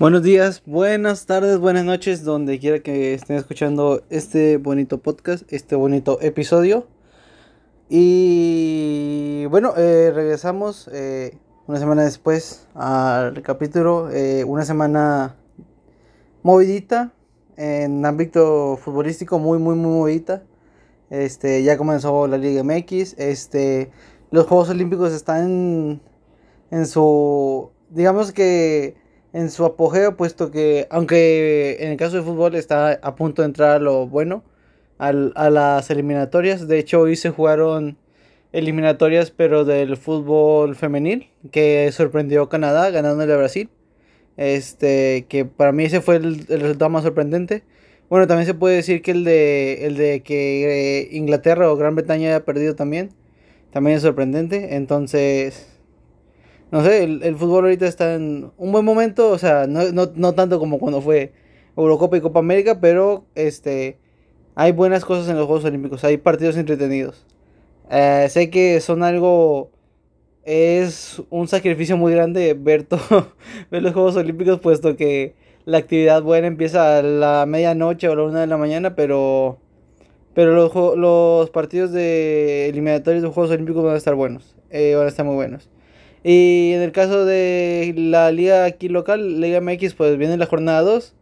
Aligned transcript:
Buenos 0.00 0.22
días, 0.22 0.62
buenas 0.64 1.26
tardes, 1.26 1.58
buenas 1.58 1.84
noches, 1.84 2.24
donde 2.24 2.58
quiera 2.58 2.78
que 2.78 3.12
estén 3.12 3.36
escuchando 3.36 4.02
este 4.08 4.56
bonito 4.56 4.96
podcast, 4.96 5.44
este 5.52 5.76
bonito 5.76 6.18
episodio. 6.22 6.86
Y 7.90 9.44
bueno, 9.50 9.74
eh, 9.76 10.10
regresamos 10.10 10.88
eh, 10.90 11.36
una 11.66 11.78
semana 11.78 12.02
después 12.02 12.66
al 12.72 13.42
capítulo, 13.42 14.08
eh, 14.10 14.42
una 14.44 14.64
semana 14.64 15.36
movidita, 16.42 17.12
en 17.58 18.06
ámbito 18.06 18.78
futbolístico 18.78 19.38
muy, 19.38 19.58
muy, 19.58 19.74
muy 19.74 19.98
movidita. 19.98 20.44
Este, 21.10 21.62
ya 21.62 21.76
comenzó 21.76 22.26
la 22.26 22.38
Liga 22.38 22.64
MX, 22.64 23.18
este, 23.18 23.90
los 24.30 24.46
Juegos 24.46 24.70
Olímpicos 24.70 25.12
están 25.12 25.44
en, 25.44 26.00
en 26.70 26.86
su, 26.86 27.70
digamos 27.90 28.32
que 28.32 28.99
en 29.32 29.50
su 29.50 29.64
apogeo, 29.64 30.16
puesto 30.16 30.50
que, 30.50 30.86
aunque 30.90 31.76
en 31.80 31.92
el 31.92 31.96
caso 31.96 32.16
de 32.16 32.22
fútbol 32.22 32.54
está 32.54 32.98
a 33.02 33.14
punto 33.16 33.42
de 33.42 33.46
entrar 33.46 33.76
a 33.76 33.78
lo 33.78 34.06
bueno, 34.06 34.42
al, 34.98 35.32
a 35.36 35.50
las 35.50 35.90
eliminatorias. 35.90 36.68
De 36.68 36.78
hecho, 36.78 37.00
hoy 37.00 37.16
se 37.16 37.30
jugaron 37.30 37.96
eliminatorias, 38.52 39.30
pero 39.30 39.64
del 39.64 39.96
fútbol 39.96 40.76
femenil, 40.76 41.28
que 41.52 41.90
sorprendió 41.92 42.48
Canadá 42.48 42.90
ganándole 42.90 43.32
a 43.32 43.36
Brasil. 43.36 43.70
Este, 44.36 45.26
que 45.28 45.44
para 45.44 45.72
mí 45.72 45.84
ese 45.84 46.00
fue 46.00 46.16
el, 46.16 46.46
resultado 46.46 46.88
más 46.90 47.04
sorprendente. 47.04 47.62
Bueno, 48.08 48.26
también 48.26 48.46
se 48.46 48.54
puede 48.54 48.76
decir 48.76 49.02
que 49.02 49.12
el 49.12 49.24
de, 49.24 49.86
el 49.86 49.96
de 49.96 50.22
que 50.22 51.02
eh, 51.02 51.08
Inglaterra 51.12 51.70
o 51.70 51.76
Gran 51.76 51.94
Bretaña 51.94 52.28
haya 52.28 52.44
perdido 52.44 52.74
también, 52.74 53.10
también 53.70 53.96
es 53.96 54.02
sorprendente. 54.02 54.76
Entonces, 54.76 55.69
no 56.70 56.84
sé, 56.84 57.02
el, 57.02 57.36
fútbol 57.36 57.64
ahorita 57.64 57.86
está 57.86 58.14
en 58.14 58.52
un 58.56 58.72
buen 58.72 58.84
momento, 58.84 59.30
o 59.30 59.38
sea, 59.38 59.66
no, 59.66 60.34
tanto 60.34 60.60
como 60.60 60.78
cuando 60.78 61.00
fue 61.02 61.32
Eurocopa 61.76 62.16
y 62.16 62.20
Copa 62.20 62.38
América, 62.38 62.80
pero 62.80 63.24
este 63.34 63.98
hay 64.54 64.72
buenas 64.72 65.04
cosas 65.04 65.28
en 65.28 65.36
los 65.36 65.46
Juegos 65.46 65.64
Olímpicos, 65.64 66.04
hay 66.04 66.16
partidos 66.18 66.56
entretenidos. 66.56 67.26
Eh, 67.90 68.26
sé 68.30 68.50
que 68.50 68.80
son 68.80 69.02
algo, 69.02 69.70
es 70.44 71.20
un 71.30 71.48
sacrificio 71.48 71.96
muy 71.96 72.12
grande 72.12 72.54
ver, 72.54 72.84
todo, 72.84 73.32
ver 73.70 73.82
los 73.82 73.92
Juegos 73.92 74.16
Olímpicos, 74.16 74.60
puesto 74.60 74.96
que 74.96 75.34
la 75.64 75.78
actividad 75.78 76.22
buena 76.22 76.46
empieza 76.46 76.98
a 76.98 77.02
la 77.02 77.46
medianoche 77.46 78.08
o 78.08 78.12
a 78.12 78.16
la 78.16 78.22
una 78.22 78.40
de 78.42 78.46
la 78.46 78.56
mañana, 78.56 78.94
pero, 78.94 79.58
pero 80.34 80.54
los, 80.54 80.72
los 80.96 81.50
partidos 81.50 81.90
de 81.90 82.68
eliminatorios 82.68 83.22
de 83.22 83.28
los 83.28 83.34
Juegos 83.34 83.50
Olímpicos 83.50 83.82
van 83.82 83.94
a 83.94 83.98
estar 83.98 84.14
buenos, 84.14 84.54
eh, 84.70 84.94
van 84.94 85.06
a 85.06 85.08
estar 85.08 85.26
muy 85.26 85.34
buenos. 85.34 85.68
Y 86.22 86.72
en 86.74 86.82
el 86.82 86.92
caso 86.92 87.24
de 87.24 87.94
la 87.96 88.30
liga 88.30 88.64
aquí 88.64 88.88
local, 88.88 89.40
Liga 89.40 89.60
MX, 89.60 89.94
pues 89.94 90.18
viene 90.18 90.36
la 90.36 90.46
jornada 90.46 90.82
2. 90.82 91.14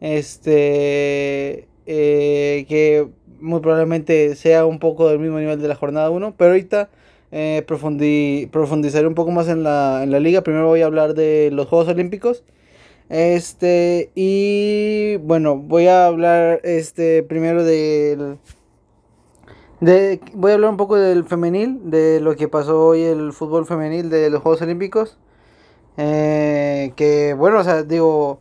Este. 0.00 1.66
Eh, 1.86 2.64
que 2.68 3.08
muy 3.40 3.60
probablemente 3.60 4.36
sea 4.36 4.64
un 4.64 4.78
poco 4.78 5.08
del 5.08 5.18
mismo 5.18 5.38
nivel 5.38 5.60
de 5.60 5.68
la 5.68 5.74
jornada 5.74 6.10
1. 6.10 6.34
Pero 6.36 6.50
ahorita 6.50 6.90
eh, 7.32 7.64
profundizaré 7.66 9.06
un 9.06 9.14
poco 9.14 9.30
más 9.30 9.48
en 9.48 9.62
la, 9.62 10.02
en 10.02 10.10
la 10.10 10.20
liga. 10.20 10.42
Primero 10.42 10.66
voy 10.66 10.82
a 10.82 10.86
hablar 10.86 11.14
de 11.14 11.50
los 11.52 11.66
Juegos 11.68 11.88
Olímpicos. 11.88 12.44
Este. 13.08 14.10
Y 14.14 15.16
bueno, 15.18 15.56
voy 15.56 15.86
a 15.86 16.06
hablar 16.06 16.60
este 16.64 17.22
primero 17.22 17.64
del 17.64 18.38
voy 19.80 20.50
a 20.50 20.54
hablar 20.54 20.70
un 20.70 20.76
poco 20.76 20.96
del 20.96 21.24
femenil, 21.24 21.90
de 21.90 22.20
lo 22.20 22.36
que 22.36 22.48
pasó 22.48 22.86
hoy 22.86 23.02
el 23.02 23.32
fútbol 23.32 23.66
femenil 23.66 24.10
de 24.10 24.30
los 24.30 24.42
Juegos 24.42 24.62
Olímpicos. 24.62 25.18
Eh, 25.96 26.92
que 26.96 27.34
bueno, 27.34 27.58
o 27.58 27.64
sea, 27.64 27.82
digo, 27.82 28.40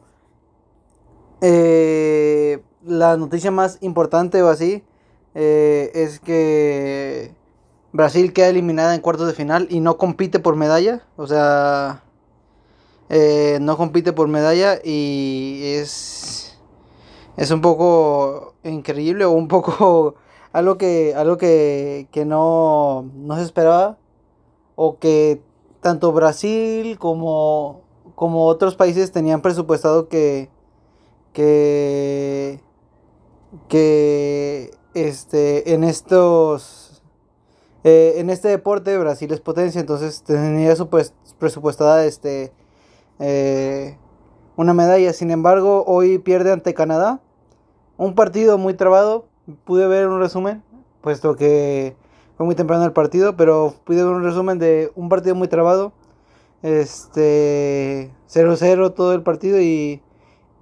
eh, 1.41 2.63
la 2.83 3.17
noticia 3.17 3.51
más 3.51 3.77
importante 3.81 4.41
o 4.41 4.49
así 4.49 4.83
eh, 5.35 5.91
es 5.93 6.19
que 6.19 7.33
Brasil 7.91 8.33
queda 8.33 8.47
eliminada 8.47 8.95
en 8.95 9.01
cuartos 9.01 9.27
de 9.27 9.33
final 9.33 9.67
y 9.69 9.79
no 9.79 9.97
compite 9.97 10.39
por 10.39 10.55
medalla. 10.55 11.03
O 11.15 11.27
sea, 11.27 12.03
no 13.61 13.77
compite 13.77 14.13
por 14.13 14.27
medalla 14.27 14.79
y 14.83 15.61
es, 15.75 16.57
es 17.37 17.51
un 17.51 17.61
poco 17.61 18.55
increíble 18.63 19.25
o 19.25 19.31
un 19.31 19.47
poco 19.47 20.15
algo 20.53 20.77
que, 20.77 21.13
algo 21.15 21.37
que, 21.37 22.07
no, 22.25 23.09
no, 23.15 23.35
se 23.35 23.41
esperaba 23.41 23.97
o 24.75 24.99
que 24.99 25.41
tanto 25.81 26.13
Brasil 26.13 26.97
como, 26.99 27.81
como 28.15 28.45
otros 28.45 28.75
países 28.75 29.11
tenían 29.11 29.41
presupuestado 29.41 30.07
que, 30.07 30.49
que, 31.33 32.61
que 33.67 34.71
este, 34.93 35.73
en 35.73 35.83
estos 35.83 37.01
eh, 37.83 38.13
en 38.17 38.29
este 38.29 38.47
deporte 38.47 38.97
Brasil 38.97 39.33
es 39.33 39.41
potencia 39.41 39.81
entonces 39.81 40.23
tenía 40.23 40.73
su 40.75 40.87
pues, 40.87 41.13
presupuestada 41.37 42.05
este 42.05 42.53
eh, 43.19 43.97
una 44.55 44.73
medalla. 44.73 45.13
Sin 45.13 45.31
embargo 45.31 45.83
hoy 45.87 46.19
pierde 46.19 46.51
ante 46.51 46.73
Canadá 46.73 47.19
un 47.97 48.15
partido 48.15 48.57
muy 48.57 48.75
trabado 48.75 49.25
pude 49.65 49.87
ver 49.87 50.07
un 50.07 50.19
resumen, 50.19 50.63
puesto 51.01 51.35
que 51.35 51.95
fue 52.37 52.45
muy 52.45 52.55
temprano 52.55 52.83
el 52.85 52.93
partido, 52.93 53.35
pero 53.35 53.75
pude 53.83 54.03
ver 54.03 54.13
un 54.13 54.23
resumen 54.23 54.59
de 54.59 54.91
un 54.95 55.09
partido 55.09 55.35
muy 55.35 55.47
trabado. 55.47 55.93
Este 56.61 58.11
0-0 58.29 58.93
todo 58.93 59.13
el 59.13 59.21
partido 59.21 59.59
y 59.59 60.01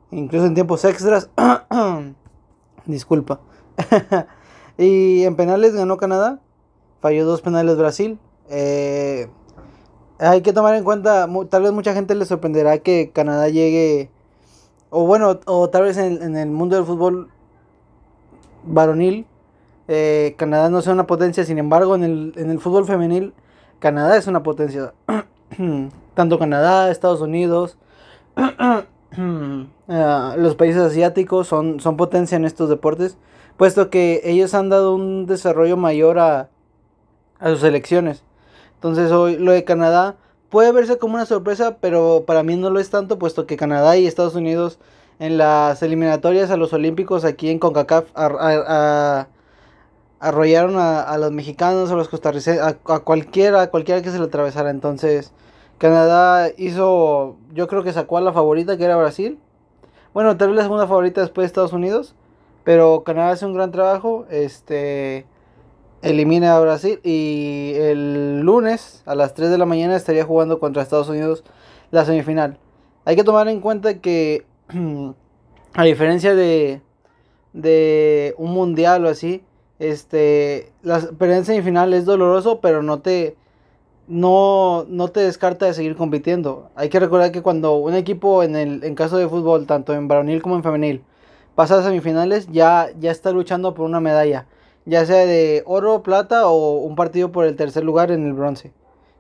incluso 0.10 0.46
en 0.46 0.56
tiempos 0.56 0.84
extras. 0.84 1.30
Disculpa. 2.86 3.40
y 4.78 5.24
en 5.24 5.36
penales 5.36 5.76
ganó 5.76 5.98
Canadá. 5.98 6.40
Falló 7.02 7.26
dos 7.26 7.42
penales 7.42 7.78
Brasil. 7.78 8.20
Eh, 8.50 9.30
hay 10.20 10.42
que 10.42 10.54
tomar 10.54 10.76
en 10.76 10.84
cuenta, 10.84 11.28
tal 11.50 11.64
vez 11.64 11.72
mucha 11.72 11.94
gente 11.94 12.14
le 12.14 12.26
sorprenderá 12.26 12.78
que 12.78 13.12
Canadá 13.12 13.50
llegue, 13.50 14.12
o 14.92 15.08
bueno, 15.08 15.40
o 15.46 15.70
tal 15.70 15.84
vez 15.84 15.98
en, 15.98 16.22
en 16.22 16.38
el 16.38 16.52
mundo 16.52 16.76
del 16.76 16.86
fútbol 16.86 17.32
varonil, 18.64 19.26
eh, 19.88 20.36
Canadá 20.38 20.70
no 20.70 20.82
sea 20.82 20.94
una 20.94 21.08
potencia, 21.08 21.44
sin 21.44 21.58
embargo, 21.58 21.96
en 21.96 22.04
el, 22.04 22.34
en 22.36 22.50
el 22.50 22.60
fútbol 22.60 22.86
femenil, 22.86 23.34
Canadá 23.80 24.18
es 24.18 24.28
una 24.28 24.44
potencia. 24.44 24.94
Tanto 26.14 26.40
Canadá, 26.40 26.92
Estados 26.92 27.22
Unidos, 27.22 27.78
eh, 29.18 30.34
los 30.38 30.56
países 30.56 30.82
asiáticos 30.82 31.48
son, 31.48 31.80
son 31.80 31.98
potencia 31.98 32.36
en 32.36 32.46
estos 32.46 32.70
deportes, 32.70 33.18
puesto 33.58 33.90
que 33.90 34.22
ellos 34.24 34.54
han 34.54 34.70
dado 34.70 34.96
un 34.96 35.26
desarrollo 35.26 35.78
mayor 35.78 36.20
a, 36.20 36.50
a 37.40 37.50
sus 37.50 37.64
elecciones. 37.64 38.24
Entonces 38.76 39.12
hoy 39.12 39.38
lo 39.38 39.52
de 39.52 39.64
Canadá 39.64 40.16
puede 40.50 40.72
verse 40.72 40.98
como 40.98 41.16
una 41.16 41.26
sorpresa, 41.26 41.78
pero 41.80 42.24
para 42.26 42.44
mí 42.44 42.56
no 42.56 42.70
lo 42.70 42.80
es 42.80 42.90
tanto, 42.90 43.20
puesto 43.20 43.46
que 43.46 43.58
Canadá 43.58 43.98
y 43.98 44.08
Estados 44.08 44.36
Unidos 44.36 44.80
en 45.22 45.38
las 45.38 45.84
eliminatorias 45.84 46.50
a 46.50 46.58
los 46.58 46.74
Olímpicos 46.74 47.26
aquí 47.26 47.52
en 47.52 47.60
CONCACAF 47.60 48.06
arrollaron 50.20 50.78
a, 50.80 51.16
los 51.20 51.32
mexicanos, 51.32 51.92
a 51.92 51.96
los 51.96 52.10
costarricenses, 52.10 52.64
a, 52.64 52.74
cualquiera, 53.02 53.62
a 53.62 53.70
cualquiera 53.70 54.02
que 54.02 54.10
se 54.10 54.18
le 54.18 54.26
atravesara. 54.26 54.72
Entonces, 54.72 55.32
Canadá 55.78 56.50
hizo, 56.58 57.38
yo 57.54 57.68
creo 57.68 57.84
que 57.84 57.94
sacó 57.94 58.18
a 58.18 58.22
la 58.22 58.34
favorita 58.34 58.78
que 58.78 58.84
era 58.84 58.98
Brasil. 58.98 59.38
Bueno, 60.12 60.38
tal 60.38 60.48
vez 60.48 60.58
la 60.58 60.64
segunda 60.64 60.88
favorita 60.88 61.22
después 61.22 61.44
de 61.44 61.48
Estados 61.48 61.74
Unidos. 61.74 62.16
Pero 62.64 63.04
Canadá 63.04 63.30
hace 63.30 63.46
un 63.46 63.54
gran 63.54 63.72
trabajo. 63.72 64.26
Este 64.32 65.28
elimina 66.02 66.56
a 66.56 66.60
Brasil. 66.60 67.00
Y 67.04 67.74
el 67.76 68.40
lunes 68.40 69.04
a 69.06 69.14
las 69.14 69.36
3 69.36 69.52
de 69.52 69.60
la 69.60 69.68
mañana 69.68 69.96
estaría 69.96 70.26
jugando 70.26 70.60
contra 70.60 70.82
Estados 70.82 71.10
Unidos 71.10 71.44
la 71.92 72.06
semifinal. 72.06 72.58
Hay 73.06 73.16
que 73.16 73.24
tomar 73.24 73.48
en 73.50 73.62
cuenta 73.62 74.00
que 74.00 74.50
a 75.74 75.84
diferencia 75.84 76.36
de, 76.36 76.82
de 77.54 78.36
un 78.38 78.52
mundial 78.52 79.06
o 79.06 79.10
así, 79.10 79.44
este, 79.80 80.72
la 80.84 81.00
perder 81.00 81.38
en 81.38 81.46
semifinal 81.46 81.94
es 81.94 82.06
doloroso, 82.06 82.62
pero 82.62 82.84
no 82.84 83.00
te, 83.00 83.36
no, 84.08 84.86
no 84.88 85.08
te 85.08 85.22
descarta 85.22 85.66
de 85.66 85.74
seguir 85.74 85.96
compitiendo. 85.96 86.70
Hay 86.76 86.90
que 86.90 87.00
recordar 87.00 87.32
que 87.32 87.42
cuando 87.42 87.76
un 87.76 87.96
equipo, 87.96 88.44
en 88.44 88.56
el 88.56 88.84
en 88.84 88.96
caso 88.96 89.18
de 89.18 89.28
fútbol, 89.28 89.66
tanto 89.66 89.94
en 89.94 90.08
varonil 90.08 90.42
como 90.42 90.56
en 90.56 90.64
femenil, 90.64 91.04
pasa 91.56 91.80
a 91.80 91.84
semifinales, 91.84 92.48
ya, 92.52 92.90
ya 93.00 93.12
está 93.12 93.32
luchando 93.32 93.74
por 93.74 93.86
una 93.86 94.00
medalla, 94.00 94.48
ya 94.86 95.06
sea 95.06 95.26
de 95.26 95.64
oro, 95.66 96.04
plata 96.04 96.48
o 96.48 96.78
un 96.78 96.96
partido 96.96 97.32
por 97.32 97.46
el 97.46 97.56
tercer 97.56 97.84
lugar 97.84 98.12
en 98.12 98.26
el 98.26 98.34
bronce. 98.34 98.72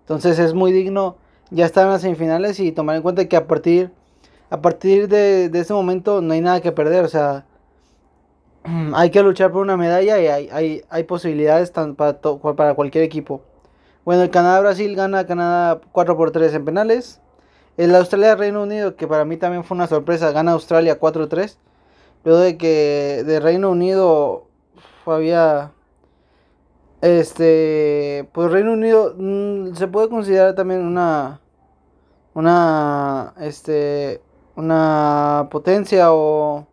Entonces 0.01 0.39
es 0.39 0.53
muy 0.53 0.71
digno 0.71 1.17
ya 1.51 1.65
estar 1.65 1.85
en 1.85 1.91
las 1.91 2.01
semifinales 2.01 2.59
y 2.59 2.71
tomar 2.71 2.95
en 2.95 3.01
cuenta 3.01 3.27
que 3.27 3.35
a 3.35 3.47
partir 3.47 3.91
a 4.51 4.61
partir 4.61 5.07
de, 5.07 5.49
ese 5.53 5.73
momento 5.73 6.21
no 6.21 6.33
hay 6.33 6.41
nada 6.41 6.61
que 6.61 6.71
perder, 6.71 7.05
o 7.05 7.07
sea, 7.07 7.45
hay 8.93 9.09
que 9.09 9.23
luchar 9.23 9.51
por 9.51 9.61
una 9.61 9.77
medalla 9.77 10.19
y 10.19 10.27
hay, 10.27 10.83
hay, 10.89 11.03
posibilidades 11.05 11.71
para, 11.71 12.19
para 12.19 12.75
cualquier 12.75 13.05
equipo. 13.05 13.41
Bueno, 14.05 14.23
el 14.23 14.29
Canadá-Brasil 14.29 14.95
gana 14.95 15.25
Canadá 15.25 15.79
4 15.91 16.17
por 16.17 16.31
3 16.31 16.53
en 16.53 16.65
penales. 16.65 17.21
El 17.77 17.95
Australia-Reino 17.95 18.61
Unido, 18.63 18.95
que 18.97 19.07
para 19.07 19.23
mí 19.25 19.37
también 19.37 19.63
fue 19.63 19.75
una 19.75 19.87
sorpresa, 19.87 20.31
gana 20.31 20.51
Australia 20.51 20.99
4-3. 20.99 21.55
Luego 22.25 22.39
de 22.41 22.57
que 22.57 23.23
de 23.25 23.39
Reino 23.39 23.71
Unido 23.71 24.47
había 25.05 25.71
este, 27.01 28.27
pues 28.33 28.51
Reino 28.51 28.73
Unido 28.73 29.15
mm, 29.17 29.75
se 29.75 29.87
puede 29.87 30.09
considerar 30.09 30.55
también 30.55 30.81
una, 30.81 31.39
una, 32.33 33.33
este, 33.39 34.21
una 34.61 35.47
potencia 35.51 36.13
o, 36.13 36.65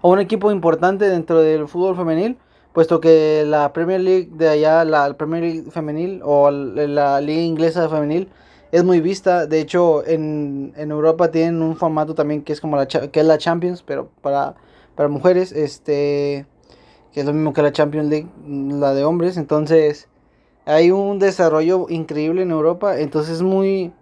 o 0.00 0.10
un 0.10 0.18
equipo 0.18 0.50
importante 0.50 1.08
dentro 1.08 1.40
del 1.40 1.66
fútbol 1.68 1.96
femenil, 1.96 2.36
puesto 2.72 3.00
que 3.00 3.44
la 3.46 3.72
Premier 3.72 4.00
League 4.00 4.30
de 4.32 4.48
allá, 4.48 4.84
la 4.84 5.12
Premier 5.16 5.42
League 5.42 5.70
femenil 5.70 6.20
o 6.24 6.50
la 6.50 7.20
Liga 7.20 7.42
Inglesa 7.42 7.88
femenil 7.88 8.28
es 8.72 8.82
muy 8.82 9.00
vista. 9.00 9.46
De 9.46 9.60
hecho, 9.60 10.04
en, 10.06 10.72
en 10.76 10.90
Europa 10.90 11.30
tienen 11.30 11.62
un 11.62 11.76
formato 11.76 12.14
también 12.14 12.42
que 12.42 12.52
es 12.52 12.60
como 12.60 12.76
la, 12.76 12.86
que 12.86 13.20
es 13.20 13.26
la 13.26 13.38
Champions, 13.38 13.82
pero 13.82 14.10
para, 14.20 14.56
para 14.96 15.08
mujeres, 15.08 15.52
este 15.52 16.46
que 17.12 17.20
es 17.20 17.26
lo 17.26 17.32
mismo 17.32 17.52
que 17.52 17.62
la 17.62 17.70
Champions 17.70 18.08
League, 18.08 18.28
la 18.44 18.92
de 18.92 19.04
hombres. 19.04 19.36
Entonces, 19.36 20.08
hay 20.66 20.90
un 20.90 21.20
desarrollo 21.20 21.86
increíble 21.88 22.42
en 22.42 22.50
Europa. 22.50 22.98
Entonces, 22.98 23.36
es 23.36 23.42
muy, 23.42 23.92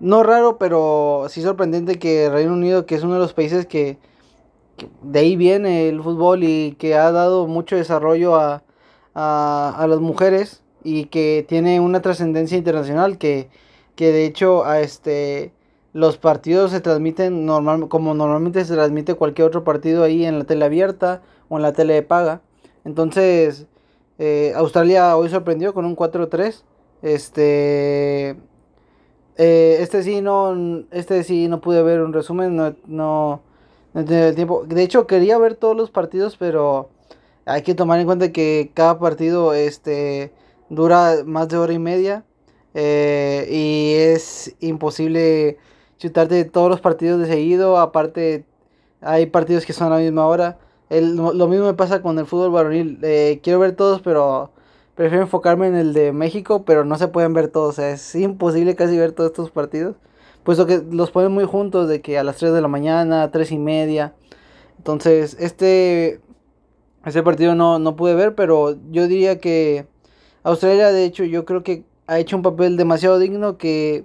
no 0.00 0.22
raro, 0.22 0.58
pero 0.58 1.26
sí 1.28 1.42
sorprendente 1.42 1.98
que 1.98 2.28
Reino 2.30 2.52
Unido, 2.52 2.86
que 2.86 2.94
es 2.94 3.02
uno 3.02 3.14
de 3.14 3.20
los 3.20 3.32
países 3.32 3.66
que, 3.66 3.98
de 5.02 5.18
ahí 5.18 5.36
viene 5.36 5.88
el 5.88 6.02
fútbol 6.02 6.42
y 6.44 6.72
que 6.78 6.94
ha 6.96 7.12
dado 7.12 7.46
mucho 7.46 7.76
desarrollo 7.76 8.36
a, 8.36 8.62
a, 9.14 9.86
las 9.88 10.00
mujeres 10.00 10.62
y 10.82 11.06
que 11.06 11.44
tiene 11.48 11.80
una 11.80 12.02
trascendencia 12.02 12.58
internacional 12.58 13.18
que, 13.18 13.48
que 13.94 14.12
de 14.12 14.26
hecho 14.26 14.64
a 14.64 14.80
este 14.80 15.52
los 15.92 16.18
partidos 16.18 16.72
se 16.72 16.80
transmiten 16.80 17.46
normal, 17.46 17.88
como 17.88 18.14
normalmente 18.14 18.64
se 18.64 18.74
transmite 18.74 19.14
cualquier 19.14 19.46
otro 19.46 19.62
partido 19.62 20.02
ahí 20.02 20.24
en 20.24 20.40
la 20.40 20.44
tele 20.44 20.64
abierta 20.64 21.22
o 21.48 21.56
en 21.56 21.62
la 21.62 21.72
tele 21.72 21.94
de 21.94 22.02
paga. 22.02 22.40
Entonces, 22.84 23.66
eh, 24.18 24.52
Australia 24.56 25.16
hoy 25.16 25.28
sorprendió 25.28 25.72
con 25.72 25.84
un 25.84 25.94
4-3. 25.94 26.64
Este, 27.02 28.36
eh, 29.36 29.78
este 29.80 30.02
sí 30.02 30.20
no, 30.20 30.84
este 30.90 31.24
sí 31.24 31.48
no 31.48 31.60
pude 31.60 31.82
ver 31.82 32.00
un 32.02 32.12
resumen, 32.12 32.56
no, 32.56 32.74
no, 32.86 33.42
no 33.92 34.04
tenía 34.04 34.28
el 34.28 34.34
tiempo. 34.34 34.64
De 34.66 34.82
hecho, 34.82 35.06
quería 35.06 35.38
ver 35.38 35.56
todos 35.56 35.76
los 35.76 35.90
partidos, 35.90 36.36
pero 36.36 36.90
hay 37.44 37.62
que 37.62 37.74
tomar 37.74 38.00
en 38.00 38.06
cuenta 38.06 38.32
que 38.32 38.70
cada 38.74 38.98
partido, 38.98 39.54
este, 39.54 40.32
dura 40.68 41.22
más 41.26 41.48
de 41.48 41.58
hora 41.58 41.72
y 41.72 41.78
media. 41.78 42.24
Eh, 42.74 43.46
y 43.50 43.94
es 43.94 44.56
imposible 44.60 45.58
chutarte 45.98 46.44
todos 46.44 46.70
los 46.70 46.80
partidos 46.80 47.20
de 47.20 47.26
seguido. 47.26 47.78
Aparte, 47.78 48.46
hay 49.00 49.26
partidos 49.26 49.64
que 49.66 49.72
son 49.72 49.88
a 49.88 49.96
la 49.96 50.02
misma 50.02 50.26
hora. 50.26 50.58
lo 50.90 51.48
mismo 51.48 51.66
me 51.66 51.74
pasa 51.74 52.02
con 52.02 52.18
el 52.18 52.26
fútbol 52.26 52.50
varonil. 52.50 52.98
Eh, 53.02 53.40
quiero 53.42 53.58
ver 53.60 53.76
todos, 53.76 54.00
pero 54.02 54.52
prefiero 54.94 55.24
enfocarme 55.24 55.68
en 55.68 55.76
el 55.76 55.92
de 55.92 56.12
México, 56.12 56.64
pero 56.64 56.84
no 56.84 56.96
se 56.96 57.08
pueden 57.08 57.34
ver 57.34 57.48
todos. 57.48 57.78
es 57.78 58.14
imposible 58.14 58.76
casi 58.76 58.96
ver 58.96 59.12
todos 59.12 59.30
estos 59.30 59.50
partidos. 59.50 59.96
Puesto 60.44 60.66
que 60.66 60.82
los 60.90 61.10
ponen 61.10 61.32
muy 61.32 61.44
juntos, 61.44 61.88
de 61.88 62.00
que 62.02 62.18
a 62.18 62.24
las 62.24 62.36
3 62.36 62.52
de 62.52 62.60
la 62.60 62.68
mañana, 62.68 63.30
3 63.30 63.52
y 63.52 63.58
media. 63.58 64.14
Entonces, 64.78 65.36
este, 65.40 66.20
este 67.04 67.22
partido 67.22 67.54
no, 67.54 67.78
no 67.78 67.96
pude 67.96 68.14
ver, 68.14 68.34
pero 68.34 68.76
yo 68.90 69.08
diría 69.08 69.38
que 69.40 69.86
Australia, 70.42 70.92
de 70.92 71.04
hecho, 71.04 71.24
yo 71.24 71.44
creo 71.44 71.62
que 71.62 71.84
ha 72.06 72.18
hecho 72.18 72.36
un 72.36 72.42
papel 72.42 72.76
demasiado 72.76 73.18
digno 73.18 73.56
que 73.56 74.04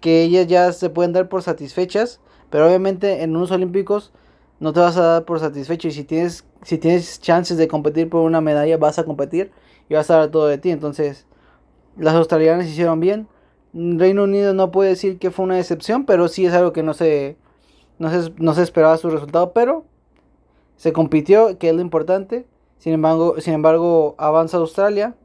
que 0.00 0.22
ellas 0.22 0.46
ya 0.46 0.72
se 0.72 0.90
pueden 0.90 1.12
dar 1.12 1.28
por 1.28 1.42
satisfechas, 1.42 2.20
pero 2.50 2.66
obviamente 2.66 3.22
en 3.22 3.36
unos 3.36 3.50
olímpicos 3.50 4.12
no 4.60 4.72
te 4.72 4.80
vas 4.80 4.96
a 4.96 5.02
dar 5.02 5.24
por 5.24 5.40
satisfecho 5.40 5.88
y 5.88 5.92
si 5.92 6.04
tienes 6.04 6.44
si 6.62 6.78
tienes 6.78 7.20
chances 7.20 7.56
de 7.56 7.68
competir 7.68 8.08
por 8.08 8.22
una 8.22 8.40
medalla 8.40 8.76
vas 8.76 8.98
a 8.98 9.04
competir 9.04 9.52
y 9.88 9.94
vas 9.94 10.10
a 10.10 10.18
dar 10.18 10.30
todo 10.30 10.46
de 10.46 10.58
ti, 10.58 10.70
entonces 10.70 11.26
las 11.96 12.14
australianas 12.14 12.66
hicieron 12.66 13.00
bien. 13.00 13.28
Reino 13.72 14.24
Unido 14.24 14.54
no 14.54 14.70
puede 14.70 14.90
decir 14.90 15.18
que 15.18 15.30
fue 15.30 15.44
una 15.44 15.56
decepción, 15.56 16.04
pero 16.04 16.28
sí 16.28 16.46
es 16.46 16.54
algo 16.54 16.72
que 16.72 16.82
no 16.82 16.94
se 16.94 17.36
no 17.98 18.10
se, 18.10 18.32
no 18.38 18.54
se 18.54 18.62
esperaba 18.62 18.96
su 18.96 19.10
resultado, 19.10 19.52
pero 19.52 19.84
se 20.76 20.92
compitió, 20.92 21.58
que 21.58 21.68
es 21.68 21.74
lo 21.74 21.80
importante. 21.80 22.46
Sin 22.78 22.92
embargo, 22.92 23.40
sin 23.40 23.54
embargo, 23.54 24.14
avanza 24.18 24.56
Australia. 24.58 25.16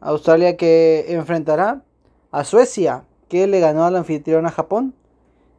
Australia 0.00 0.56
que 0.56 1.04
enfrentará 1.08 1.82
a 2.30 2.44
Suecia 2.44 3.04
que 3.28 3.46
le 3.46 3.60
ganó 3.60 3.84
al 3.84 3.96
anfitrión 3.96 4.46
a 4.46 4.50
Japón 4.50 4.94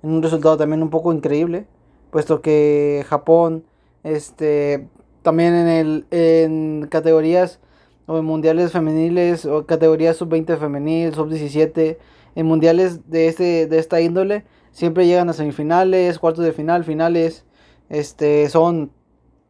en 0.04 0.12
un 0.12 0.24
resultado 0.24 0.58
también 0.58 0.82
un 0.82 0.90
poco 0.90 1.14
increíble, 1.14 1.68
puesto 2.10 2.42
que 2.42 3.06
Japón 3.08 3.64
este 4.04 4.88
también 5.22 5.54
en 5.54 5.68
el 5.68 6.06
en 6.10 6.88
categorías 6.90 7.60
o 8.06 8.18
en 8.18 8.26
mundiales 8.26 8.72
femeniles 8.72 9.46
o 9.46 9.66
categorías 9.66 10.18
sub-20 10.18 10.58
femenil, 10.58 11.14
sub-17, 11.14 11.98
en 12.36 12.46
mundiales 12.46 13.10
de 13.10 13.28
este 13.28 13.68
de 13.68 13.80
esta 13.80 14.02
índole 14.02 14.46
siempre 14.72 15.06
llegan 15.06 15.30
a 15.30 15.34
semifinales, 15.34 16.18
cuartos 16.20 16.46
de 16.46 16.54
final, 16.54 16.84
finales, 16.84 17.46
este 17.90 18.50
son 18.50 18.92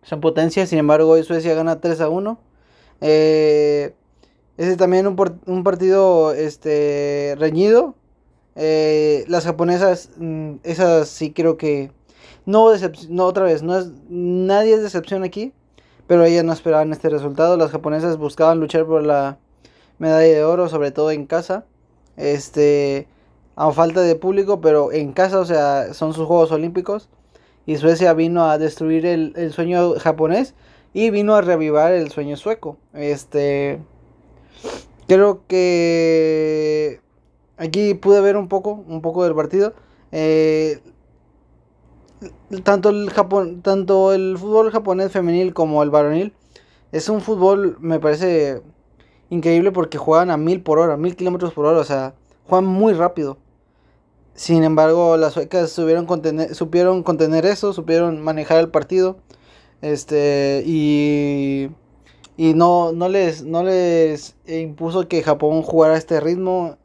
son 0.03 0.19
potencias, 0.19 0.69
sin 0.69 0.79
embargo 0.79 1.11
hoy 1.11 1.23
Suecia 1.23 1.53
gana 1.53 1.79
3 1.79 2.01
a 2.01 2.09
1. 2.09 2.39
Eh, 3.01 3.95
ese 4.57 4.77
también 4.77 5.07
un, 5.07 5.15
un 5.45 5.63
partido 5.63 6.33
este 6.33 7.35
reñido 7.39 7.95
eh, 8.55 9.23
las 9.27 9.45
japonesas, 9.45 10.09
mm, 10.17 10.55
esas 10.63 11.09
sí 11.09 11.31
creo 11.31 11.57
que... 11.57 11.91
No, 12.45 12.69
no, 13.09 13.25
otra 13.25 13.43
vez, 13.43 13.61
no 13.63 13.77
es, 13.77 13.91
nadie 14.09 14.73
es 14.73 14.81
decepción 14.81 15.23
aquí, 15.23 15.53
pero 16.11 16.25
ellas 16.25 16.43
no 16.43 16.51
esperaban 16.51 16.91
este 16.91 17.07
resultado. 17.07 17.55
Las 17.55 17.71
japonesas 17.71 18.17
buscaban 18.17 18.59
luchar 18.59 18.85
por 18.85 19.01
la 19.01 19.37
medalla 19.97 20.33
de 20.33 20.43
oro, 20.43 20.67
sobre 20.67 20.91
todo 20.91 21.09
en 21.09 21.25
casa. 21.25 21.63
Este, 22.17 23.07
a 23.55 23.71
falta 23.71 24.01
de 24.01 24.15
público, 24.15 24.59
pero 24.59 24.91
en 24.91 25.13
casa, 25.13 25.39
o 25.39 25.45
sea, 25.45 25.93
son 25.93 26.13
sus 26.13 26.27
Juegos 26.27 26.51
Olímpicos. 26.51 27.07
Y 27.65 27.77
Suecia 27.77 28.13
vino 28.13 28.43
a 28.43 28.57
destruir 28.57 29.05
el, 29.05 29.31
el 29.37 29.53
sueño 29.53 29.93
japonés 29.99 30.53
y 30.93 31.11
vino 31.11 31.33
a 31.33 31.39
revivar 31.39 31.93
el 31.93 32.11
sueño 32.11 32.35
sueco. 32.35 32.75
Este, 32.93 33.79
creo 35.07 35.43
que 35.47 36.99
Aquí 37.55 37.93
pude 37.93 38.19
ver 38.19 38.35
un 38.35 38.49
poco, 38.49 38.83
un 38.85 39.01
poco 39.01 39.23
del 39.23 39.33
partido. 39.33 39.73
Eh, 40.11 40.81
tanto 42.63 42.89
el 42.89 43.09
Japón, 43.09 43.61
tanto 43.61 44.13
el 44.13 44.37
fútbol 44.37 44.71
japonés 44.71 45.11
femenil 45.11 45.53
como 45.53 45.81
el 45.83 45.89
varonil 45.89 46.33
es 46.91 47.09
un 47.09 47.21
fútbol, 47.21 47.77
me 47.79 47.99
parece 47.99 48.61
increíble 49.29 49.71
porque 49.71 49.97
juegan 49.97 50.29
a 50.29 50.37
mil 50.37 50.61
por 50.61 50.79
hora, 50.79 50.97
mil 50.97 51.15
kilómetros 51.15 51.53
por 51.53 51.65
hora, 51.65 51.79
o 51.79 51.83
sea, 51.85 52.15
juegan 52.47 52.65
muy 52.65 52.93
rápido. 52.93 53.37
Sin 54.33 54.63
embargo, 54.63 55.17
las 55.17 55.33
suecas 55.33 55.71
supieron 55.71 56.05
contener, 56.05 56.55
supieron 56.55 57.03
contener 57.03 57.45
eso, 57.45 57.73
supieron 57.73 58.21
manejar 58.21 58.59
el 58.59 58.69
partido, 58.69 59.17
este 59.81 60.63
y 60.65 61.69
y 62.37 62.53
no, 62.53 62.91
no 62.93 63.09
les 63.09 63.43
no 63.43 63.63
les 63.63 64.35
impuso 64.47 65.07
que 65.07 65.23
Japón 65.23 65.61
jugara 65.63 65.95
a 65.95 65.97
este 65.97 66.19
ritmo 66.19 66.77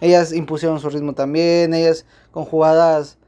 ellas 0.00 0.32
impusieron 0.32 0.80
su 0.80 0.90
ritmo 0.90 1.12
también, 1.14 1.74
ellas 1.74 2.06
con 2.30 2.44
jugadas 2.44 3.18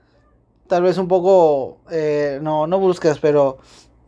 tal 0.72 0.84
vez 0.84 0.96
un 0.96 1.06
poco, 1.06 1.80
eh, 1.90 2.38
no, 2.40 2.66
no 2.66 2.80
bruscas, 2.80 3.18
pero 3.18 3.58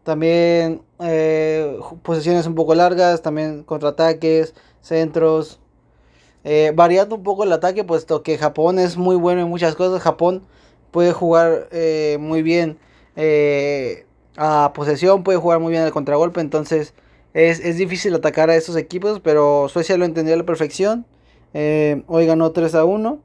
también 0.03 0.81
eh, 0.99 1.79
posiciones 2.03 2.47
un 2.47 2.55
poco 2.55 2.75
largas, 2.75 3.21
también 3.21 3.65
contraataques, 3.65 4.55
centros, 4.81 5.61
eh, 6.43 6.73
variando 6.75 7.17
un 7.17 7.23
poco 7.23 7.45
el 7.45 7.53
ataque, 7.53 7.85
puesto 7.85 8.23
que 8.23 8.39
Japón 8.39 8.79
es 8.79 8.97
muy 8.97 9.15
bueno 9.15 9.43
en 9.43 9.49
muchas 9.51 9.75
cosas. 9.75 10.01
Japón 10.01 10.47
puede 10.91 11.13
jugar 11.13 11.69
muy 12.19 12.41
bien 12.41 12.79
a 14.39 14.73
posesión, 14.75 15.23
puede 15.23 15.39
jugar 15.39 15.61
muy 15.61 15.71
bien 15.71 15.83
al 15.83 15.93
contragolpe, 15.93 16.41
entonces 16.41 16.95
es, 17.35 17.61
es, 17.61 17.77
difícil 17.77 18.15
atacar 18.15 18.49
a 18.49 18.57
estos 18.57 18.77
equipos, 18.77 19.21
pero 19.21 19.69
Suecia 19.69 19.99
lo 19.99 20.07
entendió 20.07 20.33
a 20.33 20.39
la 20.39 20.47
perfección. 20.47 21.05
Eh, 21.53 22.05
hoy 22.07 22.25
ganó 22.25 22.53
3 22.53 22.75
a 22.75 22.87
1. 22.87 23.21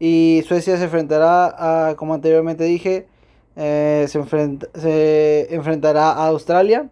Y 0.00 0.42
Suecia 0.48 0.78
se 0.78 0.84
enfrentará 0.84 1.88
a, 1.90 1.94
como 1.94 2.14
anteriormente 2.14 2.64
dije, 2.64 3.06
eh, 3.54 4.06
se, 4.08 4.24
se, 4.80 5.54
enfrentará 5.54 6.12
a 6.12 6.28
Australia. 6.28 6.88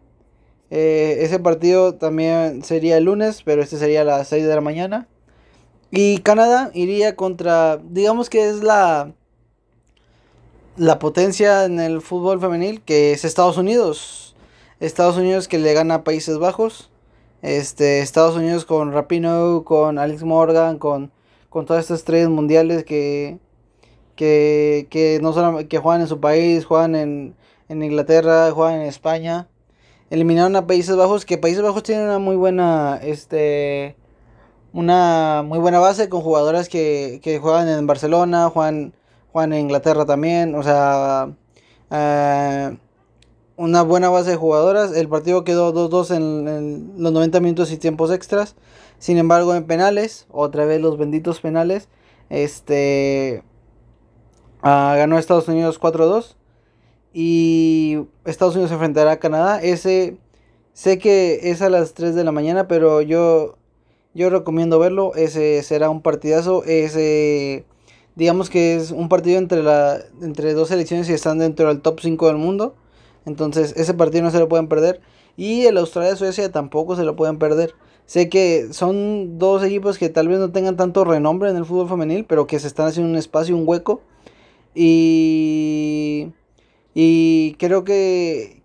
Eh, 0.71 1.17
ese 1.21 1.39
partido 1.39 1.95
también 1.95 2.63
sería 2.63 2.99
el 2.99 3.05
lunes, 3.05 3.43
pero 3.43 3.63
este 3.63 3.79
sería 3.79 4.03
a 4.03 4.05
las 4.05 4.29
6 4.29 4.47
de 4.47 4.55
la 4.55 4.61
mañana. 4.61 5.09
Y 5.91 6.19
Canadá 6.19 6.71
iría 6.75 7.17
contra, 7.17 7.79
digamos 7.79 8.29
que 8.29 8.51
es 8.51 8.63
la, 8.63 9.15
la 10.77 10.99
potencia 10.99 11.65
en 11.65 11.81
el 11.81 12.03
fútbol 12.03 12.41
femenil, 12.41 12.83
que 12.83 13.13
es 13.13 13.25
Estados 13.25 13.57
Unidos. 13.57 14.37
Estados 14.81 15.17
Unidos 15.17 15.49
que 15.49 15.57
le 15.57 15.73
gana 15.73 15.95
a 15.95 16.05
Países 16.05 16.37
Bajos. 16.37 16.91
Este, 17.41 18.01
Estados 18.01 18.37
Unidos 18.37 18.67
con 18.67 18.93
Rapino, 18.93 19.63
con 19.65 19.99
Alex 19.99 20.25
Morgan, 20.25 20.79
con, 20.79 21.11
con 21.49 21.67
todas 21.67 21.85
estas 21.85 22.01
estrellas 22.01 22.29
mundiales 22.29 22.85
que, 22.85 23.39
que, 24.17 25.19
no 25.23 25.33
solamente 25.33 25.69
que 25.69 25.79
juegan 25.79 26.03
en 26.03 26.09
su 26.09 26.21
país, 26.21 26.65
juegan 26.65 26.95
en, 26.97 27.35
en 27.69 27.83
Inglaterra, 27.83 28.51
juegan 28.53 28.81
en 28.81 28.87
España. 28.87 29.49
Eliminaron 30.11 30.57
a 30.57 30.67
Países 30.67 30.97
Bajos, 30.97 31.25
que 31.25 31.39
Países 31.39 31.63
Bajos 31.63 31.83
tiene 31.83 32.05
una 32.05 32.19
muy 32.19 32.37
buena, 32.37 32.99
este, 33.03 33.97
una 34.73 35.43
muy 35.47 35.59
buena 35.59 35.79
base 35.79 36.09
con 36.09 36.23
jugadoras 36.23 36.69
que, 36.69 37.21
que 37.23 37.39
juegan 37.39 37.69
en 37.69 37.87
Barcelona, 37.87 38.49
juegan, 38.51 38.95
juegan 39.33 39.53
en 39.53 39.61
Inglaterra 39.61 40.07
también, 40.07 40.55
o 40.55 40.63
sea, 40.63 41.31
eh, 41.91 42.77
una 43.59 43.83
buena 43.83 44.09
base 44.09 44.31
de 44.31 44.37
jugadoras. 44.37 44.93
El 44.97 45.09
partido 45.09 45.45
quedó 45.45 45.75
2-2 45.75 46.17
en, 46.17 46.95
los 46.97 47.13
90 47.13 47.41
minutos 47.41 47.73
y 47.73 47.77
tiempos 47.77 48.11
extras. 48.11 48.55
Sin 48.99 49.19
embargo, 49.19 49.55
en 49.55 49.65
penales, 49.65 50.27
otra 50.31 50.65
vez 50.65 50.81
los 50.81 50.99
benditos 50.99 51.41
penales, 51.41 51.89
este 52.31 53.43
ah, 54.63 54.95
ganó 54.97 55.19
Estados 55.19 55.49
Unidos 55.49 55.81
4-2 55.81 56.37
y 57.13 58.07
Estados 58.25 58.55
Unidos 58.55 58.71
se 58.71 58.75
enfrentará 58.75 59.13
a 59.13 59.19
Canadá. 59.19 59.63
Ese 59.63 60.19
sé 60.73 60.99
que 60.99 61.51
es 61.51 61.63
a 61.63 61.71
las 61.71 61.95
3 61.95 62.15
de 62.15 62.25
la 62.25 62.33
mañana, 62.33 62.69
pero 62.69 63.03
yo 63.03 63.57
yo 64.15 64.31
recomiendo 64.31 64.79
verlo. 64.79 65.15
Ese 65.15 65.63
será 65.63 65.91
un 65.91 66.03
partidazo. 66.03 66.65
Ese 66.65 67.65
digamos 68.17 68.51
que 68.51 68.77
es 68.77 68.91
un 68.91 69.09
partido 69.09 69.39
entre 69.39 69.63
la 69.63 70.01
entre 70.23 70.55
dos 70.55 70.69
selecciones 70.69 71.09
y 71.09 71.13
están 71.13 71.39
dentro 71.39 71.69
del 71.69 71.81
top 71.81 72.01
5 72.01 72.27
del 72.27 72.37
mundo. 72.37 72.75
Entonces, 73.27 73.75
ese 73.77 73.95
partido 73.95 74.25
no 74.25 74.31
se 74.31 74.39
lo 74.39 74.49
pueden 74.49 74.69
perder. 74.69 75.01
Y 75.37 75.67
el 75.67 75.77
Australia-Suecia 75.79 76.51
tampoco 76.51 76.97
se 76.97 77.05
lo 77.05 77.15
pueden 77.15 77.39
perder. 77.39 77.75
Sé 78.09 78.31
que 78.31 78.73
son 78.73 79.39
dos 79.39 79.63
equipos 79.63 79.99
que 79.99 80.09
tal 80.09 80.29
vez 80.29 80.39
no 80.39 80.51
tengan 80.51 80.79
tanto 80.79 81.05
renombre 81.05 81.51
en 81.51 81.57
el 81.57 81.67
fútbol 81.67 81.91
femenil, 81.91 82.25
pero 82.25 82.47
que 82.47 82.59
se 82.59 82.67
están 82.67 82.87
haciendo 82.87 83.11
un 83.11 83.19
espacio, 83.19 83.55
un 83.55 83.69
hueco. 83.69 84.01
Y, 84.75 86.33
y 86.95 87.55
creo 87.59 87.85
que 87.85 88.63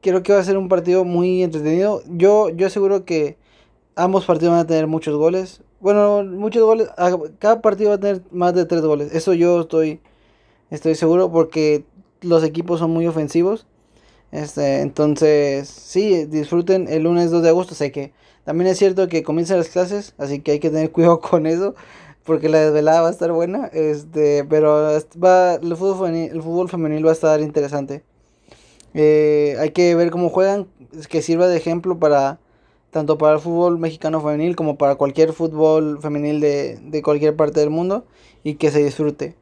creo 0.00 0.24
que 0.24 0.32
va 0.32 0.40
a 0.40 0.44
ser 0.44 0.58
un 0.58 0.68
partido 0.68 1.04
muy 1.04 1.44
entretenido. 1.44 2.02
Yo, 2.08 2.48
yo 2.50 2.66
aseguro 2.66 3.04
que 3.04 3.36
ambos 3.94 4.24
partidos 4.24 4.50
van 4.52 4.62
a 4.62 4.66
tener 4.66 4.88
muchos 4.88 5.16
goles. 5.16 5.62
Bueno, 5.80 6.24
muchos 6.24 6.64
goles. 6.64 6.88
Cada 7.38 7.62
partido 7.62 7.90
va 7.90 7.96
a 7.96 8.00
tener 8.00 8.22
más 8.32 8.52
de 8.52 8.64
tres 8.66 8.82
goles. 8.82 9.14
Eso 9.14 9.32
yo 9.32 9.60
estoy, 9.60 10.00
estoy 10.70 10.96
seguro 10.96 11.30
porque 11.30 11.84
los 12.20 12.42
equipos 12.42 12.80
son 12.80 12.90
muy 12.90 13.06
ofensivos. 13.06 13.64
Este, 14.32 14.80
entonces, 14.80 15.68
sí, 15.68 16.24
disfruten 16.26 16.88
el 16.88 17.04
lunes 17.04 17.30
2 17.30 17.44
de 17.44 17.50
agosto. 17.50 17.76
Sé 17.76 17.92
que 17.92 18.12
también 18.44 18.70
es 18.70 18.78
cierto 18.78 19.08
que 19.08 19.22
comienzan 19.22 19.58
las 19.58 19.68
clases, 19.68 20.14
así 20.18 20.40
que 20.40 20.52
hay 20.52 20.60
que 20.60 20.70
tener 20.70 20.90
cuidado 20.92 21.20
con 21.20 21.46
eso, 21.46 21.74
porque 22.24 22.48
la 22.48 22.60
desvelada 22.60 23.02
va 23.02 23.08
a 23.08 23.12
estar 23.12 23.32
buena. 23.32 23.66
Este, 23.72 24.44
pero 24.44 25.00
va, 25.22 25.54
el, 25.54 25.76
fútbol 25.76 26.06
femenil, 26.06 26.30
el 26.32 26.42
fútbol 26.42 26.68
femenil 26.68 27.06
va 27.06 27.10
a 27.10 27.14
estar 27.14 27.40
interesante. 27.40 28.02
Eh, 28.94 29.56
hay 29.58 29.70
que 29.70 29.94
ver 29.94 30.10
cómo 30.10 30.28
juegan, 30.28 30.68
que 31.08 31.22
sirva 31.22 31.48
de 31.48 31.56
ejemplo 31.56 31.98
para 31.98 32.38
tanto 32.90 33.16
para 33.16 33.34
el 33.34 33.40
fútbol 33.40 33.78
mexicano 33.78 34.20
femenil 34.20 34.54
como 34.54 34.76
para 34.76 34.96
cualquier 34.96 35.32
fútbol 35.32 35.98
femenil 36.02 36.40
de, 36.40 36.78
de 36.82 37.02
cualquier 37.02 37.34
parte 37.34 37.60
del 37.60 37.70
mundo 37.70 38.04
y 38.44 38.56
que 38.56 38.70
se 38.70 38.84
disfrute. 38.84 39.34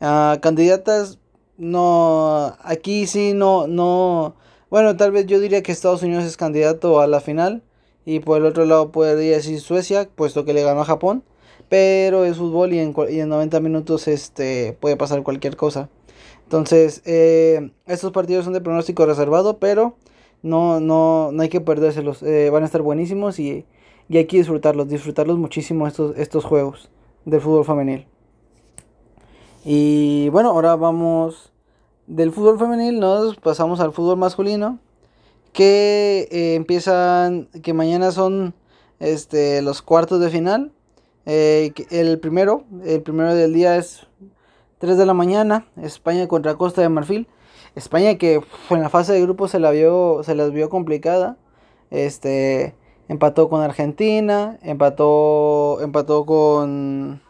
Uh, 0.00 0.38
candidatas 0.40 1.18
no, 1.56 2.56
aquí 2.62 3.06
sí 3.06 3.32
no, 3.34 3.66
no, 3.66 4.36
bueno, 4.70 4.96
tal 4.96 5.12
vez 5.12 5.26
yo 5.26 5.40
diría 5.40 5.62
que 5.62 5.72
Estados 5.72 6.02
Unidos 6.02 6.24
es 6.24 6.36
candidato 6.36 7.00
a 7.00 7.06
la 7.06 7.20
final 7.20 7.62
y 8.04 8.20
por 8.20 8.38
el 8.38 8.46
otro 8.46 8.64
lado 8.64 8.92
podría 8.92 9.36
decir 9.36 9.60
Suecia, 9.60 10.08
puesto 10.14 10.44
que 10.44 10.54
le 10.54 10.62
ganó 10.62 10.82
a 10.82 10.84
Japón, 10.84 11.22
pero 11.68 12.24
es 12.24 12.36
fútbol 12.36 12.72
y 12.72 12.78
en, 12.78 12.94
y 13.10 13.20
en 13.20 13.28
90 13.28 13.60
minutos 13.60 14.08
este, 14.08 14.76
puede 14.80 14.96
pasar 14.96 15.22
cualquier 15.22 15.56
cosa. 15.56 15.88
Entonces, 16.44 17.02
eh, 17.06 17.70
estos 17.86 18.12
partidos 18.12 18.44
son 18.44 18.52
de 18.52 18.60
pronóstico 18.60 19.06
reservado, 19.06 19.58
pero 19.58 19.96
no, 20.42 20.78
no, 20.80 21.30
no 21.32 21.42
hay 21.42 21.48
que 21.48 21.60
perdérselos, 21.60 22.22
eh, 22.22 22.50
van 22.50 22.62
a 22.62 22.66
estar 22.66 22.82
buenísimos 22.82 23.38
y, 23.38 23.64
y 24.08 24.18
hay 24.18 24.26
que 24.26 24.36
disfrutarlos, 24.36 24.88
disfrutarlos 24.88 25.38
muchísimo 25.38 25.86
estos, 25.86 26.16
estos 26.18 26.44
juegos 26.44 26.90
del 27.24 27.40
fútbol 27.40 27.64
femenil. 27.64 28.06
Y 29.64 30.28
bueno, 30.28 30.50
ahora 30.50 30.76
vamos 30.76 31.50
del 32.06 32.32
fútbol 32.32 32.58
femenil, 32.58 33.00
nos 33.00 33.36
pasamos 33.36 33.80
al 33.80 33.92
fútbol 33.92 34.18
masculino. 34.18 34.78
Que 35.54 36.28
eh, 36.30 36.54
empiezan, 36.56 37.46
que 37.62 37.72
mañana 37.72 38.12
son 38.12 38.54
este, 39.00 39.62
los 39.62 39.80
cuartos 39.80 40.20
de 40.20 40.28
final. 40.28 40.72
Eh, 41.24 41.72
el 41.90 42.20
primero, 42.20 42.64
el 42.84 43.00
primero 43.00 43.34
del 43.34 43.54
día 43.54 43.76
es 43.78 44.06
3 44.78 44.98
de 44.98 45.06
la 45.06 45.14
mañana, 45.14 45.66
España 45.80 46.28
contra 46.28 46.56
Costa 46.56 46.82
de 46.82 46.90
Marfil. 46.90 47.26
España 47.74 48.16
que 48.18 48.42
en 48.70 48.80
la 48.80 48.90
fase 48.90 49.14
de 49.14 49.22
grupo 49.22 49.48
se 49.48 49.58
la 49.58 49.70
vio, 49.70 50.22
se 50.24 50.34
las 50.34 50.52
vio 50.52 50.68
complicada. 50.68 51.38
Este 51.90 52.74
empató 53.08 53.48
con 53.48 53.62
Argentina, 53.62 54.58
empató, 54.62 55.80
empató 55.80 56.26
con, 56.26 57.22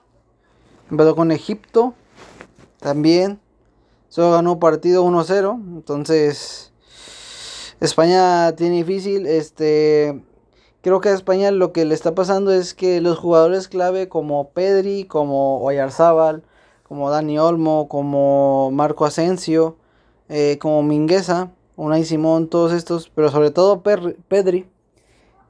empató 0.91 1.15
con 1.15 1.31
Egipto 1.31 1.95
también. 2.81 3.41
Solo 4.09 4.33
ganó 4.33 4.59
partido 4.59 5.05
1-0. 5.05 5.55
Entonces, 5.55 6.73
España 7.81 8.55
tiene 8.57 8.77
difícil. 8.77 9.27
Este, 9.27 10.23
creo 10.83 11.01
que 11.01 11.11
a 11.11 11.15
España 11.15 11.51
lo 11.51 11.73
que 11.73 11.85
le 11.85 11.95
está 11.95 12.15
pasando 12.15 12.53
es 12.53 12.75
que 12.75 13.01
los 13.01 13.19
jugadores 13.19 13.69
clave 13.69 14.09
como 14.09 14.51
Pedri, 14.51 15.05
como 15.05 15.63
Oyarzábal, 15.63 16.43
como 16.83 17.11
Dani 17.11 17.39
Olmo, 17.39 17.89
como 17.89 18.71
Marco 18.71 19.05
Asensio, 19.05 19.77
eh, 20.29 20.59
como 20.61 20.83
Mingueza, 20.83 21.51
Unai 21.77 22.05
Simón, 22.05 22.49
todos 22.49 22.73
estos, 22.73 23.11
pero 23.15 23.31
sobre 23.31 23.51
todo 23.51 23.83
Pedri, 23.83 24.67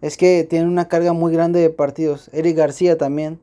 es 0.00 0.16
que 0.16 0.45
tiene 0.49 0.66
una 0.66 0.88
carga 0.88 1.12
muy 1.12 1.33
grande 1.33 1.61
de 1.61 1.71
partidos. 1.71 2.31
Eric 2.33 2.57
García 2.57 2.99
también. 2.99 3.40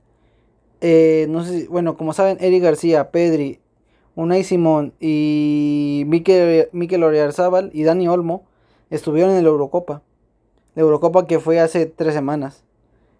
Eh, 0.81 1.27
no 1.29 1.43
sé 1.45 1.67
bueno, 1.69 1.95
como 1.95 2.13
saben, 2.13 2.37
Eric 2.39 2.63
García, 2.63 3.11
Pedri, 3.11 3.59
Unai 4.15 4.43
Simón 4.43 4.93
y 4.99 6.03
Mikel, 6.07 6.69
Mikel 6.71 7.03
Oriarzábal 7.03 7.69
y 7.73 7.83
Dani 7.83 8.07
Olmo 8.07 8.45
estuvieron 8.91 9.31
en 9.31 9.43
la 9.43 9.49
Eurocopa. 9.49 10.03
La 10.75 10.83
Eurocopa 10.83 11.25
que 11.25 11.39
fue 11.39 11.59
hace 11.59 11.87
tres 11.87 12.13
semanas. 12.13 12.63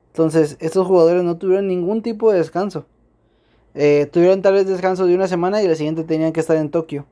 Entonces, 0.10 0.58
estos 0.60 0.86
jugadores 0.86 1.24
no 1.24 1.38
tuvieron 1.38 1.68
ningún 1.68 2.04
tipo 2.04 2.32
de 2.32 2.38
descanso. 2.38 2.86
Eh, 3.74 4.08
tuvieron 4.12 4.44
tal 4.44 4.54
vez 4.54 4.68
descanso 4.68 5.08
de 5.08 5.16
una 5.16 5.28
semana 5.28 5.64
y 5.64 5.68
la 5.68 5.76
siguiente 5.76 6.04
tenían 6.04 6.34
que 6.34 6.42
estar 6.42 6.58
en 6.58 6.70
Tokio 6.70 7.06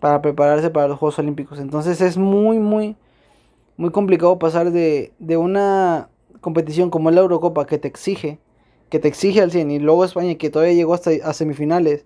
para 0.00 0.20
prepararse 0.20 0.68
para 0.68 0.88
los 0.88 0.98
Juegos 0.98 1.18
Olímpicos. 1.18 1.58
Entonces 1.58 2.02
es 2.02 2.18
muy, 2.18 2.58
muy, 2.58 2.96
muy 3.78 3.90
complicado 3.90 4.38
pasar 4.38 4.70
de, 4.70 5.12
de 5.18 5.36
una 5.38 6.10
competición 6.40 6.90
como 6.90 7.10
la 7.10 7.22
Eurocopa 7.22 7.64
que 7.64 7.78
te 7.78 7.88
exige, 7.88 8.38
que 8.90 8.98
te 8.98 9.08
exige 9.08 9.40
al 9.40 9.50
100 9.50 9.70
y 9.70 9.78
luego 9.78 10.04
España 10.04 10.34
que 10.34 10.50
todavía 10.50 10.74
llegó 10.74 10.92
hasta 10.92 11.10
a 11.22 11.32
semifinales 11.32 12.04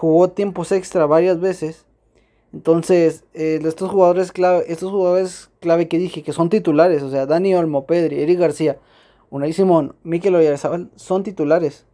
jugó 0.00 0.30
tiempos 0.30 0.72
extra 0.72 1.04
varias 1.04 1.40
veces. 1.40 1.84
Entonces, 2.52 3.24
eh, 3.34 3.60
estos 3.64 3.90
jugadores 3.90 4.32
clave, 4.32 4.64
estos 4.68 4.90
jugadores 4.90 5.50
clave 5.60 5.88
que 5.88 5.98
dije 5.98 6.22
que 6.22 6.32
son 6.32 6.48
titulares, 6.48 7.02
o 7.02 7.10
sea, 7.10 7.26
Dani 7.26 7.54
Olmo, 7.54 7.86
Pedri, 7.86 8.20
Eric 8.22 8.40
García, 8.40 8.78
Unai 9.30 9.52
Simón, 9.52 9.94
Mikel 10.02 10.34
Oyarzabal, 10.34 10.90
son 10.96 11.22
titulares 11.22 11.86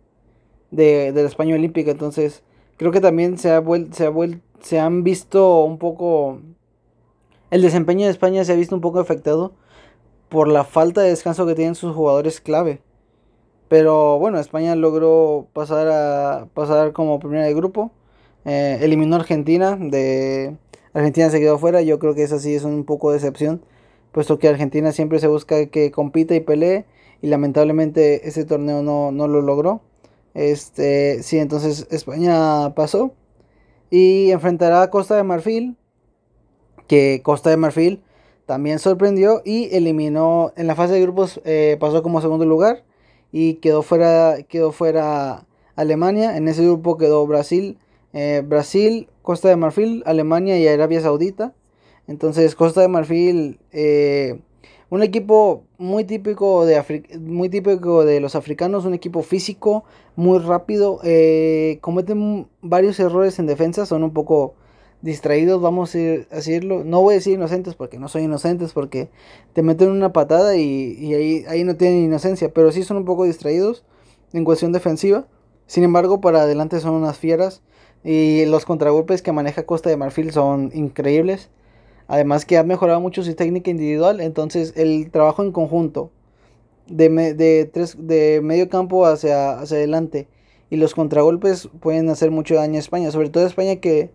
de, 0.70 1.12
de 1.12 1.22
la 1.22 1.28
España 1.28 1.54
Olímpica. 1.54 1.90
Entonces, 1.90 2.42
creo 2.76 2.92
que 2.92 3.00
también 3.00 3.38
se, 3.38 3.50
ha 3.50 3.62
se, 3.92 4.06
ha 4.06 4.12
se 4.60 4.80
han 4.80 5.04
visto 5.04 5.64
un 5.64 5.78
poco. 5.78 6.40
El 7.50 7.62
desempeño 7.62 8.06
de 8.06 8.10
España 8.10 8.44
se 8.44 8.52
ha 8.52 8.56
visto 8.56 8.74
un 8.74 8.80
poco 8.80 8.98
afectado 8.98 9.52
por 10.28 10.48
la 10.48 10.64
falta 10.64 11.02
de 11.02 11.10
descanso 11.10 11.46
que 11.46 11.54
tienen 11.54 11.74
sus 11.74 11.94
jugadores 11.94 12.40
clave. 12.40 12.80
Pero 13.68 14.18
bueno, 14.18 14.38
España 14.38 14.74
logró 14.76 15.48
pasar 15.52 15.88
a 15.88 16.46
pasar 16.54 16.92
como 16.92 17.20
primera 17.20 17.44
de 17.44 17.54
grupo. 17.54 17.90
Eh, 18.46 18.78
eliminó 18.80 19.16
a 19.16 19.18
Argentina. 19.20 19.76
De 19.76 20.56
Argentina 20.94 21.28
se 21.28 21.40
quedó 21.40 21.58
fuera. 21.58 21.82
Yo 21.82 21.98
creo 21.98 22.14
que 22.14 22.22
esa 22.22 22.38
sí 22.38 22.54
es 22.54 22.64
un 22.64 22.84
poco 22.84 23.10
de 23.10 23.18
excepción. 23.18 23.62
Puesto 24.12 24.38
que 24.38 24.48
Argentina 24.48 24.92
siempre 24.92 25.18
se 25.18 25.26
busca 25.26 25.66
que 25.66 25.90
compita 25.90 26.34
y 26.34 26.40
pelee. 26.40 26.86
Y 27.20 27.26
lamentablemente 27.26 28.28
ese 28.28 28.44
torneo 28.44 28.82
no, 28.82 29.12
no 29.12 29.28
lo 29.28 29.42
logró. 29.42 29.82
Este, 30.32 31.22
sí, 31.22 31.38
entonces 31.38 31.86
España 31.90 32.74
pasó. 32.74 33.12
Y 33.90 34.30
enfrentará 34.30 34.82
a 34.82 34.90
Costa 34.90 35.16
de 35.16 35.24
Marfil. 35.24 35.76
Que 36.86 37.20
Costa 37.22 37.50
de 37.50 37.58
Marfil 37.58 38.02
también 38.46 38.78
sorprendió. 38.78 39.42
Y 39.44 39.74
eliminó 39.74 40.52
en 40.56 40.66
la 40.68 40.74
fase 40.76 40.94
de 40.94 41.02
grupos. 41.02 41.40
Eh, 41.44 41.76
pasó 41.80 42.02
como 42.02 42.22
segundo 42.22 42.46
lugar 42.46 42.84
y 43.32 43.54
quedó 43.54 43.82
fuera, 43.82 44.38
quedó 44.48 44.72
fuera 44.72 45.46
Alemania. 45.74 46.36
En 46.36 46.48
ese 46.48 46.62
grupo 46.62 46.96
quedó 46.96 47.26
Brasil, 47.26 47.78
eh, 48.12 48.42
Brasil, 48.46 49.08
Costa 49.22 49.48
de 49.48 49.56
Marfil, 49.56 50.02
Alemania 50.06 50.58
y 50.58 50.66
Arabia 50.68 51.00
Saudita. 51.00 51.54
Entonces 52.06 52.54
Costa 52.54 52.80
de 52.80 52.88
Marfil, 52.88 53.58
eh, 53.72 54.40
Un 54.88 55.02
equipo 55.02 55.64
muy 55.78 56.04
típico 56.04 56.64
de, 56.64 56.80
muy 57.18 57.48
típico 57.48 58.04
de 58.04 58.20
los 58.20 58.36
africanos, 58.36 58.84
un 58.84 58.94
equipo 58.94 59.22
físico, 59.22 59.84
muy 60.14 60.38
rápido. 60.38 61.00
Eh, 61.02 61.78
cometen 61.80 62.46
varios 62.62 63.00
errores 63.00 63.38
en 63.40 63.46
defensa, 63.46 63.84
son 63.84 64.04
un 64.04 64.12
poco 64.12 64.54
distraídos, 65.02 65.60
vamos 65.60 65.94
a 65.94 65.98
decirlo. 65.98 66.84
No 66.84 67.02
voy 67.02 67.14
a 67.14 67.16
decir 67.16 67.34
inocentes 67.34 67.74
porque 67.74 67.98
no 67.98 68.08
soy 68.08 68.22
inocentes, 68.24 68.72
porque 68.72 69.08
te 69.54 69.62
meten 69.62 69.90
una 69.90 70.12
patada 70.12 70.56
y, 70.56 71.14
ahí, 71.14 71.44
ahí 71.48 71.64
no 71.64 71.76
tienen 71.76 72.04
inocencia, 72.04 72.50
pero 72.52 72.70
sí 72.72 72.82
son 72.84 72.98
un 72.98 73.04
poco 73.04 73.24
distraídos 73.24 73.84
en 74.32 74.44
cuestión 74.44 74.72
defensiva. 74.72 75.26
Sin 75.66 75.82
embargo, 75.84 76.20
para 76.20 76.42
adelante 76.42 76.80
son 76.80 76.94
unas 76.94 77.18
fieras. 77.18 77.62
Y 78.08 78.44
los 78.46 78.64
contragolpes 78.64 79.20
que 79.20 79.32
maneja 79.32 79.66
Costa 79.66 79.90
de 79.90 79.96
Marfil 79.96 80.30
son 80.30 80.70
increíbles. 80.72 81.50
Además 82.06 82.44
que 82.46 82.56
ha 82.56 82.62
mejorado 82.62 83.00
mucho 83.00 83.24
su 83.24 83.34
técnica 83.34 83.68
individual. 83.68 84.20
Entonces 84.20 84.74
el 84.76 85.10
trabajo 85.10 85.42
en 85.42 85.50
conjunto 85.50 86.12
de, 86.86 87.08
de, 87.34 87.64
tres, 87.64 87.96
de 87.98 88.40
medio 88.44 88.68
campo 88.68 89.06
hacia, 89.06 89.58
hacia 89.58 89.78
adelante 89.78 90.28
y 90.70 90.76
los 90.76 90.94
contragolpes 90.94 91.68
pueden 91.80 92.08
hacer 92.08 92.30
mucho 92.30 92.54
daño 92.54 92.76
a 92.76 92.78
España. 92.78 93.10
Sobre 93.10 93.28
todo 93.28 93.42
a 93.42 93.48
España 93.48 93.76
que, 93.76 94.10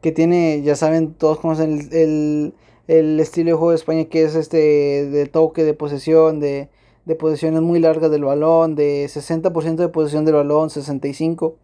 que 0.00 0.10
tiene, 0.10 0.62
ya 0.62 0.74
saben, 0.74 1.14
todos 1.14 1.38
conocen 1.38 1.88
el, 1.92 2.54
el, 2.88 3.20
estilo 3.20 3.50
de 3.50 3.54
juego 3.54 3.70
de 3.70 3.76
España 3.76 4.04
que 4.06 4.24
es 4.24 4.34
este 4.34 4.58
de 5.06 5.26
toque, 5.26 5.62
de 5.62 5.74
posesión, 5.74 6.40
de, 6.40 6.70
de 7.04 7.14
posesiones 7.14 7.62
muy 7.62 7.78
largas 7.78 8.10
del 8.10 8.24
balón, 8.24 8.74
de 8.74 9.06
60% 9.06 9.76
de 9.76 9.88
posesión 9.90 10.24
del 10.24 10.34
balón, 10.34 10.70
65%. 10.70 11.54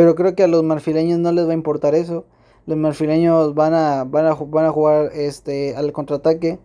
Pero 0.00 0.14
creo 0.14 0.34
que 0.34 0.44
a 0.44 0.46
los 0.46 0.62
marfileños 0.62 1.18
no 1.18 1.30
les 1.30 1.46
va 1.46 1.50
a 1.50 1.52
importar 1.52 1.94
eso. 1.94 2.24
Los 2.64 2.78
marfileños 2.78 3.54
van 3.54 3.74
a, 3.74 4.04
van 4.04 4.24
a, 4.24 4.32
van 4.32 4.64
a 4.64 4.70
jugar 4.70 5.10
este, 5.12 5.76
al 5.76 5.92
contraataque. 5.92 6.58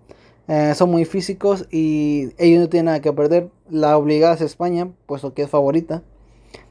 Eh, 0.48 0.74
son 0.74 0.90
muy 0.90 1.04
físicos 1.04 1.68
y 1.70 2.30
ellos 2.38 2.62
no 2.62 2.70
tienen 2.70 2.86
nada 2.86 3.02
que 3.02 3.12
perder. 3.12 3.50
La 3.70 3.98
obligada 3.98 4.36
es 4.36 4.40
España, 4.40 4.90
puesto 5.06 5.34
que 5.34 5.42
es 5.42 5.50
favorita. 5.50 6.02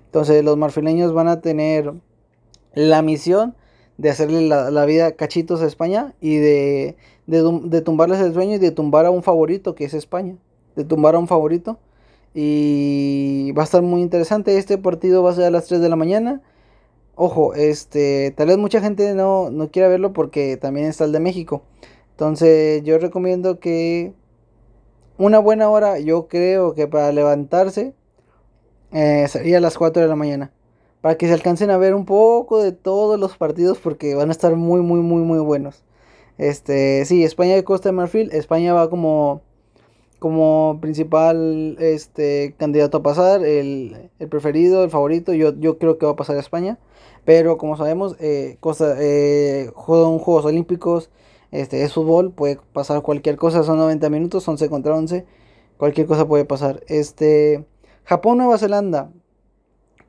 Entonces 0.07 0.43
los 0.43 0.57
marfileños 0.57 1.13
van 1.13 1.29
a 1.29 1.43
tener 1.43 1.93
la 2.73 3.03
misión 3.03 3.55
de 3.99 4.09
hacerle 4.09 4.49
la, 4.49 4.85
vida 4.87 5.13
cachitos 5.13 5.61
a 5.61 5.67
España 5.67 6.15
y 6.23 6.37
de, 6.37 6.97
de, 7.27 7.61
de, 7.65 7.83
tumbarles 7.83 8.21
el 8.21 8.33
sueño 8.33 8.55
y 8.55 8.59
de 8.59 8.71
tumbar 8.71 9.05
a 9.05 9.11
un 9.11 9.23
favorito 9.23 9.75
que 9.75 9.85
es 9.85 9.93
España. 9.93 10.39
De 10.77 10.85
tumbar 10.85 11.15
a 11.15 11.19
un 11.19 11.29
favorito. 11.29 11.79
Y 12.33 13.53
va 13.53 13.65
a 13.65 13.67
estar 13.67 13.83
muy 13.83 14.01
interesante. 14.01 14.57
Este 14.57 14.79
partido 14.79 15.23
va 15.23 15.33
a 15.33 15.35
ser 15.35 15.45
a 15.45 15.51
las 15.51 15.67
3 15.67 15.83
de 15.83 15.91
la 15.91 15.97
mañana. 15.97 16.41
Ojo, 17.17 17.55
este, 17.55 18.33
tal 18.37 18.49
vez 18.49 18.59
mucha 18.59 18.81
gente 18.81 19.15
no, 19.15 19.51
no 19.51 19.71
quiera 19.71 19.89
verlo 19.89 20.13
porque 20.13 20.57
también 20.57 20.87
está 20.87 21.05
el 21.05 21.13
de 21.13 21.21
México. 21.21 21.63
Entonces 22.13 22.83
yo 22.85 22.99
recomiendo 22.99 23.61
que 23.61 24.13
una 25.19 25.39
buena 25.39 25.69
hora, 25.71 25.99
yo 26.01 26.27
creo 26.29 26.75
que 26.75 26.89
para 26.89 27.13
levantarse 27.13 27.95
eh, 28.93 29.27
sería 29.29 29.59
a 29.59 29.61
las 29.61 29.79
4 29.79 30.03
de 30.03 30.09
la 30.09 30.17
mañana. 30.17 30.53
Para 31.01 31.17
que 31.17 31.27
se 31.27 31.35
alcancen 31.35 31.71
a 31.71 31.77
ver 31.79 31.95
un 31.95 32.07
poco 32.07 32.63
de 32.63 32.73
todos 32.73 33.21
los 33.21 33.37
partidos 33.37 33.79
porque 33.79 34.15
van 34.15 34.31
a 34.31 34.33
estar 34.33 34.57
muy, 34.57 34.81
muy, 34.81 35.01
muy, 35.01 35.23
muy 35.23 35.39
buenos. 35.39 35.85
Este, 36.39 37.05
sí, 37.05 37.25
España 37.25 37.55
de 37.55 37.65
Costa 37.65 37.91
de 37.91 37.93
Marfil. 37.93 38.31
España 38.33 38.75
va 38.75 38.91
como 38.91 39.43
como 40.25 40.79
principal 40.81 41.77
este, 41.81 42.55
candidato 42.57 42.97
a 42.97 43.03
pasar, 43.03 43.45
el, 43.45 44.11
preferido, 44.31 44.83
el 44.83 44.89
favorito, 44.89 45.35
yo, 45.35 45.55
yo 45.61 45.77
creo 45.77 45.99
que 45.99 46.07
va 46.07 46.13
a 46.13 46.17
pasar 46.17 46.37
a 46.37 46.41
España. 46.41 46.79
Pero 47.25 47.57
como 47.59 47.77
sabemos, 47.77 48.17
eh, 48.21 48.57
cosa, 48.61 48.97
eh, 48.99 49.71
Juegos 49.75 50.45
Olímpicos, 50.45 51.11
este, 51.51 51.83
es 51.85 51.93
fútbol, 51.93 52.33
puede 52.33 52.59
pasar 52.73 53.03
cualquier 53.03 53.37
cosa, 53.37 53.63
son 53.63 53.79
90 53.79 54.11
minutos, 54.11 54.47
11 54.47 54.69
contra 54.69 54.95
11, 54.95 55.25
cualquier 55.77 56.07
cosa 56.07 56.27
puede 56.27 56.45
pasar. 56.45 56.83
Este, 56.89 57.65
Japón, 58.05 58.39
Nueva 58.39 58.59
Zelanda, 58.59 59.11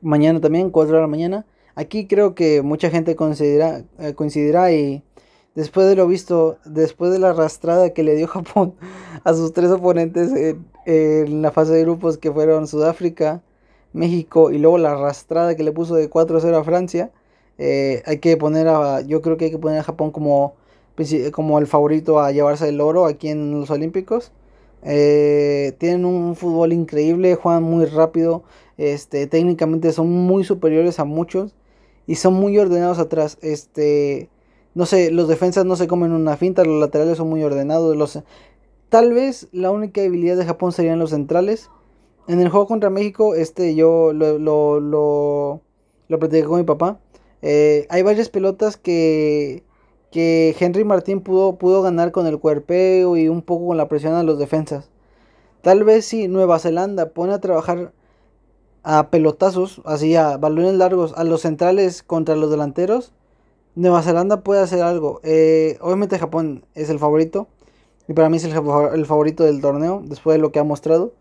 mañana 0.02 0.40
también, 0.40 0.70
4 0.70 0.96
de 0.96 1.00
la 1.00 1.06
mañana. 1.06 1.46
Aquí 1.74 2.06
creo 2.06 2.34
que 2.34 2.62
mucha 2.62 2.90
gente 2.90 3.16
coincidirá, 3.16 3.84
eh, 3.98 4.14
coincidirá 4.14 4.72
y 4.72 5.02
después 5.54 5.86
de 5.88 5.96
lo 5.96 6.06
visto, 6.06 6.58
después 6.64 7.12
de 7.12 7.18
la 7.18 7.30
arrastrada 7.30 7.90
que 7.90 8.02
le 8.02 8.16
dio 8.16 8.26
Japón 8.28 8.74
a 9.24 9.34
sus 9.34 9.52
tres 9.52 9.70
oponentes 9.70 10.32
en, 10.86 11.42
la 11.42 11.50
fase 11.52 11.72
de 11.72 11.82
grupos 11.82 12.18
que 12.18 12.32
fueron 12.32 12.66
Sudáfrica, 12.66 13.42
México 13.96 14.50
y 14.50 14.58
luego 14.58 14.78
la 14.78 14.92
arrastrada 14.92 15.56
que 15.56 15.64
le 15.64 15.72
puso 15.72 15.94
de 15.94 16.08
4-0 16.10 16.54
a 16.54 16.64
Francia, 16.64 17.10
eh, 17.58 18.02
hay 18.06 18.18
que 18.18 18.36
poner 18.36 18.68
a, 18.68 19.00
yo 19.00 19.22
creo 19.22 19.36
que 19.36 19.46
hay 19.46 19.50
que 19.50 19.58
poner 19.58 19.80
a 19.80 19.82
Japón 19.82 20.10
como, 20.10 20.54
como 21.32 21.58
el 21.58 21.66
favorito 21.66 22.20
a 22.20 22.32
llevarse 22.32 22.68
el 22.68 22.80
oro 22.80 23.06
aquí 23.06 23.28
en 23.28 23.60
los 23.60 23.70
Olímpicos. 23.70 24.32
Eh, 24.82 25.74
tienen 25.78 26.04
un 26.04 26.36
fútbol 26.36 26.72
increíble, 26.72 27.34
juegan 27.34 27.62
muy 27.64 27.86
rápido, 27.86 28.44
este, 28.78 29.26
técnicamente 29.26 29.92
son 29.92 30.10
muy 30.10 30.44
superiores 30.44 31.00
a 31.00 31.04
muchos 31.04 31.54
y 32.06 32.16
son 32.16 32.34
muy 32.34 32.58
ordenados 32.58 32.98
atrás. 32.98 33.38
Este, 33.42 34.28
no 34.74 34.86
sé, 34.86 35.10
los 35.10 35.28
defensas 35.28 35.64
no 35.64 35.76
se 35.76 35.88
comen 35.88 36.12
una 36.12 36.36
finta, 36.36 36.64
los 36.64 36.78
laterales 36.80 37.16
son 37.16 37.28
muy 37.28 37.42
ordenados. 37.42 37.96
Los... 37.96 38.20
Tal 38.90 39.12
vez 39.12 39.48
la 39.52 39.70
única 39.70 40.02
debilidad 40.02 40.36
de 40.36 40.44
Japón 40.44 40.72
serían 40.72 40.98
los 40.98 41.10
centrales. 41.10 41.70
En 42.28 42.40
el 42.40 42.48
juego 42.48 42.66
contra 42.66 42.90
México, 42.90 43.34
este 43.34 43.74
yo 43.74 44.12
lo, 44.12 44.38
lo, 44.38 44.80
lo, 44.80 45.60
lo 46.08 46.18
con 46.18 46.58
mi 46.58 46.64
papá. 46.64 46.98
Eh, 47.42 47.86
hay 47.88 48.02
varias 48.02 48.28
pelotas 48.28 48.76
que, 48.76 49.62
que 50.10 50.56
Henry 50.58 50.84
Martín 50.84 51.20
pudo, 51.20 51.56
pudo 51.56 51.82
ganar 51.82 52.12
con 52.12 52.26
el 52.26 52.38
cuerpeo 52.38 53.16
y 53.16 53.28
un 53.28 53.42
poco 53.42 53.68
con 53.68 53.76
la 53.76 53.88
presión 53.88 54.14
a 54.14 54.22
los 54.22 54.38
defensas. 54.38 54.90
Tal 55.62 55.84
vez 55.84 56.06
si 56.06 56.28
Nueva 56.28 56.58
Zelanda 56.58 57.10
pone 57.10 57.32
a 57.34 57.40
trabajar 57.40 57.92
a 58.82 59.10
pelotazos, 59.10 59.82
así 59.84 60.16
a 60.16 60.36
balones 60.36 60.74
largos, 60.74 61.12
a 61.16 61.24
los 61.24 61.42
centrales 61.42 62.02
contra 62.02 62.36
los 62.36 62.50
delanteros, 62.50 63.12
Nueva 63.76 64.02
Zelanda 64.02 64.40
puede 64.40 64.62
hacer 64.62 64.80
algo. 64.82 65.20
Eh, 65.22 65.76
obviamente 65.82 66.18
Japón 66.18 66.64
es 66.74 66.88
el 66.88 66.98
favorito. 66.98 67.46
Y 68.08 68.14
para 68.14 68.30
mí 68.30 68.38
es 68.38 68.44
el, 68.44 68.52
favorito 69.06 69.44
del 69.44 69.60
torneo. 69.60 70.02
Después 70.04 70.36
de 70.36 70.38
lo 70.40 70.50
que 70.50 70.58
ha 70.58 70.64
mostrado. 70.64 71.12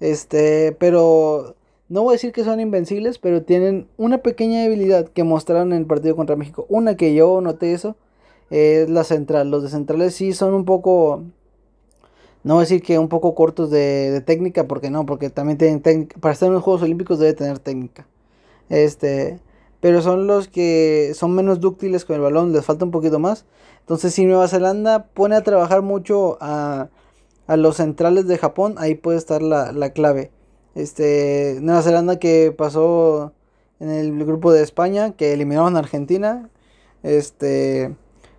Este. 0.00 0.76
Pero. 0.78 1.54
No 1.88 2.02
voy 2.02 2.12
a 2.12 2.16
decir 2.16 2.32
que 2.32 2.44
son 2.44 2.60
invencibles. 2.60 3.18
Pero 3.18 3.42
tienen 3.42 3.86
una 3.96 4.18
pequeña 4.18 4.62
debilidad 4.62 5.08
que 5.08 5.24
mostraron 5.24 5.72
en 5.72 5.80
el 5.80 5.86
partido 5.86 6.16
contra 6.16 6.36
México. 6.36 6.66
Una 6.68 6.96
que 6.96 7.14
yo 7.14 7.40
noté 7.40 7.72
eso. 7.72 7.96
Es 8.50 8.88
la 8.90 9.04
central. 9.04 9.50
Los 9.50 9.62
de 9.62 9.68
centrales 9.68 10.14
sí 10.14 10.32
son 10.32 10.54
un 10.54 10.64
poco. 10.64 11.22
No 12.42 12.54
voy 12.54 12.62
a 12.62 12.66
decir 12.66 12.82
que 12.82 12.98
un 12.98 13.08
poco 13.08 13.34
cortos 13.34 13.70
de, 13.70 14.10
de 14.10 14.20
técnica. 14.20 14.66
Porque 14.66 14.90
no. 14.90 15.06
Porque 15.06 15.30
también 15.30 15.58
tienen 15.58 15.80
técnica. 15.80 16.18
Para 16.20 16.32
estar 16.32 16.48
en 16.48 16.54
los 16.54 16.62
Juegos 16.62 16.82
Olímpicos 16.82 17.18
debe 17.18 17.34
tener 17.34 17.58
técnica. 17.58 18.06
Este 18.68 19.40
pero 19.84 20.00
son 20.00 20.26
los 20.26 20.48
que 20.48 21.12
son 21.14 21.34
menos 21.34 21.60
dúctiles 21.60 22.06
con 22.06 22.16
el 22.16 22.22
balón, 22.22 22.54
les 22.54 22.64
falta 22.64 22.86
un 22.86 22.90
poquito 22.90 23.18
más. 23.18 23.44
Entonces, 23.80 24.14
si 24.14 24.24
Nueva 24.24 24.48
Zelanda 24.48 25.08
pone 25.12 25.36
a 25.36 25.42
trabajar 25.42 25.82
mucho 25.82 26.38
a, 26.40 26.88
los 27.48 27.76
centrales 27.76 28.26
de 28.26 28.38
Japón, 28.38 28.76
ahí 28.78 28.94
puede 28.94 29.18
estar 29.18 29.42
la, 29.42 29.90
clave. 29.90 30.30
Este, 30.74 31.58
Nueva 31.60 31.82
Zelanda 31.82 32.18
que 32.18 32.52
pasó 32.56 33.32
en 33.80 33.90
el 33.90 34.24
grupo 34.24 34.52
de 34.52 34.62
España, 34.62 35.12
que 35.12 35.32
eliminaron 35.32 35.76
a 35.76 35.80
Argentina. 35.80 36.48
Este, 37.02 37.94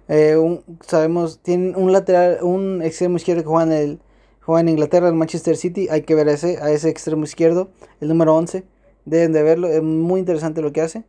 eh, 0.07 0.61
sabemos, 0.81 1.39
tienen 1.39 1.75
un 1.75 1.91
lateral, 1.91 2.39
un 2.41 2.81
extremo 2.83 3.17
izquierdo 3.17 3.43
que 3.43 3.49
juega 3.49 3.63
en, 3.63 3.71
el, 3.71 3.99
juega 4.41 4.61
en 4.61 4.69
Inglaterra, 4.69 5.07
el 5.07 5.15
Manchester 5.15 5.55
City. 5.57 5.87
Hay 5.89 6.01
que 6.03 6.15
ver 6.15 6.27
a 6.29 6.33
ese, 6.33 6.57
a 6.61 6.71
ese 6.71 6.89
extremo 6.89 7.23
izquierdo, 7.23 7.69
el 8.01 8.09
número 8.09 8.35
11. 8.35 8.63
Deben 9.05 9.33
de 9.33 9.43
verlo, 9.43 9.67
es 9.67 9.83
muy 9.83 10.19
interesante 10.19 10.61
lo 10.61 10.73
que 10.73 10.81
hace. 10.81 11.03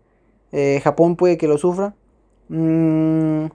Eh, 0.53 0.81
Japón 0.85 1.17
puede 1.17 1.39
que 1.39 1.49
lo 1.49 1.59
sufra. 1.59 1.95
Mm, 2.49 3.47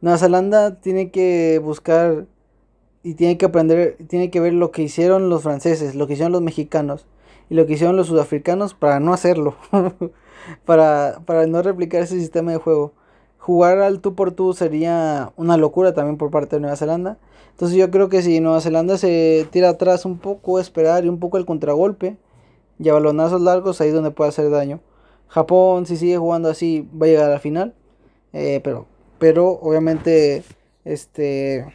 Nueva 0.00 0.18
Zelanda 0.18 0.80
tiene 0.80 1.10
que 1.10 1.60
buscar 1.62 2.26
y 3.02 3.14
tiene 3.14 3.38
que 3.38 3.46
aprender, 3.46 3.96
tiene 4.08 4.30
que 4.30 4.40
ver 4.40 4.52
lo 4.52 4.70
que 4.70 4.82
hicieron 4.82 5.28
los 5.28 5.42
franceses, 5.42 5.94
lo 5.94 6.06
que 6.06 6.14
hicieron 6.14 6.32
los 6.32 6.42
mexicanos 6.42 7.06
y 7.50 7.54
lo 7.54 7.66
que 7.66 7.74
hicieron 7.74 7.96
los 7.96 8.08
sudafricanos 8.08 8.74
para 8.74 9.00
no 9.00 9.12
hacerlo, 9.12 9.56
para, 10.64 11.20
para 11.24 11.46
no 11.46 11.62
replicar 11.62 12.02
ese 12.02 12.18
sistema 12.18 12.52
de 12.52 12.58
juego. 12.58 12.92
Jugar 13.38 13.78
al 13.78 14.00
tú 14.00 14.14
por 14.14 14.32
tú 14.32 14.52
sería 14.52 15.32
una 15.36 15.56
locura 15.56 15.94
también 15.94 16.18
por 16.18 16.30
parte 16.30 16.56
de 16.56 16.60
Nueva 16.60 16.76
Zelanda. 16.76 17.18
Entonces 17.52 17.76
yo 17.76 17.90
creo 17.90 18.08
que 18.08 18.22
si 18.22 18.40
Nueva 18.40 18.60
Zelanda 18.60 18.98
se 18.98 19.46
tira 19.50 19.70
atrás 19.70 20.04
un 20.04 20.18
poco, 20.18 20.60
esperar 20.60 21.04
y 21.04 21.08
un 21.08 21.18
poco 21.18 21.38
el 21.38 21.46
contragolpe 21.46 22.16
y 22.78 22.90
balonazos 22.90 23.40
largos, 23.40 23.80
ahí 23.80 23.88
es 23.88 23.94
donde 23.94 24.10
puede 24.10 24.28
hacer 24.28 24.50
daño. 24.50 24.80
Japón, 25.28 25.86
si 25.86 25.96
sigue 25.96 26.18
jugando 26.18 26.48
así, 26.50 26.88
va 27.00 27.06
a 27.06 27.08
llegar 27.08 27.30
a 27.30 27.34
la 27.34 27.38
final. 27.38 27.74
Eh, 28.32 28.60
pero, 28.62 28.86
pero 29.18 29.48
obviamente, 29.48 30.42
este, 30.84 31.66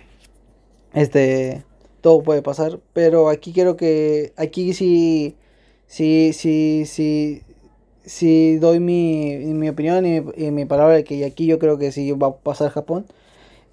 este, 0.94 1.64
todo 2.02 2.24
puede 2.24 2.42
pasar. 2.42 2.80
Pero 2.94 3.30
aquí 3.30 3.54
quiero 3.54 3.78
que, 3.78 4.34
aquí 4.38 4.74
sí, 4.74 5.36
sí, 5.88 6.32
sí, 6.34 6.84
sí, 6.86 7.44
sí 8.06 8.58
doy 8.58 8.80
mi, 8.80 9.38
mi 9.54 9.70
opinión 9.70 10.06
y, 10.06 10.22
mi 10.52 10.66
palabra 10.66 10.96
de 10.96 11.04
que 11.04 11.26
aquí 11.26 11.46
yo 11.48 11.60
creo 11.60 11.78
que 11.78 11.92
sí 11.92 12.12
va 12.14 12.28
a 12.28 12.36
pasar 12.38 12.72
Japón. 12.72 13.06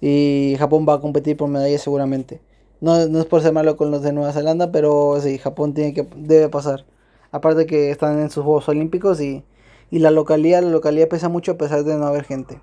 Y 0.01 0.55
Japón 0.59 0.85
va 0.87 0.95
a 0.95 1.01
competir 1.01 1.37
por 1.37 1.49
medallas 1.49 1.81
seguramente. 1.81 2.41
No, 2.81 3.07
no 3.07 3.19
es 3.19 3.25
por 3.25 3.41
ser 3.41 3.53
malo 3.53 3.77
con 3.77 3.91
los 3.91 4.01
de 4.03 4.13
Nueva 4.13 4.33
Zelanda, 4.33 4.71
pero 4.71 5.19
sí, 5.21 5.37
Japón 5.37 5.73
tiene 5.73 5.93
que, 5.93 6.07
debe 6.15 6.49
pasar. 6.49 6.85
Aparte 7.31 7.65
que 7.67 7.91
están 7.91 8.19
en 8.19 8.29
sus 8.31 8.43
Juegos 8.43 8.67
Olímpicos 8.69 9.21
y, 9.21 9.43
y 9.91 9.99
la 9.99 10.11
localidad, 10.11 10.63
la 10.63 10.69
localidad 10.69 11.07
pesa 11.09 11.29
mucho 11.29 11.53
a 11.53 11.57
pesar 11.57 11.83
de 11.83 11.95
no 11.97 12.07
haber 12.07 12.23
gente. 12.23 12.59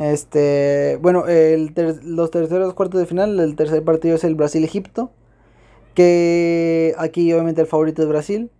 Este, 0.00 0.98
bueno, 1.02 1.26
el 1.26 1.74
los 2.04 2.30
terceros 2.30 2.72
cuartos 2.72 3.00
de 3.00 3.06
final, 3.06 3.38
el 3.38 3.54
tercer 3.54 3.84
partido 3.84 4.14
es 4.16 4.24
el 4.24 4.34
Brasil-Egipto, 4.34 5.10
que 5.94 6.94
aquí 6.96 7.30
obviamente 7.34 7.60
el 7.60 7.66
favorito 7.66 8.00
es 8.02 8.08
Brasil, 8.08 8.50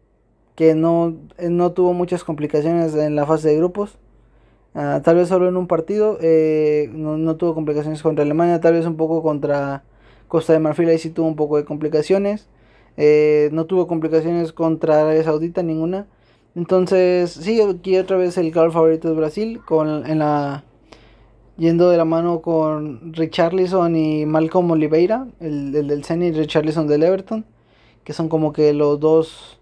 que 0.54 0.74
no, 0.74 1.16
no 1.40 1.72
tuvo 1.72 1.94
muchas 1.94 2.24
complicaciones 2.24 2.94
en 2.94 3.16
la 3.16 3.24
fase 3.24 3.48
de 3.48 3.56
grupos. 3.56 3.96
Ah, 4.74 5.00
tal 5.02 5.16
vez 5.16 5.28
solo 5.28 5.48
en 5.48 5.56
un 5.56 5.66
partido, 5.66 6.18
eh, 6.20 6.90
no, 6.92 7.16
no, 7.16 7.36
tuvo 7.36 7.54
complicaciones 7.54 8.02
contra 8.02 8.24
Alemania, 8.24 8.60
tal 8.60 8.74
vez 8.74 8.84
un 8.86 8.96
poco 8.98 9.22
contra 9.22 9.84
Costa 10.28 10.52
de 10.52 10.58
Marfil, 10.60 10.90
ahí 10.90 10.98
sí 10.98 11.10
tuvo 11.10 11.26
un 11.28 11.36
poco 11.36 11.56
de 11.56 11.64
complicaciones. 11.64 12.48
Eh, 12.98 13.48
no 13.52 13.64
tuvo 13.66 13.86
complicaciones 13.86 14.52
contra 14.52 15.00
Arabia 15.02 15.24
Saudita, 15.24 15.62
ninguna. 15.62 16.06
Entonces, 16.54 17.30
sí, 17.32 17.60
aquí 17.62 17.96
otra 17.98 18.18
vez 18.18 18.36
el 18.38 18.52
claro 18.52 18.72
favorito 18.72 19.10
es 19.10 19.16
Brasil, 19.16 19.60
con, 19.64 20.06
en 20.06 20.18
la, 20.18 20.64
yendo 21.60 21.90
de 21.90 21.98
la 21.98 22.06
mano 22.06 22.40
con 22.40 23.12
Richarlison 23.12 23.94
y 23.94 24.24
Malcolm 24.24 24.70
Oliveira, 24.70 25.26
el, 25.40 25.72
del 25.72 26.04
Zenit 26.04 26.34
y 26.34 26.38
Richarlison 26.38 26.86
del 26.86 27.02
Everton, 27.02 27.44
que 28.02 28.14
son 28.14 28.30
como 28.30 28.52
que 28.54 28.72
los 28.72 28.98
dos 28.98 29.60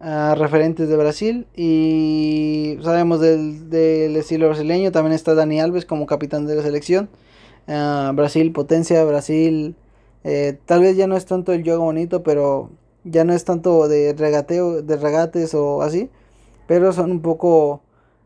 uh, 0.00 0.36
referentes 0.36 0.88
de 0.88 0.96
Brasil. 0.96 1.46
Y 1.56 2.78
sabemos 2.82 3.20
del, 3.20 3.68
del, 3.68 4.16
estilo 4.16 4.46
brasileño, 4.46 4.92
también 4.92 5.14
está 5.14 5.34
Dani 5.34 5.60
Alves 5.60 5.84
como 5.84 6.06
capitán 6.06 6.46
de 6.46 6.54
la 6.54 6.62
selección. 6.62 7.08
Uh, 7.66 8.14
Brasil, 8.14 8.52
potencia, 8.52 9.04
Brasil. 9.04 9.74
Eh, 10.22 10.56
tal 10.64 10.80
vez 10.80 10.96
ya 10.96 11.08
no 11.08 11.16
es 11.16 11.26
tanto 11.26 11.52
el 11.52 11.64
juego 11.64 11.84
bonito, 11.84 12.22
pero 12.22 12.70
ya 13.02 13.24
no 13.24 13.32
es 13.34 13.44
tanto 13.44 13.88
de 13.88 14.14
regateo, 14.16 14.80
de 14.80 14.96
regates 14.96 15.54
o 15.54 15.82
así 15.82 16.08
pero 16.66 16.92
son 16.92 17.10
un 17.10 17.20
poco 17.20 17.82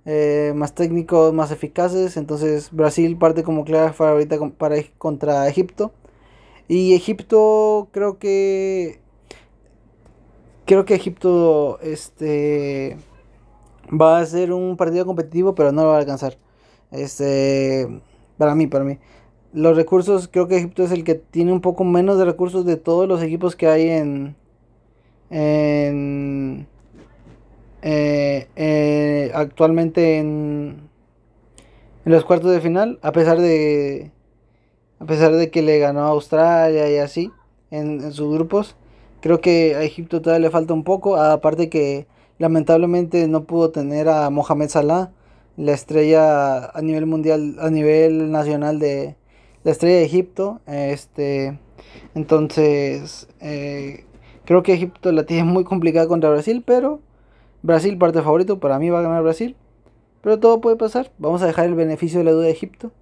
eh, 0.06 0.52
más 0.56 0.74
técnicos, 0.74 1.34
más 1.34 1.50
eficaces. 1.50 2.16
Entonces 2.16 2.70
Brasil 2.72 3.16
parte 3.18 3.42
como 3.42 3.64
clara 3.64 3.92
favorita 3.92 4.38
para, 4.56 4.76
contra 4.98 5.48
Egipto. 5.48 5.92
Y 6.68 6.94
Egipto 6.94 7.88
creo 7.92 8.18
que... 8.18 9.00
Creo 10.64 10.84
que 10.84 10.94
Egipto 10.94 11.78
este, 11.80 12.96
va 13.88 14.18
a 14.18 14.26
ser 14.26 14.52
un 14.52 14.76
partido 14.76 15.06
competitivo, 15.06 15.54
pero 15.54 15.72
no 15.72 15.82
lo 15.82 15.88
va 15.88 15.96
a 15.96 15.98
alcanzar. 16.00 16.36
Este, 16.90 18.00
para 18.38 18.54
mí, 18.54 18.66
para 18.66 18.84
mí. 18.84 18.98
Los 19.52 19.76
recursos, 19.76 20.28
creo 20.28 20.48
que 20.48 20.56
Egipto 20.56 20.82
es 20.82 20.90
el 20.90 21.04
que 21.04 21.14
tiene 21.14 21.52
un 21.52 21.60
poco 21.60 21.84
menos 21.84 22.18
de 22.18 22.24
recursos 22.24 22.64
de 22.66 22.76
todos 22.76 23.08
los 23.08 23.22
equipos 23.22 23.56
que 23.56 23.68
hay 23.68 23.88
en, 23.88 24.36
en, 25.30 26.66
eh, 27.88 28.48
eh, 28.56 29.30
actualmente 29.32 30.18
en, 30.18 30.88
en 32.04 32.12
los 32.12 32.24
cuartos 32.24 32.50
de 32.50 32.60
final, 32.60 32.98
a 33.00 33.12
pesar 33.12 33.38
de 33.38 34.10
a 34.98 35.04
pesar 35.04 35.32
de 35.32 35.50
que 35.50 35.62
le 35.62 35.78
ganó 35.78 36.00
a 36.00 36.08
Australia 36.08 36.90
y 36.90 36.96
así 36.98 37.30
en, 37.70 38.12
sus 38.12 38.34
grupos. 38.34 38.74
Creo 39.20 39.40
que 39.40 39.76
a 39.76 39.82
Egipto 39.84 40.20
todavía 40.20 40.48
le 40.48 40.50
falta 40.50 40.74
un 40.74 40.82
poco, 40.82 41.16
aparte 41.16 41.68
que 41.68 42.08
lamentablemente 42.38 43.28
no 43.28 43.44
pudo 43.44 43.70
tener 43.70 44.08
a 44.08 44.30
Mohamed 44.30 44.68
Salah, 44.68 45.12
la 45.56 45.72
estrella 45.72 46.66
a 46.66 46.82
nivel 46.82 47.06
mundial, 47.06 47.56
a 47.60 47.70
nivel 47.70 48.32
nacional 48.32 48.80
de 48.80 49.14
la 49.62 49.70
estrella 49.70 49.98
de 49.98 50.04
Egipto. 50.04 50.60
Este, 50.66 51.56
entonces, 52.16 53.28
eh, 53.40 54.06
creo 54.44 54.64
que 54.64 54.72
Egipto 54.72 55.12
la 55.12 55.24
tiene 55.24 55.44
muy 55.44 55.62
complicada 55.62 56.08
contra 56.08 56.30
Brasil, 56.30 56.64
pero 56.66 57.00
Brasil 57.66 57.98
parte 57.98 58.22
favorito, 58.22 58.60
para 58.60 58.78
mí 58.78 58.90
va 58.90 59.00
a 59.00 59.02
ganar 59.02 59.24
Brasil. 59.24 59.56
Pero 60.22 60.38
todo 60.38 60.60
puede 60.60 60.76
pasar. 60.76 61.10
Vamos 61.18 61.42
a 61.42 61.46
dejar 61.46 61.66
el 61.66 61.74
beneficio 61.74 62.20
de 62.20 62.24
la 62.24 62.30
duda 62.30 62.44
de 62.44 62.52
Egipto. 62.52 62.92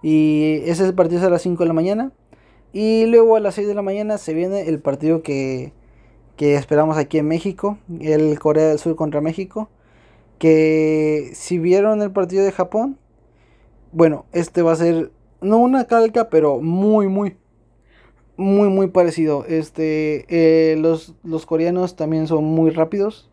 Y 0.00 0.60
ese 0.64 0.86
es 0.86 0.92
partido 0.92 1.26
a 1.26 1.30
las 1.30 1.42
5 1.42 1.64
de 1.64 1.66
la 1.66 1.74
mañana. 1.74 2.12
Y 2.72 3.06
luego 3.06 3.34
a 3.34 3.40
las 3.40 3.56
6 3.56 3.66
de 3.66 3.74
la 3.74 3.82
mañana 3.82 4.16
se 4.18 4.32
viene 4.32 4.68
el 4.68 4.78
partido 4.78 5.22
que, 5.22 5.72
que 6.36 6.54
esperamos 6.54 6.96
aquí 6.98 7.18
en 7.18 7.26
México. 7.26 7.78
El 8.00 8.38
Corea 8.38 8.68
del 8.68 8.78
Sur 8.78 8.94
contra 8.94 9.20
México. 9.20 9.68
Que 10.38 11.30
si 11.34 11.58
vieron 11.58 12.00
el 12.00 12.12
partido 12.12 12.44
de 12.44 12.52
Japón. 12.52 12.98
Bueno, 13.90 14.26
este 14.32 14.62
va 14.62 14.72
a 14.72 14.76
ser 14.76 15.10
no 15.40 15.58
una 15.58 15.86
calca, 15.86 16.30
pero 16.30 16.60
muy, 16.60 17.08
muy, 17.08 17.36
muy, 18.36 18.68
muy 18.68 18.86
parecido. 18.86 19.44
Este, 19.48 20.26
eh, 20.28 20.76
los, 20.76 21.16
los 21.24 21.44
coreanos 21.44 21.96
también 21.96 22.28
son 22.28 22.44
muy 22.44 22.70
rápidos. 22.70 23.30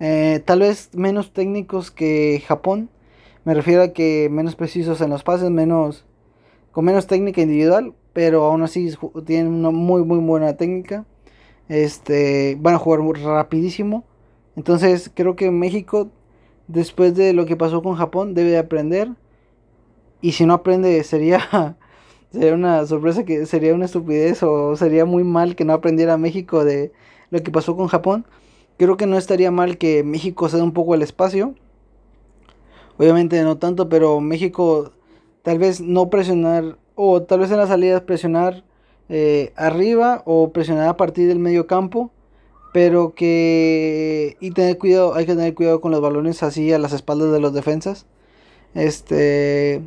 Eh, 0.00 0.42
tal 0.44 0.60
vez 0.60 0.90
menos 0.94 1.32
técnicos 1.32 1.90
que 1.90 2.42
Japón. 2.46 2.90
Me 3.44 3.54
refiero 3.54 3.82
a 3.82 3.88
que 3.92 4.28
menos 4.30 4.56
precisos 4.56 5.00
en 5.00 5.10
los 5.10 5.22
pases, 5.22 5.50
menos 5.50 6.04
con 6.72 6.84
menos 6.84 7.06
técnica 7.06 7.40
individual, 7.40 7.94
pero 8.12 8.44
aún 8.44 8.62
así 8.62 8.92
tienen 9.24 9.52
una 9.52 9.70
muy 9.70 10.04
muy 10.04 10.18
buena 10.18 10.56
técnica. 10.56 11.04
Este, 11.68 12.56
van 12.60 12.74
a 12.74 12.78
jugar 12.78 13.00
rapidísimo. 13.22 14.04
Entonces, 14.56 15.10
creo 15.14 15.36
que 15.36 15.50
México 15.50 16.10
después 16.68 17.14
de 17.16 17.32
lo 17.32 17.46
que 17.46 17.56
pasó 17.56 17.82
con 17.82 17.96
Japón 17.96 18.34
debe 18.34 18.58
aprender 18.58 19.08
y 20.20 20.32
si 20.32 20.46
no 20.46 20.54
aprende 20.54 21.02
sería 21.04 21.76
sería 22.32 22.54
una 22.54 22.86
sorpresa 22.86 23.24
que 23.24 23.46
sería 23.46 23.74
una 23.74 23.86
estupidez 23.86 24.42
o 24.42 24.76
sería 24.76 25.04
muy 25.04 25.24
mal 25.24 25.56
que 25.56 25.64
no 25.64 25.72
aprendiera 25.72 26.16
México 26.18 26.64
de 26.64 26.92
lo 27.30 27.42
que 27.42 27.50
pasó 27.50 27.76
con 27.76 27.88
Japón. 27.88 28.26
Creo 28.78 28.96
que 28.96 29.06
no 29.06 29.18
estaría 29.18 29.50
mal 29.50 29.76
que 29.76 30.04
México 30.04 30.48
ceda 30.48 30.62
un 30.62 30.72
poco 30.72 30.94
el 30.94 31.02
espacio. 31.02 31.54
Obviamente 32.96 33.42
no 33.42 33.58
tanto, 33.58 33.88
pero 33.88 34.20
México 34.20 34.92
tal 35.42 35.58
vez 35.58 35.80
no 35.80 36.10
presionar, 36.10 36.78
o 36.94 37.22
tal 37.22 37.40
vez 37.40 37.50
en 37.50 37.58
las 37.58 37.70
salidas 37.70 38.02
presionar 38.02 38.64
eh, 39.08 39.52
arriba 39.56 40.22
o 40.26 40.52
presionar 40.52 40.88
a 40.88 40.96
partir 40.96 41.26
del 41.26 41.40
medio 41.40 41.66
campo. 41.66 42.12
Pero 42.72 43.14
que... 43.14 44.36
Y 44.40 44.52
tener 44.52 44.78
cuidado, 44.78 45.14
hay 45.14 45.26
que 45.26 45.34
tener 45.34 45.54
cuidado 45.54 45.80
con 45.80 45.90
los 45.90 46.00
balones 46.00 46.42
así 46.44 46.72
a 46.72 46.78
las 46.78 46.92
espaldas 46.92 47.32
de 47.32 47.40
los 47.40 47.52
defensas. 47.54 48.06
Este... 48.74 49.82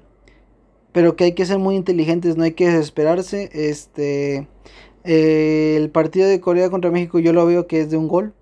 Pero 0.91 1.15
que 1.15 1.25
hay 1.25 1.33
que 1.33 1.45
ser 1.45 1.59
muy 1.59 1.75
inteligentes, 1.77 2.35
no 2.35 2.43
hay 2.43 2.53
que 2.53 2.67
desesperarse. 2.67 3.49
Este... 3.53 4.47
Eh, 5.05 5.75
el 5.77 5.89
partido 5.91 6.27
de 6.27 6.41
Corea 6.41 6.69
contra 6.69 6.91
México 6.91 7.19
yo 7.19 7.33
lo 7.33 7.45
veo 7.45 7.67
que 7.67 7.79
es 7.81 7.89
de 7.89 7.97
un 7.97 8.07
gol 8.07 8.33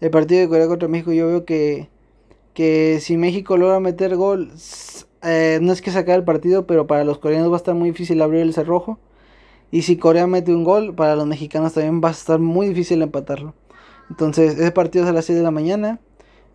el 0.00 0.10
partido 0.10 0.40
de 0.40 0.48
Corea 0.48 0.68
contra 0.68 0.88
México, 0.88 1.12
yo 1.12 1.26
veo 1.26 1.44
que, 1.44 1.88
que 2.54 2.98
si 3.00 3.16
México 3.16 3.56
logra 3.56 3.80
meter 3.80 4.16
gol, 4.16 4.52
eh, 5.22 5.58
no 5.62 5.72
es 5.72 5.82
que 5.82 5.90
sacar 5.90 6.18
el 6.18 6.24
partido, 6.24 6.66
pero 6.66 6.86
para 6.86 7.04
los 7.04 7.18
coreanos 7.18 7.50
va 7.50 7.54
a 7.54 7.58
estar 7.58 7.74
muy 7.74 7.90
difícil 7.90 8.22
abrir 8.22 8.42
el 8.42 8.54
cerrojo. 8.54 8.98
Y 9.70 9.82
si 9.82 9.96
Corea 9.96 10.26
mete 10.26 10.52
un 10.54 10.64
gol, 10.64 10.94
para 10.94 11.16
los 11.16 11.26
mexicanos 11.26 11.74
también 11.74 12.00
va 12.02 12.08
a 12.08 12.12
estar 12.12 12.38
muy 12.40 12.68
difícil 12.68 13.02
empatarlo. 13.02 13.54
Entonces, 14.10 14.54
ese 14.58 14.72
partido 14.72 15.04
es 15.04 15.10
a 15.10 15.12
las 15.12 15.26
6 15.26 15.38
de 15.38 15.44
la 15.44 15.50
mañana. 15.52 16.00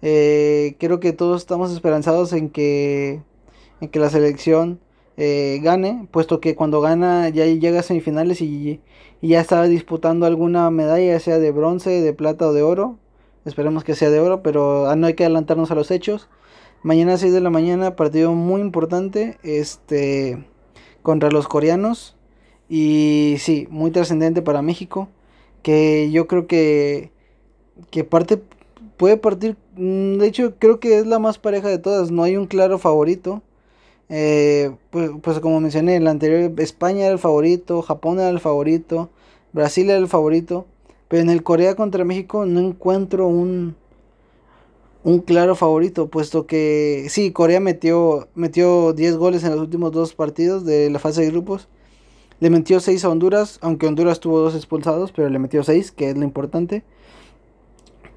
Eh, 0.01 0.75
creo 0.79 0.99
que 0.99 1.13
todos 1.13 1.41
estamos 1.41 1.71
esperanzados 1.71 2.33
en 2.33 2.49
que, 2.49 3.21
en 3.81 3.89
que 3.89 3.99
la 3.99 4.09
selección 4.09 4.79
eh, 5.17 5.59
gane, 5.63 6.07
puesto 6.11 6.41
que 6.41 6.55
cuando 6.55 6.81
gana 6.81 7.29
ya 7.29 7.45
llega 7.45 7.79
a 7.79 7.83
semifinales 7.83 8.41
y, 8.41 8.81
y 9.21 9.27
ya 9.29 9.41
está 9.41 9.63
disputando 9.63 10.25
alguna 10.25 10.69
medalla, 10.71 11.19
sea 11.19 11.39
de 11.39 11.51
bronce, 11.51 12.01
de 12.01 12.13
plata 12.13 12.47
o 12.47 12.53
de 12.53 12.63
oro. 12.63 12.97
Esperemos 13.45 13.83
que 13.83 13.93
sea 13.95 14.09
de 14.09 14.19
oro, 14.19 14.41
pero 14.41 14.89
ah, 14.89 14.95
no 14.95 15.05
hay 15.07 15.13
que 15.13 15.23
adelantarnos 15.23 15.69
a 15.69 15.75
los 15.75 15.91
hechos. 15.91 16.27
Mañana 16.81 17.13
a 17.13 17.17
6 17.17 17.31
de 17.31 17.41
la 17.41 17.51
mañana, 17.51 17.95
partido 17.95 18.33
muy 18.33 18.61
importante 18.61 19.37
este, 19.43 20.43
contra 21.03 21.29
los 21.29 21.47
coreanos. 21.47 22.15
Y 22.69 23.35
sí, 23.39 23.67
muy 23.69 23.91
trascendente 23.91 24.41
para 24.41 24.63
México. 24.63 25.09
Que 25.61 26.09
yo 26.11 26.27
creo 26.27 26.47
que, 26.47 27.11
que 27.91 28.03
parte, 28.03 28.41
puede 28.97 29.17
partir. 29.17 29.57
Mm, 29.75 30.17
de 30.17 30.27
hecho, 30.27 30.55
creo 30.59 30.79
que 30.79 30.97
es 30.97 31.07
la 31.07 31.19
más 31.19 31.37
pareja 31.37 31.67
de 31.69 31.77
todas. 31.77 32.11
No 32.11 32.23
hay 32.23 32.37
un 32.37 32.47
claro 32.47 32.79
favorito. 32.79 33.43
Eh, 34.09 34.71
pues, 34.91 35.11
pues 35.21 35.39
como 35.39 35.59
mencioné, 35.59 35.97
el 35.97 36.07
anterior 36.07 36.51
España 36.59 37.05
era 37.05 37.13
el 37.13 37.19
favorito, 37.19 37.81
Japón 37.81 38.19
era 38.19 38.29
el 38.29 38.39
favorito, 38.39 39.09
Brasil 39.53 39.89
era 39.89 39.99
el 39.99 40.07
favorito. 40.07 40.65
Pero 41.07 41.21
en 41.21 41.29
el 41.29 41.43
Corea 41.43 41.75
contra 41.75 42.03
México 42.03 42.45
no 42.45 42.59
encuentro 42.59 43.27
un, 43.27 43.75
un 45.03 45.19
claro 45.19 45.55
favorito, 45.55 46.07
puesto 46.09 46.47
que 46.47 47.05
sí, 47.09 47.31
Corea 47.31 47.59
metió, 47.59 48.27
metió 48.33 48.91
10 48.93 49.17
goles 49.17 49.43
en 49.43 49.51
los 49.51 49.59
últimos 49.59 49.91
dos 49.91 50.15
partidos 50.15 50.65
de 50.65 50.89
la 50.89 50.99
fase 50.99 51.21
de 51.21 51.31
grupos. 51.31 51.67
Le 52.39 52.49
metió 52.49 52.79
6 52.79 53.05
a 53.05 53.09
Honduras, 53.09 53.59
aunque 53.61 53.87
Honduras 53.87 54.19
tuvo 54.19 54.39
dos 54.39 54.55
expulsados, 54.55 55.11
pero 55.11 55.29
le 55.29 55.39
metió 55.39 55.63
6, 55.63 55.91
que 55.91 56.09
es 56.09 56.17
lo 56.17 56.23
importante. 56.23 56.83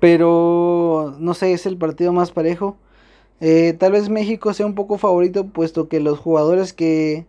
Pero 0.01 1.14
no 1.18 1.35
sé, 1.35 1.53
es 1.53 1.66
el 1.66 1.77
partido 1.77 2.12
más 2.12 2.31
parejo. 2.31 2.77
Eh, 3.40 3.74
tal 3.79 3.92
vez 3.92 4.09
México 4.09 4.53
sea 4.55 4.66
un 4.66 4.74
poco 4.74 4.98
favorito, 4.98 5.46
puesto 5.46 5.88
que 5.88 6.01
los 6.01 6.18
jugadores 6.18 6.72
que, 6.72 7.27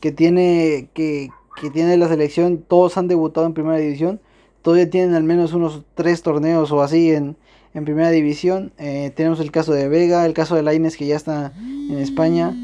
que 0.00 0.12
tiene, 0.12 0.88
que, 0.94 1.28
que 1.60 1.70
tiene 1.70 1.96
la 1.96 2.08
selección, 2.08 2.58
todos 2.66 2.96
han 2.96 3.08
debutado 3.08 3.46
en 3.46 3.54
primera 3.54 3.76
división, 3.76 4.20
todavía 4.64 4.88
tienen 4.88 5.14
al 5.14 5.24
menos 5.24 5.52
unos 5.52 5.84
tres 5.94 6.22
torneos 6.22 6.72
o 6.72 6.82
así 6.82 7.12
en, 7.12 7.36
en 7.74 7.84
primera 7.84 8.10
división. 8.10 8.72
Eh, 8.78 9.12
tenemos 9.14 9.38
el 9.40 9.50
caso 9.50 9.74
de 9.74 9.88
Vega, 9.88 10.24
el 10.24 10.32
caso 10.32 10.56
de 10.56 10.62
Laines 10.62 10.96
que 10.96 11.06
ya 11.06 11.16
está 11.16 11.52
en 11.58 11.98
España. 11.98 12.56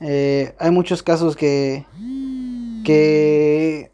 Eh, 0.00 0.52
hay 0.58 0.70
muchos 0.70 1.02
casos 1.02 1.34
que, 1.34 1.86
que 2.84 3.90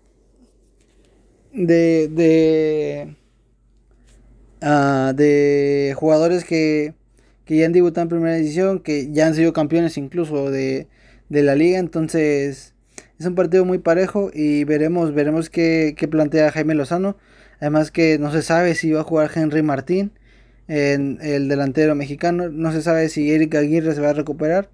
de, 1.52 2.08
de, 2.08 3.16
uh, 4.60 5.14
de 5.14 5.94
jugadores 5.96 6.44
que, 6.44 6.94
que 7.44 7.58
ya 7.58 7.66
han 7.66 7.72
debutado 7.72 8.02
en 8.02 8.08
primera 8.08 8.34
división, 8.34 8.80
que 8.80 9.12
ya 9.12 9.28
han 9.28 9.36
sido 9.36 9.52
campeones 9.52 9.96
incluso 9.96 10.50
de, 10.50 10.88
de 11.28 11.42
la 11.44 11.54
liga. 11.54 11.78
Entonces 11.78 12.74
es 13.20 13.26
un 13.26 13.36
partido 13.36 13.64
muy 13.64 13.78
parejo 13.78 14.32
y 14.34 14.64
veremos, 14.64 15.14
veremos 15.14 15.48
qué, 15.48 15.94
qué 15.96 16.08
plantea 16.08 16.50
Jaime 16.50 16.74
Lozano. 16.74 17.16
Además 17.62 17.92
que 17.92 18.18
no 18.18 18.32
se 18.32 18.42
sabe 18.42 18.74
si 18.74 18.90
va 18.90 19.02
a 19.02 19.04
jugar 19.04 19.30
Henry 19.32 19.62
Martín, 19.62 20.10
en 20.66 21.20
el 21.22 21.46
delantero 21.46 21.94
mexicano. 21.94 22.48
No 22.48 22.72
se 22.72 22.82
sabe 22.82 23.08
si 23.08 23.30
Eric 23.32 23.54
Aguirre 23.54 23.94
se 23.94 24.00
va 24.00 24.10
a 24.10 24.14
recuperar. 24.14 24.68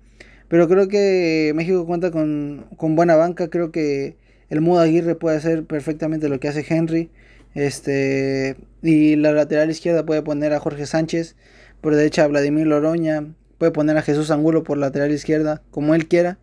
Pero 0.48 0.68
creo 0.68 0.88
que 0.88 1.53
México 1.55 1.85
cuenta 1.85 2.11
con, 2.11 2.64
con 2.79 2.96
buena 2.96 3.14
banca. 3.14 3.48
Creo 3.48 3.72
que 3.72 4.16
el 4.48 4.62
Mudo 4.62 4.81
Aguirre 4.81 5.16
puede 5.16 5.37
hacer 5.37 5.64
perfectamente 5.64 6.31
lo 6.31 6.40
que 6.40 6.48
hace 6.48 6.64
Henry. 6.66 7.11
Este, 7.55 8.57
y 8.83 9.16
la 9.16 9.33
lateral 9.33 9.68
izquierda 9.70 10.07
puede 10.07 10.22
poner 10.22 10.55
a 10.55 10.59
Jorge 10.59 10.87
Sánchez. 10.87 11.37
Por 11.83 11.94
derecha 11.94 12.24
a 12.24 12.29
Vladimir 12.29 12.66
Loroña. 12.66 13.35
Puede 13.59 13.70
poner 13.70 13.98
a 13.98 14.03
Jesús 14.03 14.31
Angulo 14.31 14.64
por 14.64 14.79
lateral 14.79 15.11
izquierda, 15.11 15.61
como 15.70 15.94
él 15.94 16.09
quiera. 16.09 16.38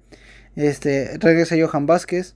Este, 0.55 1.17
regresa 1.17 1.55
Johan 1.59 1.87
Vázquez. 1.87 2.35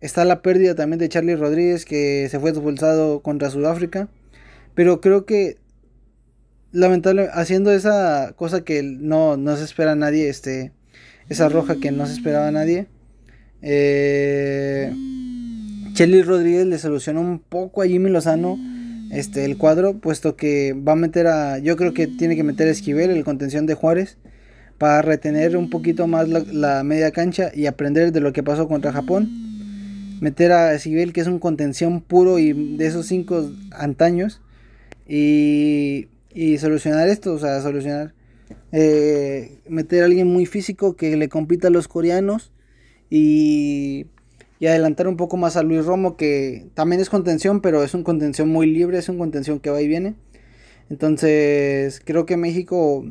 Está 0.00 0.24
la 0.24 0.42
pérdida 0.42 0.74
también 0.74 0.98
de 0.98 1.08
Charlie 1.08 1.36
Rodríguez, 1.36 1.84
que 1.84 2.28
se 2.30 2.38
fue 2.38 2.50
expulsado 2.50 3.20
contra 3.20 3.50
Sudáfrica. 3.50 4.08
Pero 4.74 5.00
creo 5.00 5.24
que, 5.24 5.56
lamentable, 6.72 7.28
haciendo 7.32 7.72
esa 7.72 8.34
cosa 8.36 8.62
que 8.62 8.82
no, 8.82 9.36
no 9.36 9.56
se 9.56 9.64
espera 9.64 9.92
a 9.92 9.96
nadie, 9.96 10.28
este, 10.28 10.72
esa 11.28 11.48
roja 11.48 11.76
que 11.76 11.90
no 11.90 12.06
se 12.06 12.12
esperaba 12.12 12.48
a 12.48 12.52
nadie. 12.52 12.86
Eh, 13.62 14.92
Charlie 15.94 16.22
Rodríguez 16.22 16.66
le 16.66 16.78
solucionó 16.78 17.20
un 17.20 17.38
poco 17.38 17.82
a 17.82 17.86
Jimmy 17.86 18.10
Lozano 18.10 18.58
este, 19.10 19.44
el 19.44 19.56
cuadro, 19.56 19.98
puesto 19.98 20.36
que 20.36 20.72
va 20.74 20.92
a 20.92 20.96
meter 20.96 21.26
a. 21.26 21.58
Yo 21.58 21.76
creo 21.76 21.94
que 21.94 22.06
tiene 22.06 22.36
que 22.36 22.42
meter 22.42 22.68
a 22.68 22.70
Esquivel, 22.70 23.10
el 23.10 23.24
contención 23.24 23.66
de 23.66 23.74
Juárez, 23.74 24.18
para 24.78 25.00
retener 25.02 25.56
un 25.56 25.70
poquito 25.70 26.06
más 26.06 26.28
la, 26.28 26.82
media 26.82 27.10
cancha 27.12 27.50
y 27.54 27.66
aprender 27.66 28.12
de 28.12 28.20
lo 28.20 28.32
que 28.32 28.42
pasó 28.42 28.68
contra 28.68 28.92
Japón. 28.92 29.45
Meter 30.20 30.52
a 30.52 30.74
Esquivel, 30.74 31.12
que 31.12 31.20
es 31.20 31.26
un 31.26 31.38
contención 31.38 32.00
puro 32.00 32.38
y 32.38 32.76
de 32.76 32.86
esos 32.86 33.06
cinco 33.06 33.50
antaños, 33.70 34.40
y, 35.08 36.08
y 36.32 36.58
solucionar 36.58 37.08
esto, 37.08 37.34
o 37.34 37.38
sea, 37.38 37.60
solucionar. 37.60 38.14
Eh, 38.72 39.58
meter 39.68 40.02
a 40.02 40.06
alguien 40.06 40.28
muy 40.28 40.46
físico 40.46 40.96
que 40.96 41.16
le 41.16 41.28
compita 41.28 41.68
a 41.68 41.70
los 41.70 41.88
coreanos 41.88 42.52
y 43.10 44.06
y 44.58 44.66
adelantar 44.66 45.08
un 45.08 45.16
poco 45.16 45.36
más 45.36 45.56
a 45.56 45.62
Luis 45.62 45.84
Romo, 45.84 46.16
que 46.16 46.66
también 46.74 47.00
es 47.00 47.10
contención, 47.10 47.60
pero 47.60 47.82
es 47.82 47.94
un 47.94 48.02
contención 48.02 48.48
muy 48.48 48.66
libre, 48.66 48.98
es 48.98 49.08
un 49.08 49.18
contención 49.18 49.60
que 49.60 49.70
va 49.70 49.82
y 49.82 49.88
viene. 49.88 50.14
Entonces, 50.88 52.00
creo 52.04 52.26
que 52.26 52.36
México 52.36 53.04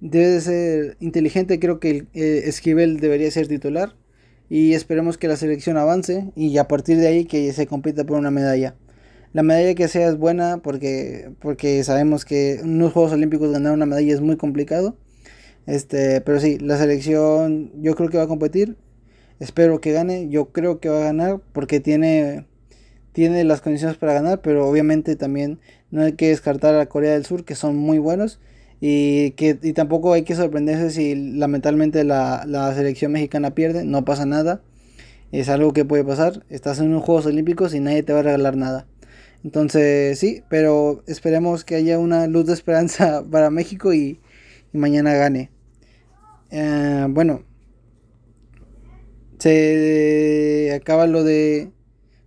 debe 0.00 0.28
de 0.28 0.40
ser 0.40 0.96
inteligente, 1.00 1.58
creo 1.60 1.78
que 1.80 2.06
eh, 2.14 2.42
Esquivel 2.46 3.00
debería 3.00 3.30
ser 3.30 3.48
titular 3.48 3.94
y 4.52 4.74
esperemos 4.74 5.16
que 5.16 5.28
la 5.28 5.36
selección 5.36 5.78
avance 5.78 6.30
y 6.36 6.58
a 6.58 6.68
partir 6.68 6.98
de 6.98 7.06
ahí 7.06 7.24
que 7.24 7.50
se 7.54 7.66
compita 7.66 8.04
por 8.04 8.18
una 8.18 8.30
medalla. 8.30 8.74
La 9.32 9.42
medalla 9.42 9.74
que 9.74 9.88
sea 9.88 10.08
es 10.08 10.18
buena 10.18 10.58
porque, 10.58 11.30
porque 11.40 11.82
sabemos 11.84 12.26
que 12.26 12.56
en 12.56 12.78
los 12.78 12.92
Juegos 12.92 13.12
Olímpicos 13.12 13.50
ganar 13.50 13.72
una 13.72 13.86
medalla 13.86 14.12
es 14.12 14.20
muy 14.20 14.36
complicado. 14.36 14.98
Este, 15.64 16.20
pero 16.20 16.38
sí, 16.38 16.58
la 16.58 16.76
selección 16.76 17.72
yo 17.80 17.94
creo 17.94 18.10
que 18.10 18.18
va 18.18 18.24
a 18.24 18.28
competir 18.28 18.76
Espero 19.42 19.80
que 19.80 19.90
gane. 19.90 20.28
Yo 20.28 20.52
creo 20.52 20.78
que 20.78 20.88
va 20.88 20.98
a 20.98 21.04
ganar 21.04 21.40
porque 21.52 21.80
tiene, 21.80 22.46
tiene 23.12 23.42
las 23.42 23.60
condiciones 23.60 23.96
para 23.96 24.12
ganar, 24.12 24.40
pero 24.40 24.68
obviamente 24.68 25.16
también 25.16 25.58
no 25.90 26.02
hay 26.02 26.12
que 26.12 26.28
descartar 26.28 26.76
a 26.76 26.86
Corea 26.86 27.14
del 27.14 27.26
Sur, 27.26 27.44
que 27.44 27.56
son 27.56 27.74
muy 27.74 27.98
buenos. 27.98 28.38
Y, 28.84 29.30
que, 29.36 29.60
y 29.62 29.74
tampoco 29.74 30.12
hay 30.12 30.24
que 30.24 30.34
sorprenderse 30.34 30.90
si 30.90 31.14
lamentablemente 31.14 32.02
la, 32.02 32.42
la 32.48 32.74
selección 32.74 33.12
mexicana 33.12 33.54
pierde. 33.54 33.84
No 33.84 34.04
pasa 34.04 34.26
nada. 34.26 34.60
Es 35.30 35.48
algo 35.48 35.72
que 35.72 35.84
puede 35.84 36.02
pasar. 36.02 36.44
Estás 36.48 36.80
en 36.80 36.88
unos 36.88 37.04
Juegos 37.04 37.26
Olímpicos 37.26 37.74
y 37.74 37.80
nadie 37.80 38.02
te 38.02 38.12
va 38.12 38.18
a 38.18 38.22
regalar 38.24 38.56
nada. 38.56 38.88
Entonces 39.44 40.18
sí, 40.18 40.42
pero 40.48 41.04
esperemos 41.06 41.64
que 41.64 41.76
haya 41.76 42.00
una 42.00 42.26
luz 42.26 42.46
de 42.46 42.54
esperanza 42.54 43.24
para 43.30 43.50
México 43.50 43.94
y, 43.94 44.20
mañana 44.72 45.14
gane. 45.14 45.52
Eh, 46.50 47.06
bueno, 47.08 47.44
se 49.38 50.72
acaba 50.74 51.06
lo 51.06 51.22
de 51.22 51.70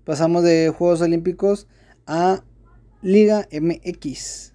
pasamos 0.05 0.43
de 0.43 0.69
Juegos 0.69 1.01
Olímpicos 1.01 1.67
a 2.07 2.45
Liga 3.01 3.45
MX. 3.51 4.54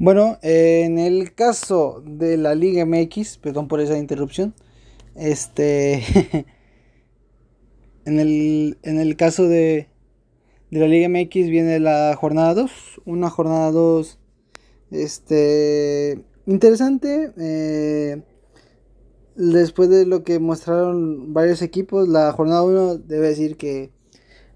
Bueno, 0.00 0.38
en 0.42 0.98
el 0.98 1.34
caso 1.34 2.02
de 2.04 2.36
la 2.36 2.56
Liga 2.56 2.84
MX, 2.84 3.38
perdón 3.38 3.68
por 3.68 3.80
esa 3.80 3.96
interrupción, 3.96 4.54
este, 5.14 6.02
en 8.04 8.18
el, 8.18 8.78
en 8.82 8.98
el 8.98 9.16
caso 9.16 9.46
de, 9.46 9.88
de 10.72 10.80
la 10.80 10.88
Liga 10.88 11.08
MX 11.08 11.50
viene 11.50 11.78
la 11.78 12.16
jornada 12.18 12.54
2, 12.54 13.02
una 13.04 13.30
jornada 13.30 13.70
2, 13.70 14.18
este, 14.90 16.24
Interesante. 16.50 17.32
Eh, 17.36 18.22
después 19.36 19.88
de 19.88 20.04
lo 20.04 20.24
que 20.24 20.40
mostraron 20.40 21.32
varios 21.32 21.62
equipos, 21.62 22.08
la 22.08 22.32
jornada 22.32 22.62
1 22.62 22.98
debe 22.98 23.28
decir 23.28 23.56
que 23.56 23.92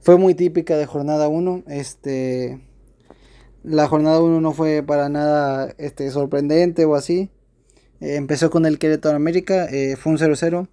fue 0.00 0.18
muy 0.18 0.34
típica 0.34 0.76
de 0.76 0.86
jornada 0.86 1.28
1. 1.28 1.62
Este, 1.68 2.60
la 3.64 3.88
jornada 3.88 4.20
1 4.20 4.40
no 4.40 4.52
fue 4.52 4.82
para 4.82 5.08
nada 5.08 5.74
este, 5.78 6.10
sorprendente 6.10 6.84
o 6.84 6.94
así. 6.94 7.30
Eh, 8.00 8.16
empezó 8.16 8.50
con 8.50 8.66
el 8.66 8.78
Querétaro 8.78 9.16
América, 9.16 9.66
eh, 9.66 9.96
fue 9.96 10.12
un 10.12 10.18
0-0. 10.18 10.68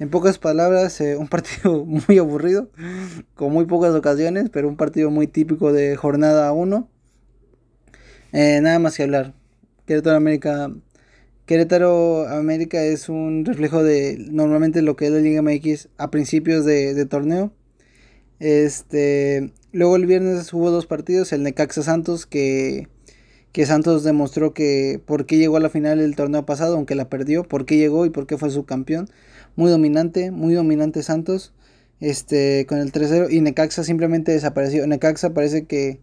En 0.00 0.10
pocas 0.10 0.38
palabras, 0.38 1.00
un 1.00 1.28
partido 1.30 1.84
muy 1.84 2.18
aburrido, 2.18 2.68
con 3.34 3.52
muy 3.52 3.64
pocas 3.64 3.94
ocasiones, 3.94 4.50
pero 4.50 4.68
un 4.68 4.76
partido 4.76 5.10
muy 5.10 5.28
típico 5.28 5.72
de 5.72 5.96
jornada 5.96 6.52
1. 6.52 6.88
nada 8.32 8.78
más 8.80 8.96
que 8.96 9.04
hablar. 9.04 9.34
Querétaro 9.86 10.16
América. 10.16 10.70
Querétaro 11.46 12.26
América 12.28 12.82
es 12.82 13.10
un 13.10 13.44
reflejo 13.44 13.82
de 13.82 14.16
normalmente 14.30 14.80
lo 14.80 14.96
que 14.96 15.06
es 15.06 15.12
la 15.12 15.18
Liga 15.18 15.42
MX 15.42 15.88
a 15.98 16.10
principios 16.10 16.64
de, 16.64 17.04
torneo. 17.06 17.52
Este, 18.40 19.52
luego 19.74 19.96
el 19.96 20.06
viernes 20.06 20.52
hubo 20.54 20.70
dos 20.70 20.86
partidos, 20.86 21.32
el 21.32 21.42
Necaxa 21.42 21.82
Santos 21.82 22.24
que, 22.24 22.88
que 23.52 23.66
Santos 23.66 24.04
demostró 24.04 24.54
que 24.54 25.00
por 25.04 25.26
qué 25.26 25.36
llegó 25.36 25.58
a 25.58 25.60
la 25.60 25.68
final 25.68 25.98
del 25.98 26.16
torneo 26.16 26.46
pasado, 26.46 26.76
aunque 26.76 26.94
la 26.94 27.10
perdió, 27.10 27.44
por 27.44 27.66
qué 27.66 27.76
llegó 27.76 28.06
y 28.06 28.10
por 28.10 28.26
qué 28.26 28.38
fue 28.38 28.50
su 28.50 28.64
campeón. 28.64 29.10
Muy 29.56 29.70
dominante, 29.70 30.30
muy 30.30 30.54
dominante 30.54 31.02
Santos. 31.02 31.52
Este, 32.00 32.66
con 32.66 32.78
el 32.78 32.92
3-0 32.92 33.30
y 33.30 33.40
Necaxa 33.40 33.84
simplemente 33.84 34.32
desapareció. 34.32 34.86
Necaxa 34.86 35.34
parece 35.34 35.66
que 35.66 36.00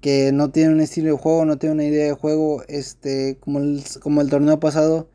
que 0.00 0.32
no 0.32 0.50
tiene 0.50 0.72
un 0.72 0.80
estilo 0.80 1.08
de 1.10 1.18
juego, 1.18 1.44
no 1.44 1.58
tiene 1.58 1.74
una 1.74 1.84
idea 1.84 2.06
de 2.06 2.12
juego, 2.12 2.62
este, 2.68 3.36
como 3.40 3.58
el, 3.58 3.82
como 4.00 4.20
el 4.20 4.30
torneo 4.30 4.60
pasado, 4.60 5.08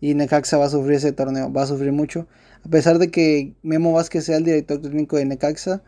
y 0.00 0.14
Necaxa 0.14 0.58
va 0.58 0.66
a 0.66 0.70
sufrir 0.70 0.96
ese 0.96 1.12
torneo, 1.12 1.52
va 1.52 1.62
a 1.62 1.66
sufrir 1.66 1.92
mucho. 1.92 2.28
A 2.64 2.68
pesar 2.68 2.98
de 2.98 3.10
que 3.10 3.54
Memo 3.62 3.92
Vázquez 3.92 4.24
sea 4.24 4.36
el 4.36 4.44
director 4.44 4.80
técnico 4.80 5.16
de 5.16 5.24
Necaxa, 5.24 5.82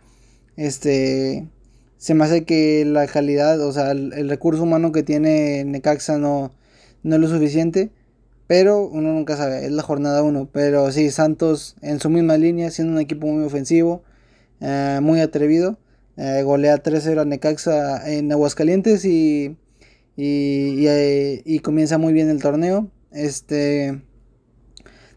este, 0.60 1.48
se 1.96 2.14
me 2.14 2.24
hace 2.24 2.44
que 2.44 2.84
la 2.84 3.06
calidad, 3.06 3.60
o 3.60 3.72
sea, 3.72 3.92
el, 3.92 4.28
recurso 4.28 4.64
humano 4.64 4.92
que 4.92 5.02
tiene 5.02 5.64
Necaxa 5.64 6.18
no, 6.18 6.52
no 7.02 7.14
es 7.16 7.20
lo 7.20 7.28
suficiente. 7.28 7.90
Pero 8.46 8.84
uno 8.86 9.12
nunca 9.12 9.36
sabe, 9.36 9.64
es 9.66 9.72
la 9.72 9.82
jornada 9.82 10.22
1. 10.22 10.50
Pero 10.52 10.90
sí, 10.92 11.10
Santos 11.10 11.76
en 11.82 12.00
su 12.00 12.10
misma 12.10 12.36
línea, 12.36 12.70
siendo 12.70 12.92
un 12.94 13.00
equipo 13.00 13.26
muy 13.28 13.44
ofensivo, 13.44 14.02
eh, 14.60 14.98
muy 15.00 15.20
atrevido 15.20 15.78
eh, 16.16 16.42
golea 16.42 16.82
3-0 16.82 17.22
a 17.22 17.24
Necaxa 17.24 18.10
en 18.12 18.30
Aguascalientes 18.30 19.06
y, 19.06 19.56
y, 20.16 20.86
eh, 20.86 21.40
y, 21.46 21.60
comienza 21.60 21.96
muy 21.96 22.12
bien 22.12 22.28
el 22.28 22.42
torneo. 22.42 22.90
Este, 23.12 24.02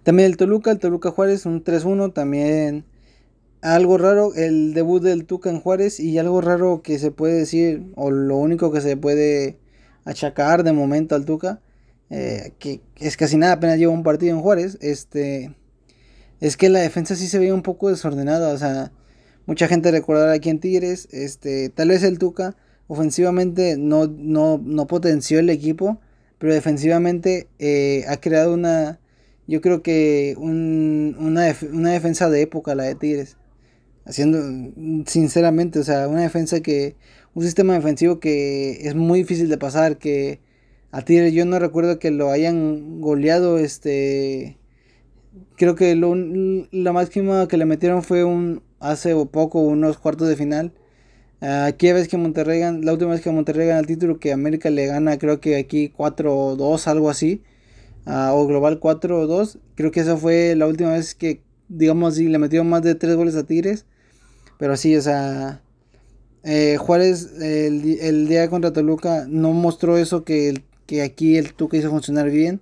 también 0.04 0.28
el 0.28 0.38
Toluca, 0.38 0.72
el 0.72 0.80
Toluca 0.80 1.12
Juárez, 1.12 1.46
un 1.46 1.64
3-1, 1.64 2.14
también 2.14 2.86
algo 3.64 3.98
raro, 3.98 4.34
el 4.36 4.74
debut 4.74 5.02
del 5.02 5.26
Tuca 5.26 5.50
en 5.50 5.62
Juárez 5.62 6.00
y 6.00 6.18
algo 6.18 6.42
raro 6.42 6.82
que 6.84 7.00
se 7.00 7.12
puede 7.12 7.36
decir, 7.36 7.84
o 7.96 8.12
lo 8.12 8.36
único 8.36 8.74
que 8.74 8.82
se 8.82 8.98
puede 8.98 9.58
achacar 10.04 10.64
de 10.64 10.74
momento 10.74 11.16
al 11.16 11.24
Tuca, 11.24 11.62
eh, 12.10 12.52
que 12.60 12.82
es 12.98 13.16
casi 13.16 13.38
nada, 13.38 13.54
apenas 13.54 13.80
lleva 13.80 13.94
un 13.94 14.04
partido 14.04 14.36
en 14.36 14.42
Juárez, 14.42 14.78
este, 14.82 15.56
es 16.42 16.58
que 16.58 16.68
la 16.68 16.80
defensa 16.80 17.16
sí 17.16 17.28
se 17.28 17.40
veía 17.40 17.54
un 17.54 17.62
poco 17.62 17.90
desordenada, 17.90 18.54
o 18.54 18.58
sea, 18.58 18.92
mucha 19.46 19.70
gente 19.70 19.92
recordará 19.92 20.34
aquí 20.34 20.50
en 20.50 20.60
Tigres, 20.60 21.08
este, 21.12 21.70
tal 21.70 21.88
vez 21.88 22.04
el 22.04 22.20
Tuca 22.20 22.58
ofensivamente 22.88 23.78
no, 23.78 24.08
no, 24.08 24.60
no 24.62 24.88
potenció 24.88 25.40
el 25.40 25.50
equipo, 25.50 26.02
pero 26.38 26.54
defensivamente 26.54 27.48
eh, 27.60 28.04
ha 28.10 28.18
creado 28.18 28.54
una, 28.54 29.00
yo 29.48 29.62
creo 29.62 29.82
que 29.82 30.36
un, 30.38 31.16
una, 31.18 31.56
una 31.72 31.92
defensa 31.92 32.30
de 32.30 32.42
época 32.42 32.76
la 32.76 32.84
de 32.84 32.96
Tigres, 32.96 33.38
haciendo, 34.06 34.40
sinceramente, 35.06 35.80
o 35.80 35.84
sea, 35.84 36.08
una 36.08 36.22
defensa 36.22 36.62
que, 36.62 36.96
un 37.34 37.44
sistema 37.44 37.74
defensivo 37.74 38.20
que 38.20 38.88
es 38.88 38.96
muy 38.96 39.20
difícil 39.20 39.50
de 39.50 39.58
pasar, 39.58 39.98
que 39.98 40.40
a 40.92 41.02
Tigres 41.02 41.34
yo 41.34 41.46
no 41.46 41.60
recuerdo 41.60 42.00
que 42.00 42.12
lo 42.12 42.32
hayan 42.32 43.02
goleado, 43.02 43.58
este, 43.58 44.58
creo 45.58 45.76
que 45.76 45.96
lo, 45.96 46.16
la 46.16 46.94
máxima 46.94 47.48
que 47.48 47.58
le 47.58 47.66
metieron 47.66 48.04
fue 48.04 48.24
un, 48.24 48.62
hace 48.80 49.16
poco, 49.26 49.60
unos 49.62 49.98
cuartos 49.98 50.28
de 50.28 50.36
final. 50.36 50.74
Aquí 51.42 51.92
ves 51.92 52.08
que 52.08 52.16
Monterrey, 52.16 52.62
la 52.82 52.94
última 52.94 53.12
vez 53.12 53.22
que 53.22 53.30
Monterrey 53.30 53.68
gana 53.68 53.82
el 53.82 53.86
título, 53.86 54.18
que 54.18 54.32
América 54.32 54.70
le 54.70 54.86
gana, 54.86 55.18
creo 55.18 55.42
que 55.42 55.58
aquí 55.58 55.92
4-2, 55.92 56.88
algo 56.88 57.10
así, 57.10 57.44
uh, 58.06 58.32
o 58.34 58.48
global 58.48 58.80
4-2, 58.80 59.60
creo 59.76 59.92
que 59.92 60.00
esa 60.00 60.16
fue 60.16 60.56
la 60.56 60.68
última 60.68 60.92
vez 60.92 61.16
que, 61.16 61.42
digamos 61.68 62.14
así, 62.14 62.30
le 62.30 62.38
metieron 62.40 62.70
más 62.70 62.82
de 62.82 62.96
3 62.96 63.16
goles 63.18 63.36
a 63.36 63.44
Tigres. 63.46 63.86
Pero 64.58 64.78
sí, 64.78 64.96
o 64.96 65.02
sea, 65.02 65.62
eh, 66.44 66.78
Juárez 66.80 67.34
el, 67.42 68.00
el, 68.00 68.28
día 68.28 68.50
contra 68.50 68.74
Toluca 68.74 69.26
no 69.30 69.52
mostró 69.54 69.98
eso 69.98 70.24
que, 70.24 70.64
que 70.86 71.02
aquí 71.02 71.38
el 71.38 71.54
Tuca 71.54 71.78
hizo 71.78 71.90
funcionar 71.90 72.30
bien, 72.30 72.62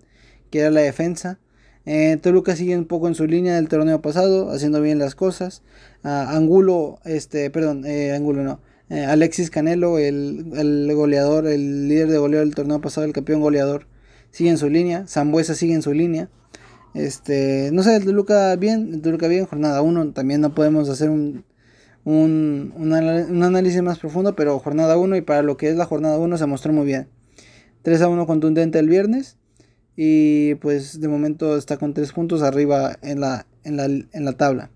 que 0.50 0.60
era 0.60 0.72
la 0.72 0.82
defensa. 0.82 1.40
Eh, 1.86 2.18
Toluca 2.22 2.56
sigue 2.56 2.78
un 2.78 2.86
poco 2.86 3.08
en 3.08 3.16
su 3.16 3.26
línea 3.26 3.56
del 3.56 3.68
torneo 3.68 4.02
pasado, 4.02 4.52
haciendo 4.52 4.82
bien 4.82 5.00
las 5.00 5.16
cosas. 5.16 5.64
Uh, 6.04 6.08
Angulo, 6.08 7.00
este, 7.06 7.50
perdón, 7.50 7.86
eh, 7.86 8.14
Angulo 8.14 8.44
no. 8.44 8.62
Eh, 8.90 9.06
Alexis 9.06 9.50
Canelo, 9.50 9.98
el, 9.98 10.52
el, 10.56 10.94
goleador, 10.94 11.48
el 11.48 11.88
líder 11.88 12.10
de 12.10 12.18
goleo 12.18 12.42
del 12.42 12.54
torneo 12.56 12.82
pasado, 12.82 13.06
el 13.06 13.14
campeón 13.14 13.42
goleador, 13.42 13.88
sigue 14.32 14.50
en 14.50 14.58
su 14.58 14.70
línea. 14.70 15.08
Zambuesa 15.08 15.56
sigue 15.56 15.74
en 15.74 15.82
su 15.82 15.94
línea. 15.94 16.30
Este, 16.94 17.70
no 17.72 17.84
sé, 17.84 17.96
el 17.96 18.06
Toluca 18.06 18.56
bien, 18.58 18.94
el 18.94 19.02
Toluca 19.02 19.28
bien, 19.28 19.46
jornada 19.46 19.82
1. 19.82 20.12
También 20.14 20.42
no 20.42 20.54
podemos 20.54 20.90
hacer 20.90 21.10
un, 21.10 21.46
un, 22.04 22.74
un, 22.76 22.94
un 22.94 23.44
análisis 23.44 23.82
más 23.82 24.00
profundo, 24.00 24.36
pero 24.36 24.60
jornada 24.60 24.98
1 24.98 25.18
y 25.18 25.22
para 25.22 25.42
lo 25.42 25.58
que 25.58 25.70
es 25.70 25.76
la 25.76 25.86
jornada 25.86 26.18
1 26.18 26.38
se 26.38 26.46
mostró 26.46 26.74
muy 26.74 26.86
bien. 26.86 27.08
3 27.84 28.02
a 28.02 28.10
1 28.10 28.28
contundente 28.28 28.80
el 28.80 28.90
viernes. 28.90 29.38
Y 29.96 30.56
pues 30.56 31.00
de 31.00 31.08
momento 31.08 31.58
está 31.58 31.78
con 31.78 31.94
3 31.94 32.12
puntos 32.14 32.42
arriba 32.42 32.98
en 33.02 33.20
la, 33.20 33.46
en 33.64 33.78
la, 33.78 33.86
en 33.86 34.26
la 34.26 34.34
tabla. 34.34 34.72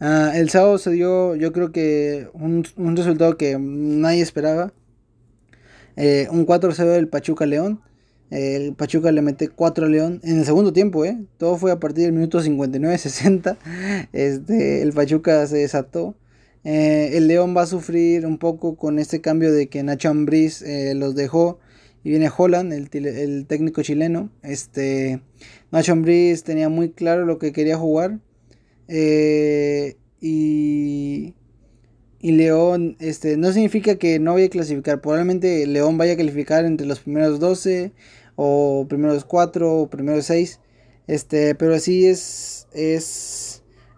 Uh, 0.00 0.34
el 0.34 0.48
sábado 0.48 0.78
se 0.78 0.90
dio, 0.92 1.36
yo 1.36 1.52
creo 1.52 1.72
que 1.72 2.28
un, 2.32 2.66
un 2.76 2.96
resultado 2.96 3.36
que 3.36 3.58
nadie 3.58 4.22
esperaba. 4.22 4.72
Eh, 5.96 6.26
un 6.30 6.46
4-0 6.46 6.86
del 6.86 7.08
Pachuca 7.08 7.44
León. 7.44 7.82
el 8.30 8.74
Pachuca 8.74 9.12
le 9.12 9.20
mete 9.20 9.48
4 9.48 9.86
a 9.86 9.88
León 9.88 10.20
en 10.22 10.38
el 10.38 10.44
segundo 10.46 10.72
tiempo, 10.72 11.04
¿eh? 11.04 11.18
Todo 11.36 11.56
fue 11.58 11.72
a 11.72 11.78
partir 11.80 12.04
del 12.04 12.12
minuto 12.14 12.40
59-60. 12.40 13.56
Este, 14.12 14.82
el 14.82 14.92
Pachuca 14.92 15.46
se 15.46 15.58
desató. 15.58 16.14
Eh, 16.64 17.10
el 17.14 17.26
León 17.28 17.56
va 17.56 17.62
a 17.62 17.66
sufrir 17.66 18.26
un 18.26 18.38
poco 18.38 18.76
con 18.76 18.98
este 18.98 19.20
cambio 19.20 19.52
de 19.52 19.68
que 19.68 19.82
Nacho 19.82 20.10
Ambriz 20.10 20.62
eh, 20.62 20.94
los 20.94 21.14
dejó 21.14 21.58
y 22.04 22.10
viene 22.10 22.30
Holland, 22.34 22.72
el, 22.72 23.06
el 23.06 23.46
técnico 23.46 23.82
chileno. 23.82 24.30
Este, 24.42 25.22
Nacho 25.70 25.92
Ambriz 25.92 26.44
tenía 26.44 26.68
muy 26.68 26.90
claro 26.90 27.24
lo 27.26 27.38
que 27.38 27.52
quería 27.52 27.76
jugar. 27.76 28.20
Eh, 28.88 29.96
y, 30.20 31.34
y 32.20 32.32
León, 32.32 32.96
este, 33.00 33.36
no 33.36 33.52
significa 33.52 33.96
que 33.96 34.18
no 34.18 34.34
vaya 34.34 34.46
a 34.46 34.50
clasificar. 34.50 35.00
Probablemente 35.00 35.66
León 35.66 35.96
vaya 35.98 36.14
a 36.14 36.16
calificar 36.16 36.64
entre 36.64 36.86
los 36.86 37.00
primeros 37.00 37.40
12 37.40 37.92
o 38.36 38.86
primeros 38.88 39.24
4 39.24 39.74
o 39.74 39.90
primeros 39.90 40.26
6. 40.26 40.60
Este, 41.06 41.54
pero 41.54 41.74
así 41.74 42.06
es, 42.06 42.68
es, 42.72 43.49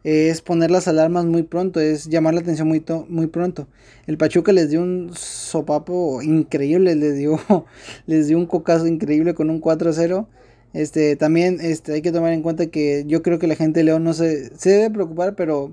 es 0.05 0.43
poner 0.43 0.71
las 0.71 0.88
alarmas 0.88 1.25
muy 1.25 1.43
pronto, 1.45 1.81
es 1.81 2.07
llamar 2.07 2.35
la 2.35 2.41
atención 2.41 2.69
muy, 2.69 2.85
muy 3.09 3.27
pronto. 3.29 3.69
El 4.07 4.19
Pachuca 4.19 4.53
les 4.53 4.71
dio 4.71 4.83
un 4.83 5.12
sopapo 5.15 6.23
increíble, 6.23 6.95
les 6.97 7.17
dio, 7.17 7.38
les 8.07 8.27
dio 8.27 8.38
un 8.38 8.47
cocazo 8.47 8.87
increíble 8.87 9.35
con 9.35 9.51
un 9.51 9.61
4-0. 9.61 10.27
Este, 10.73 11.17
también 11.17 11.59
este, 11.61 11.93
hay 11.95 12.03
que 12.03 12.12
tomar 12.12 12.33
en 12.33 12.43
cuenta 12.43 12.67
que 12.67 13.05
yo 13.07 13.23
creo 13.23 13.38
que 13.38 13.47
la 13.47 13.57
gente 13.57 13.81
de 13.81 13.85
León 13.85 14.05
no 14.05 14.15
se, 14.15 14.57
se 14.57 14.71
debe 14.71 14.91
preocupar, 14.91 15.35
pero 15.37 15.73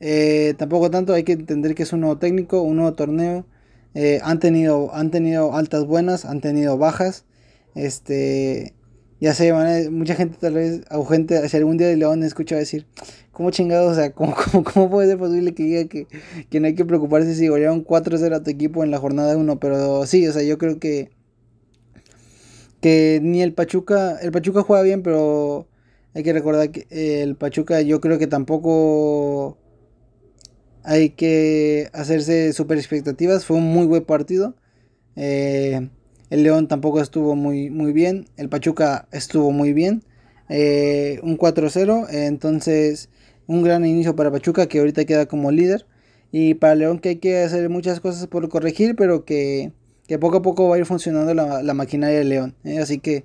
eh, 0.00 0.54
tampoco 0.58 0.90
tanto. 0.90 1.12
Hay 1.14 1.24
que 1.24 1.32
entender 1.32 1.74
que 1.74 1.82
es 1.82 1.92
un 1.92 2.00
nuevo 2.00 2.18
técnico, 2.18 2.62
un 2.62 2.76
nuevo 2.76 2.94
torneo. 2.94 3.46
Eh, 3.94 4.20
han, 4.22 4.40
tenido, 4.40 4.94
han 4.94 5.10
tenido 5.10 5.54
altas 5.54 5.84
buenas, 5.86 6.24
han 6.24 6.40
tenido 6.40 6.78
bajas. 6.78 7.24
Este, 7.74 8.74
ya 9.20 9.34
sé, 9.34 9.52
mucha 9.90 10.14
gente 10.14 10.36
tal 10.40 10.54
vez, 10.54 10.82
o 10.90 11.08
si 11.48 11.56
algún 11.56 11.78
día 11.78 11.88
de 11.88 11.96
León 11.96 12.22
escucha 12.22 12.56
decir, 12.56 12.86
¿cómo 13.36 13.50
chingados? 13.50 13.92
O 13.92 13.94
sea, 13.94 14.12
¿cómo, 14.14 14.34
cómo, 14.64 14.90
puede 14.90 15.08
ser 15.08 15.18
posible 15.18 15.54
que 15.54 15.62
diga 15.62 15.84
que, 15.84 16.06
que 16.48 16.58
no 16.58 16.66
hay 16.66 16.74
que 16.74 16.86
preocuparse 16.86 17.34
si 17.34 17.48
golearon 17.48 17.84
4-0 17.84 18.34
a 18.34 18.42
tu 18.42 18.50
equipo 18.50 18.82
en 18.82 18.90
la 18.90 18.98
jornada 18.98 19.36
1? 19.36 19.60
Pero 19.60 20.06
sí, 20.06 20.26
o 20.26 20.32
sea, 20.32 20.42
yo 20.42 20.56
creo 20.56 20.78
que 20.78 21.10
que 22.80 23.20
ni 23.22 23.42
el 23.42 23.52
Pachuca, 23.52 24.18
el 24.22 24.32
Pachuca 24.32 24.62
juega 24.62 24.82
bien, 24.82 25.02
pero 25.02 25.68
hay 26.14 26.22
que 26.22 26.32
recordar 26.32 26.70
que 26.70 26.86
el 26.90 27.36
Pachuca 27.36 27.80
yo 27.82 28.00
creo 28.00 28.18
que 28.18 28.26
tampoco 28.26 29.58
hay 30.82 31.10
que 31.10 31.90
hacerse 31.92 32.52
super 32.52 32.78
expectativas, 32.78 33.44
fue 33.44 33.56
un 33.56 33.64
muy 33.64 33.86
buen 33.86 34.04
partido. 34.04 34.54
Eh, 35.16 35.90
el 36.30 36.42
León 36.42 36.68
tampoco 36.68 37.00
estuvo 37.00 37.34
muy, 37.34 37.70
muy 37.70 37.92
bien, 37.92 38.26
el 38.36 38.48
Pachuca 38.48 39.08
estuvo 39.12 39.50
muy 39.52 39.72
bien, 39.72 40.04
eh, 40.48 41.18
un 41.22 41.36
4-0, 41.38 42.06
entonces 42.10 43.08
un 43.46 43.62
gran 43.62 43.84
inicio 43.84 44.16
para 44.16 44.30
Pachuca 44.30 44.66
que 44.66 44.78
ahorita 44.80 45.04
queda 45.04 45.26
como 45.26 45.50
líder 45.50 45.86
y 46.32 46.54
para 46.54 46.74
León 46.74 46.98
que 46.98 47.10
hay 47.10 47.16
que 47.16 47.42
hacer 47.42 47.68
muchas 47.70 48.00
cosas 48.00 48.26
por 48.26 48.48
corregir, 48.48 48.96
pero 48.96 49.24
que 49.24 49.72
que 50.06 50.18
poco 50.18 50.38
a 50.38 50.42
poco 50.42 50.68
va 50.68 50.76
a 50.76 50.78
ir 50.78 50.86
funcionando 50.86 51.34
la, 51.34 51.74
maquinaria 51.74 52.18
del 52.18 52.28
León. 52.28 52.54
¿eh? 52.64 52.78
Así 52.78 52.98
que, 52.98 53.24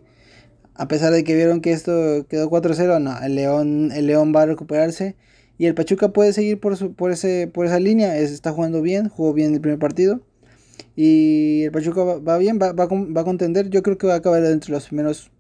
a 0.76 0.88
pesar 0.88 1.14
de 1.14 1.24
que 1.24 1.36
vieron 1.36 1.62
que 1.62 1.72
esto 1.72 2.26
quedó 2.28 2.50
4-0, 2.50 3.02
no, 3.02 3.20
el 3.24 3.36
León, 3.36 3.92
el 3.94 4.08
León 4.08 4.34
va 4.36 4.44
a 4.44 4.46
recuperarse. 4.48 5.16
Y 5.58 5.68
el 5.68 5.76
Pachuca 5.76 6.12
puede 6.12 6.34
seguir 6.34 6.60
por, 6.60 6.76
su, 6.76 6.94
por, 6.96 7.12
ese, 7.12 7.48
por 7.48 7.66
esa 7.68 7.80
línea. 7.80 8.18
está 8.18 8.52
jugando 8.52 8.82
bien, 8.82 9.10
jugó 9.10 9.34
bien 9.34 9.54
el 9.54 9.62
primer 9.62 9.78
partido. 9.78 10.22
Y 10.96 11.64
el 11.64 11.72
Pachuca 11.72 12.04
va, 12.04 12.38
bien, 12.40 12.60
va, 12.60 12.74
va, 12.74 12.86
a 12.86 13.24
contender. 13.24 13.70
Yo 13.70 13.84
creo 13.84 13.98
que 13.98 14.08
va 14.08 14.14
a 14.14 14.18
acabar 14.18 14.42
dentro 14.42 14.68
de 14.68 14.74
los 14.74 14.88
primeros, 14.88 15.32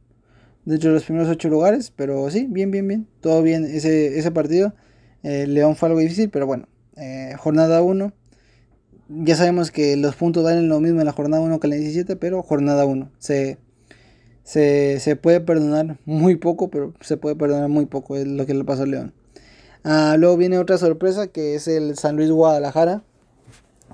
dentro 0.65 0.89
de 0.89 0.95
los 0.95 1.03
primeros 1.03 1.29
ocho 1.29 1.49
lugares. 1.49 1.91
Pero 1.95 2.29
sí, 2.29 2.47
bien, 2.49 2.71
bien, 2.71 2.87
bien. 2.87 3.07
Todo 3.21 3.41
bien 3.41 3.65
ese, 3.65 4.17
ese 4.17 4.31
partido. 4.31 4.73
El 5.23 5.53
León 5.53 5.75
fue 5.75 5.89
algo 5.89 5.99
difícil, 5.99 6.29
pero 6.29 6.47
bueno. 6.47 6.67
Eh, 6.97 7.35
jornada 7.37 7.81
1 7.81 8.13
ya 9.13 9.35
sabemos 9.35 9.71
que 9.71 9.97
los 9.97 10.15
puntos 10.15 10.43
valen 10.43 10.69
lo 10.69 10.79
mismo 10.79 10.99
en 11.01 11.05
la 11.05 11.11
jornada 11.11 11.43
1 11.43 11.59
que 11.59 11.67
en 11.67 11.71
la 11.71 11.75
17, 11.77 12.15
pero 12.15 12.41
jornada 12.43 12.85
1. 12.85 13.11
Se, 13.19 13.57
se, 14.43 15.15
puede 15.21 15.41
perdonar 15.41 15.97
muy 16.05 16.35
poco, 16.35 16.69
pero 16.69 16.93
se 17.01 17.17
puede 17.17 17.35
perdonar 17.35 17.69
muy 17.69 17.85
poco, 17.85 18.15
es 18.15 18.25
lo 18.27 18.45
que 18.45 18.53
le 18.53 18.63
pasó 18.63 18.83
a 18.83 18.85
León. 18.85 19.13
Ah, 19.83 20.15
luego 20.17 20.37
viene 20.37 20.59
otra 20.59 20.77
sorpresa 20.77 21.27
que 21.27 21.55
es 21.55 21.67
el 21.67 21.97
San 21.97 22.15
Luis 22.15 22.31
Guadalajara. 22.31 23.03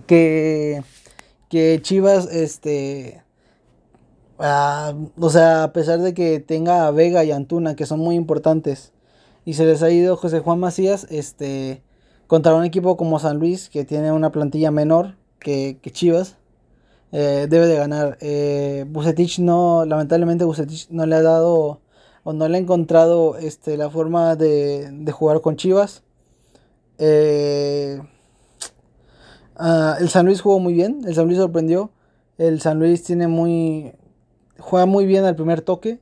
Que, 0.05 0.83
que 1.49 1.79
Chivas, 1.81 2.27
este. 2.31 3.21
Ah, 4.39 4.93
o 5.19 5.29
sea, 5.29 5.63
a 5.63 5.73
pesar 5.73 5.99
de 5.99 6.13
que 6.13 6.39
tenga 6.39 6.87
a 6.87 6.91
Vega 6.91 7.23
y 7.23 7.31
Antuna, 7.31 7.75
que 7.75 7.85
son 7.85 7.99
muy 7.99 8.15
importantes, 8.15 8.91
y 9.45 9.53
se 9.55 9.65
les 9.65 9.81
ha 9.83 9.89
ido 9.91 10.17
José 10.17 10.39
Juan 10.39 10.59
Macías, 10.59 11.07
este 11.09 11.81
contra 12.27 12.53
un 12.55 12.65
equipo 12.65 12.97
como 12.97 13.19
San 13.19 13.39
Luis, 13.39 13.69
que 13.69 13.85
tiene 13.85 14.11
una 14.11 14.31
plantilla 14.31 14.71
menor 14.71 15.15
que, 15.39 15.79
Chivas, 15.91 16.35
eh, 17.11 17.47
debe 17.49 17.67
de 17.67 17.75
ganar. 17.77 18.17
Eh, 18.21 18.85
Bucetich 18.89 19.39
no, 19.39 19.85
lamentablemente 19.85 20.43
Bucetich 20.45 20.89
no 20.89 21.05
le 21.05 21.15
ha 21.15 21.21
dado 21.21 21.79
o 22.23 22.33
no 22.33 22.47
le 22.49 22.57
ha 22.57 22.59
encontrado 22.61 23.37
este, 23.37 23.77
la 23.77 23.89
forma 23.89 24.35
de, 24.35 25.09
jugar 25.13 25.41
con 25.41 25.55
Chivas. 25.55 26.03
Eh, 26.99 28.01
ah, 29.55 29.95
el 29.99 30.09
San 30.09 30.25
Luis 30.25 30.41
jugó 30.41 30.59
muy 30.59 30.73
bien, 30.73 31.01
el 31.07 31.15
San 31.15 31.27
Luis 31.27 31.37
sorprendió. 31.37 31.91
El 32.37 32.61
San 32.61 32.79
Luis 32.79 33.03
tiene 33.03 33.27
muy. 33.27 33.93
Juega 34.59 34.85
muy 34.85 35.05
bien 35.05 35.25
al 35.25 35.35
primer 35.35 35.61
toque. 35.61 35.99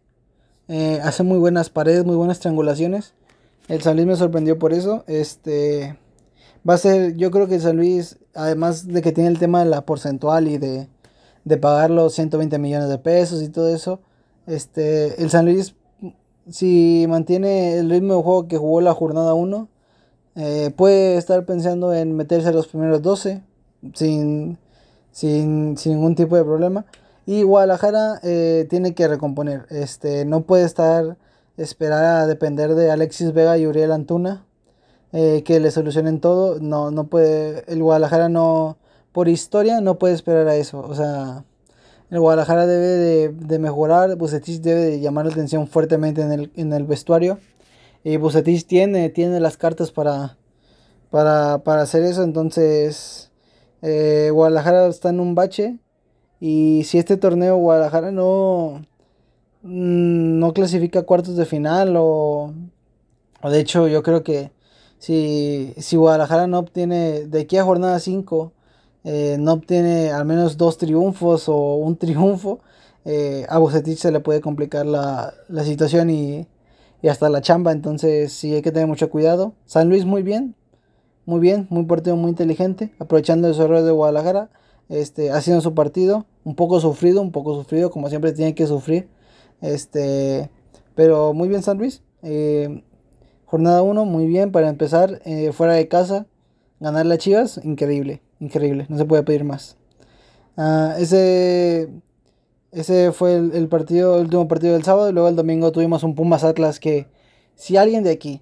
hace 1.03 1.24
muy 1.24 1.38
buenas 1.38 1.70
paredes, 1.70 2.06
muy 2.06 2.16
buenas 2.16 2.39
triangulaciones. 2.39 3.14
El 3.68 3.82
San 3.82 3.95
Luis 3.95 4.08
me 4.08 4.16
sorprendió 4.16 4.60
por 4.60 4.74
eso. 4.74 5.03
Este 5.08 5.97
va 6.68 6.76
a 6.76 6.78
ser, 6.78 7.16
yo 7.16 7.32
creo 7.32 7.47
que 7.47 7.60
San 7.60 7.78
Luis, 7.78 8.18
además 8.34 8.88
de 8.88 9.01
que 9.01 9.12
tiene 9.12 9.30
el 9.30 9.39
tema 9.39 9.64
de 9.64 9.70
la 9.70 9.86
porcentual 9.86 10.47
y 10.47 10.58
de, 10.58 10.88
de 11.43 11.58
pagar 11.58 11.91
los 11.91 12.14
120 12.14 12.58
millones 12.60 12.89
de 12.89 12.97
pesos 12.97 13.41
y 13.41 13.49
todo 13.49 13.74
eso, 13.74 13.99
Este, 14.47 15.22
el 15.22 15.30
San 15.30 15.45
Luis, 15.45 15.76
si 16.49 17.06
mantiene 17.10 17.78
el 17.78 17.89
ritmo 17.89 18.16
de 18.16 18.24
juego 18.24 18.47
que 18.47 18.58
jugó 18.58 18.82
la 18.82 18.93
jornada 18.93 19.34
1, 19.34 19.68
eh, 20.36 20.72
puede 20.76 21.18
estar 21.18 21.45
pensando 21.45 21.93
en 21.93 22.16
meterse 22.16 22.49
a 22.49 22.51
los 22.51 22.68
primeros 22.68 23.01
12 23.01 23.41
sin, 23.93 24.58
sin, 25.12 25.78
sin 25.78 25.93
ningún 25.93 26.16
tipo 26.16 26.36
de 26.36 26.43
problema. 26.43 26.86
Y 27.26 27.43
Guadalajara 27.43 28.19
eh, 28.23 28.67
tiene 28.69 28.93
que 28.93 29.07
recomponer. 29.07 29.65
Este, 29.69 30.26
no 30.26 30.41
puede 30.41 30.65
estar 30.65 31.17
esperar 31.57 32.03
a 32.03 32.28
depender 32.28 32.76
de 32.76 32.91
Alexis 32.91 33.34
Vega 33.34 33.57
y 33.57 33.65
Uriel 33.65 33.91
Antuna 33.91 34.45
eh, 35.17 35.43
que 35.43 35.59
le 35.61 35.71
solucionen 35.71 36.19
todo. 36.19 36.59
No, 36.59 36.91
no 36.91 37.07
puede. 37.07 37.63
El 37.67 37.82
Guadalajara 37.82 38.28
no. 38.28 38.78
Por 39.13 39.30
historia 39.30 39.80
no 39.80 39.97
puede 39.97 40.13
esperar 40.13 40.47
a 40.47 40.55
eso. 40.55 40.80
O 40.80 40.93
sea. 40.93 41.45
El 42.11 42.19
Guadalajara 42.19 42.67
debe 42.67 43.32
de, 43.34 43.59
mejorar. 43.59 44.15
Bucetich 44.17 44.61
debe 44.61 44.82
de 44.82 44.99
llamar 44.99 45.26
la 45.26 45.32
atención 45.32 45.67
fuertemente 45.67 46.21
en 46.21 46.73
el, 46.73 46.84
vestuario. 46.84 47.39
Y 48.03 48.17
Bucetich 48.17 48.67
tiene, 48.67 49.09
tiene 49.09 49.39
las 49.39 49.57
cartas 49.57 49.91
para, 49.91 50.38
para, 51.09 51.82
hacer 51.82 52.03
eso. 52.03 52.23
Entonces. 52.23 53.32
Eh, 53.82 54.32
Guadalajara 54.34 54.88
está 54.88 55.09
en 55.09 55.19
un 55.21 55.34
bache. 55.34 55.80
Y 56.48 56.84
si 56.84 57.00
este 57.00 57.18
torneo 57.18 57.58
Guadalajara 57.58 58.12
no, 58.12 58.86
mm, 59.64 60.38
no 60.38 60.54
clasifica 60.54 61.02
cuartos 61.02 61.36
de 61.38 61.46
final 61.48 61.96
o, 61.98 62.54
o 63.41 63.50
de 63.50 63.60
hecho 63.60 63.88
yo 63.88 64.04
creo 64.04 64.24
que 64.24 64.52
si, 65.00 65.74
si 65.78 65.96
Guadalajara 65.96 66.46
no 66.46 66.60
obtiene 66.60 67.26
de 67.26 67.41
aquí 67.41 67.58
a 67.58 67.64
jornada 67.64 67.98
5 67.98 68.54
eh, 69.06 69.38
no 69.39 69.54
obtiene 69.54 70.12
al 70.12 70.26
menos 70.26 70.56
dos 70.56 70.78
triunfos 70.78 71.50
o 71.50 71.78
un 71.78 71.98
triunfo, 72.04 72.60
eh, 73.06 73.48
a 73.50 73.58
Bucetich 73.58 73.98
se 73.98 74.12
le 74.12 74.20
puede 74.20 74.39
complicar 74.39 74.86
la, 74.86 75.34
la 75.48 75.64
situación 75.64 76.12
y, 76.12 76.48
y, 77.02 77.08
hasta 77.08 77.28
la 77.30 77.41
chamba. 77.41 77.72
Entonces 77.72 78.34
sí 78.34 78.54
hay 78.54 78.62
que 78.62 78.72
tener 78.72 78.88
mucho 78.88 79.10
cuidado. 79.10 79.54
San 79.66 79.89
Luis 79.89 80.06
muy 80.06 80.22
bien, 80.22 80.54
muy 81.26 81.39
bien, 81.39 81.66
muy 81.72 81.86
partido, 81.86 82.16
muy 82.18 82.30
inteligente, 82.30 82.93
aprovechando 83.00 83.48
los 83.48 83.58
errores 83.58 83.86
de 83.86 83.91
Guadalajara 83.91 84.52
este, 84.90 85.32
haciendo 85.32 85.62
su 85.62 85.74
partido, 85.74 86.26
un 86.44 86.56
poco 86.56 86.80
sufrido, 86.80 87.22
un 87.22 87.32
poco 87.32 87.56
sufrido, 87.56 87.90
como 87.90 88.10
siempre 88.10 88.34
tiene 88.34 88.56
que 88.56 88.68
sufrir, 88.68 89.08
este, 89.62 90.50
pero 90.96 91.34
muy 91.34 91.48
bien 91.50 91.64
San 91.64 91.78
Luis, 91.78 92.04
eh, 92.24 92.84
jornada 93.46 93.82
1, 93.82 94.06
muy 94.06 94.28
bien 94.28 94.52
para 94.52 94.70
empezar, 94.70 95.22
eh, 95.26 95.52
fuera 95.52 95.74
de 95.74 95.88
casa, 95.88 96.28
ganar 96.80 97.06
las 97.06 97.20
Chivas, 97.20 97.60
increíble, 97.64 98.22
increíble, 98.40 98.86
no 98.90 98.98
se 98.98 99.06
puede 99.06 99.24
pedir 99.24 99.44
más. 99.44 99.78
Ah, 100.58 100.96
ese, 100.98 101.90
ese 102.72 103.12
fue 103.12 103.36
el, 103.36 103.54
el, 103.54 103.68
partido, 103.68 104.16
el 104.16 104.26
último 104.26 104.48
partido 104.48 104.74
del 104.74 104.84
sábado, 104.84 105.10
y 105.10 105.14
luego 105.14 105.30
el 105.30 105.36
domingo 105.36 105.72
tuvimos 105.72 106.04
un 106.04 106.16
Pumas 106.16 106.44
Atlas 106.44 106.80
que, 106.80 107.08
si 107.56 107.78
alguien 107.78 108.04
de 108.04 108.12
aquí 108.12 108.42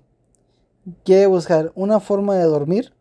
quiere 1.04 1.28
buscar 1.28 1.72
una 1.76 2.00
forma 2.00 2.36
de 2.36 2.44
dormir, 2.44 2.94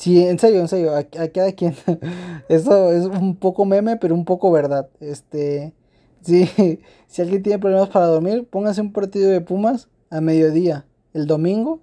Sí, 0.00 0.24
en 0.24 0.38
serio, 0.38 0.60
en 0.60 0.68
serio, 0.68 0.96
a, 0.96 1.04
cada 1.04 1.52
quien. 1.52 1.74
Eso 2.48 2.90
es 2.90 3.04
un 3.04 3.36
poco 3.36 3.66
meme, 3.66 3.98
pero 3.98 4.14
un 4.14 4.24
poco 4.24 4.50
verdad. 4.50 4.88
Este, 4.98 5.74
sí, 6.22 6.48
si 7.06 7.20
alguien 7.20 7.42
tiene 7.42 7.58
problemas 7.58 7.90
para 7.90 8.06
dormir, 8.06 8.48
póngase 8.48 8.80
un 8.80 8.92
partido 8.94 9.30
de 9.30 9.42
Pumas 9.42 9.88
a 10.08 10.22
mediodía, 10.22 10.86
el 11.12 11.26
domingo, 11.26 11.80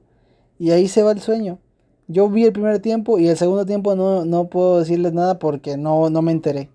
y 0.57 0.71
ahí 0.71 0.87
se 0.87 1.03
va 1.03 1.11
el 1.11 1.21
sueño. 1.21 1.59
Yo 2.07 2.27
vi 2.27 2.45
el 2.45 2.53
primer 2.53 2.79
tiempo 2.79 3.19
y 3.19 3.27
el 3.27 3.37
segundo 3.37 3.67
tiempo 3.67 3.95
no, 3.95 4.25
no 4.25 4.49
puedo 4.49 4.79
decirles 4.79 5.13
nada 5.13 5.37
porque 5.37 5.77
no, 5.77 6.09
no 6.09 6.23
me 6.23 6.31
enteré. 6.31 6.71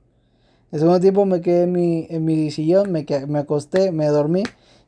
El 0.70 0.78
segundo 0.78 1.01
tiempo 1.01 1.26
me 1.26 1.40
quedé 1.40 1.64
en 1.64 1.72
mi, 1.72 2.07
en 2.09 2.24
mi 2.24 2.53
sillón, 2.53 2.93
me, 2.93 3.05
me 3.26 3.40
acosté, 3.40 3.90
me 3.90 4.07
dormí 4.07 4.45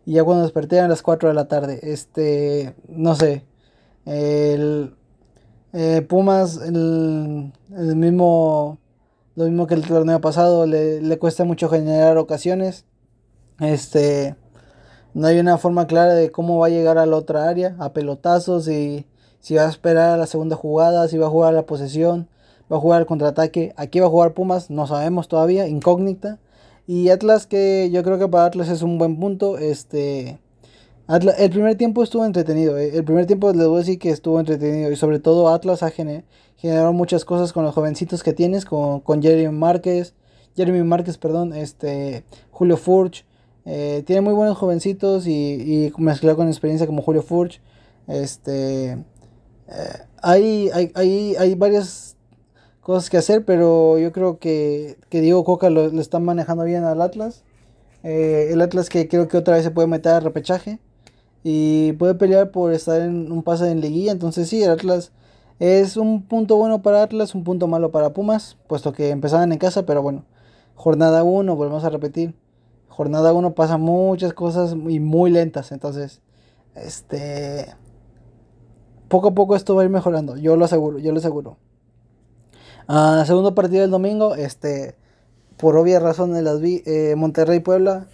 y 0.06 0.12
ya 0.14 0.24
cuando 0.24 0.44
desperté 0.44 0.78
a 0.78 0.86
las 0.86 1.02
4 1.02 1.30
de 1.30 1.34
la 1.34 1.48
tarde. 1.48 1.80
Este, 1.82 2.74
no 2.88 3.16
sé. 3.16 3.44
El, 4.06 4.94
eh, 5.74 6.02
Pumas, 6.02 6.58
el, 6.58 7.52
mismo, 7.96 8.78
lo 9.34 9.44
mismo 9.44 9.66
que 9.66 9.74
el 9.74 9.84
torneo 9.84 10.20
pasado, 10.20 10.66
le, 10.66 11.18
cuesta 11.18 11.44
mucho 11.44 11.68
generar 11.68 12.16
ocasiones. 12.16 12.84
Este, 13.58 14.36
no 15.14 15.26
hay 15.26 15.40
una 15.40 15.58
forma 15.58 15.88
clara 15.88 16.14
de 16.14 16.30
cómo 16.30 16.58
va 16.58 16.68
a 16.68 16.70
llegar 16.70 16.96
a 16.96 17.06
la 17.06 17.16
otra 17.16 17.48
área, 17.48 17.74
a 17.80 17.92
pelotazos, 17.92 18.68
y 18.68 19.06
si 19.40 19.56
va 19.56 19.66
a 19.66 19.68
esperar 19.68 20.10
a 20.10 20.16
la 20.16 20.26
segunda 20.26 20.54
jugada, 20.54 21.08
si 21.08 21.18
va 21.18 21.26
a 21.26 21.30
jugar 21.30 21.52
a 21.52 21.56
la 21.56 21.66
posesión, 21.66 22.28
va 22.72 22.76
a 22.76 22.80
jugar 22.80 23.00
al 23.00 23.06
contraataque. 23.06 23.74
Aquí 23.76 23.98
va 23.98 24.06
a 24.06 24.10
jugar 24.10 24.32
Pumas, 24.32 24.70
no 24.70 24.86
sabemos 24.86 25.26
todavía, 25.26 25.66
incógnita. 25.66 26.38
Y 26.86 27.08
Atlas, 27.10 27.46
que 27.48 27.90
yo 27.90 28.04
creo 28.04 28.18
que 28.18 28.28
para 28.28 28.44
Atlas 28.44 28.68
es 28.68 28.82
un 28.82 28.98
buen 28.98 29.18
punto. 29.18 29.58
Este, 29.58 30.38
el 31.06 31.50
primer 31.50 31.76
tiempo 31.76 32.02
estuvo 32.02 32.24
entretenido. 32.24 32.78
Eh. 32.78 32.96
El 32.96 33.04
primer 33.04 33.26
tiempo 33.26 33.52
les 33.52 33.66
voy 33.66 33.76
a 33.76 33.78
decir 33.80 33.98
que 33.98 34.10
estuvo 34.10 34.40
entretenido. 34.40 34.90
Y 34.90 34.96
sobre 34.96 35.18
todo 35.18 35.48
Atlas 35.48 35.82
ha 35.82 35.90
generado 35.90 36.92
muchas 36.92 37.24
cosas 37.24 37.52
con 37.52 37.64
los 37.64 37.74
jovencitos 37.74 38.22
que 38.22 38.32
tienes. 38.32 38.64
Con, 38.64 39.02
Jeremy 39.22 39.54
Márquez. 39.54 40.14
Jeremy 40.56 40.82
Márquez, 40.82 41.18
perdón. 41.18 41.52
Este, 41.52 42.24
Julio 42.50 42.76
Furch. 42.76 43.26
Eh, 43.66 44.02
tiene 44.06 44.22
muy 44.22 44.34
buenos 44.34 44.56
jovencitos 44.56 45.26
y, 45.26 45.32
y 45.32 45.92
mezclado 45.98 46.36
con 46.36 46.48
experiencia 46.48 46.86
como 46.86 47.02
Julio 47.02 47.22
Furch. 47.22 47.60
Este, 48.08 48.92
eh, 48.92 48.98
hay, 50.22 50.70
hay, 50.94 51.34
hay, 51.36 51.54
varias 51.54 52.16
cosas 52.82 53.08
que 53.08 53.16
hacer, 53.16 53.44
pero 53.46 53.98
yo 53.98 54.12
creo 54.12 54.38
que, 54.38 54.98
que 55.08 55.22
Diego 55.22 55.44
Coca 55.44 55.70
lo, 55.70 55.88
lo 55.88 56.00
está 56.00 56.18
manejando 56.18 56.64
bien 56.64 56.84
al 56.84 57.00
Atlas. 57.00 57.42
el 58.02 58.60
Atlas 58.60 58.90
que 58.90 59.08
creo 59.08 59.28
que 59.28 59.38
otra 59.38 59.54
vez 59.54 59.64
se 59.64 59.70
puede 59.70 59.88
meter 59.88 60.12
a 60.12 60.20
repechaje 60.20 60.78
y 61.44 61.92
puede 61.92 62.14
pelear 62.14 62.50
por 62.50 62.72
estar 62.72 63.02
en 63.02 63.30
un 63.30 63.42
pase 63.44 63.70
en 63.70 63.80
liguilla. 63.80 64.10
Entonces 64.10 64.48
sí, 64.48 64.62
el 64.62 64.70
Atlas 64.70 65.12
es 65.60 65.96
un 65.96 66.22
punto 66.22 66.56
bueno 66.56 66.82
para 66.82 67.02
Atlas, 67.02 67.34
un 67.34 67.44
punto 67.44 67.68
malo 67.68 67.92
para 67.92 68.12
Pumas, 68.12 68.56
puesto 68.66 68.92
que 68.92 69.10
empezaban 69.10 69.52
en 69.52 69.58
casa, 69.58 69.86
pero 69.86 70.02
bueno, 70.02 70.24
jornada 70.74 71.22
1, 71.22 71.54
volvemos 71.54 71.84
a 71.84 71.90
repetir, 71.90 72.34
jornada 72.88 73.32
1 73.32 73.54
pasa 73.54 73.76
muchas 73.78 74.32
cosas 74.32 74.72
y 74.72 74.98
muy 74.98 75.30
lentas, 75.30 75.70
entonces, 75.70 76.22
este, 76.74 77.66
poco 79.08 79.28
a 79.28 79.34
poco 79.34 79.54
esto 79.54 79.76
va 79.76 79.82
a 79.82 79.84
ir 79.84 79.90
mejorando, 79.90 80.36
yo 80.36 80.56
lo 80.56 80.64
aseguro, 80.64 80.98
yo 80.98 81.12
lo 81.12 81.18
aseguro. 81.18 81.56
Ah, 82.88 83.22
segundo 83.26 83.54
partido 83.54 83.82
del 83.82 83.90
domingo, 83.90 84.34
este, 84.34 84.96
por 85.56 85.76
obvias 85.76 86.02
razones 86.02 86.42
las 86.42 86.60
vi, 86.60 86.82
eh, 86.84 87.14
Monterrey 87.16 87.60
Puebla, 87.60 88.08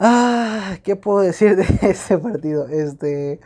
Ah, 0.00 0.78
¿qué 0.82 0.96
puedo 0.96 1.20
decir 1.20 1.56
de 1.56 1.62
ese 1.88 2.18
partido? 2.18 2.66
Este 2.68 3.40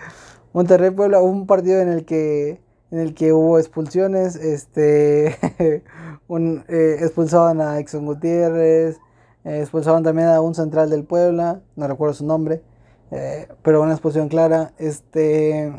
Monterrey 0.54 0.90
Puebla, 0.90 1.20
un 1.20 1.46
partido 1.46 1.80
en 1.80 1.88
el 1.88 2.04
que 2.04 2.60
en 2.90 3.00
el 3.00 3.14
que 3.14 3.34
hubo 3.34 3.58
expulsiones, 3.58 4.34
este 4.36 5.36
un, 6.28 6.64
eh, 6.68 6.96
expulsaban 7.00 7.60
a 7.60 7.78
Exxon 7.78 8.06
Gutiérrez, 8.06 8.98
eh, 9.44 9.60
expulsaban 9.60 10.02
también 10.02 10.28
a 10.28 10.40
un 10.40 10.54
central 10.54 10.88
del 10.88 11.04
Puebla, 11.04 11.60
no 11.76 11.86
recuerdo 11.86 12.14
su 12.14 12.24
nombre, 12.24 12.62
eh, 13.10 13.48
pero 13.62 13.82
una 13.82 13.92
expulsión 13.92 14.28
clara, 14.28 14.72
este 14.78 15.72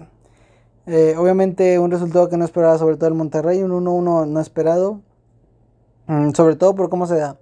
obviamente 1.18 1.78
un 1.78 1.92
resultado 1.92 2.30
que 2.30 2.38
no 2.38 2.46
esperaba 2.46 2.78
sobre 2.80 2.98
todo 2.98 3.10
el 3.10 3.16
Monterrey, 3.16 3.62
un 3.62 3.72
1-1 3.72 4.26
no 4.28 4.40
esperado, 4.40 5.02
mm, 6.08 6.32
sobre 6.32 6.56
todo 6.56 6.76
por 6.76 6.90
cómo 6.90 7.08
se 7.08 7.16
da. 7.16 7.38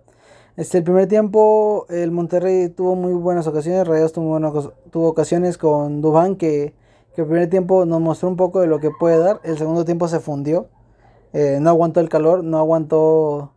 Este, 0.58 0.80
el 0.80 0.84
primer 0.84 1.08
tiempo 1.08 1.86
el 1.88 2.10
Monterrey 2.10 2.70
tuvo 2.70 2.96
muy 2.96 3.14
buenas 3.14 3.46
ocasiones, 3.46 3.88
Rayos 3.88 4.12
tuvo, 4.12 4.74
tuvo 4.90 5.08
ocasiones 5.08 5.56
con 5.56 6.02
Dubán 6.02 6.36
que, 6.36 6.74
que, 7.16 7.22
el 7.22 7.28
primer 7.28 7.48
tiempo 7.48 7.86
nos 7.86 8.02
mostró 8.02 8.28
un 8.28 8.38
poco 8.38 8.60
de 8.62 8.66
lo 8.66 8.80
que 8.80 8.90
puede 8.90 9.20
dar, 9.20 9.40
el 9.44 9.60
segundo 9.60 9.86
tiempo 9.86 10.08
se 10.08 10.20
fundió, 10.20 10.68
eh, 11.32 11.60
no 11.62 11.70
aguantó 11.70 12.00
el 12.00 12.10
calor, 12.10 12.44
no 12.44 12.58
aguantó 12.58 13.52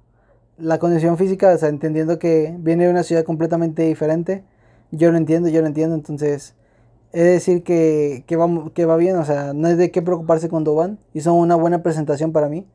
la 0.59 0.79
condición 0.79 1.17
física, 1.17 1.55
o 1.55 1.57
sea, 1.57 1.71
entendiendo 1.71 2.19
que 2.19 2.55
viene 2.59 2.85
de 2.85 2.91
una 2.91 3.03
ciudad 3.03 3.25
completamente 3.25 3.83
diferente, 3.85 4.45
yo 4.91 5.11
lo 5.11 5.17
entiendo, 5.17 5.49
yo 5.49 5.63
lo 5.63 5.69
entiendo, 5.69 5.95
entonces 5.97 6.55
es 7.13 7.25
decir 7.25 7.63
que, 7.63 8.25
que, 8.27 8.37
va, 8.37 8.47
que 8.75 8.85
va 8.85 8.99
bien, 8.99 9.17
o 9.17 9.25
sea, 9.25 9.55
no 9.55 9.69
hay 9.69 9.77
de 9.77 9.91
qué 9.91 10.03
preocuparse 10.03 10.51
con 10.51 10.65
Dubán, 10.65 10.99
hizo 11.15 11.33
una 11.33 11.55
buena 11.57 11.83
presentación 11.83 12.33
para 12.33 12.51
mí 12.51 12.67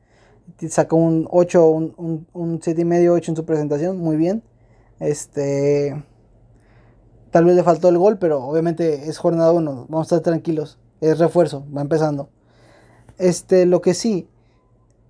sacó 0.70 0.98
un 0.98 1.28
8, 1.30 1.68
un, 1.70 2.28
un, 2.34 2.60
7 2.62 2.82
y 2.82 2.86
medio, 2.86 3.14
8 3.14 3.32
en 3.32 3.36
su 3.36 3.46
presentación, 3.46 3.98
muy 3.98 4.18
bien. 4.18 4.44
Este, 5.00 6.04
tal 7.32 7.46
vez 7.46 7.56
le 7.56 7.64
faltó 7.64 7.90
el 7.90 7.98
gol, 7.98 8.18
pero 8.18 8.44
obviamente 8.44 9.10
es 9.10 9.18
jornada 9.18 9.52
1, 9.52 9.88
vamos 9.90 10.12
a 10.12 10.16
estar 10.16 10.32
tranquilos, 10.32 10.80
es 11.02 11.20
refuerzo, 11.20 11.66
va 11.76 11.82
empezando. 11.82 12.30
Este, 13.18 13.66
lo 13.66 13.82
que 13.82 13.94
sí, 13.94 14.28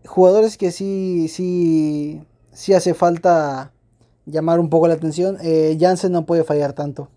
jugadores 0.06 0.58
que 0.58 0.72
sí, 0.72 1.28
sí, 1.28 2.26
sí 2.52 2.74
hace 2.74 2.94
falta 2.94 3.72
llamar 4.26 4.60
un 4.60 4.70
poco 4.70 4.88
la 4.88 4.96
atención, 4.96 5.38
eh, 5.42 5.78
Jansen 5.80 6.12
no 6.12 6.26
puede 6.26 6.44
fallar 6.44 6.74
tanto. 6.74 7.10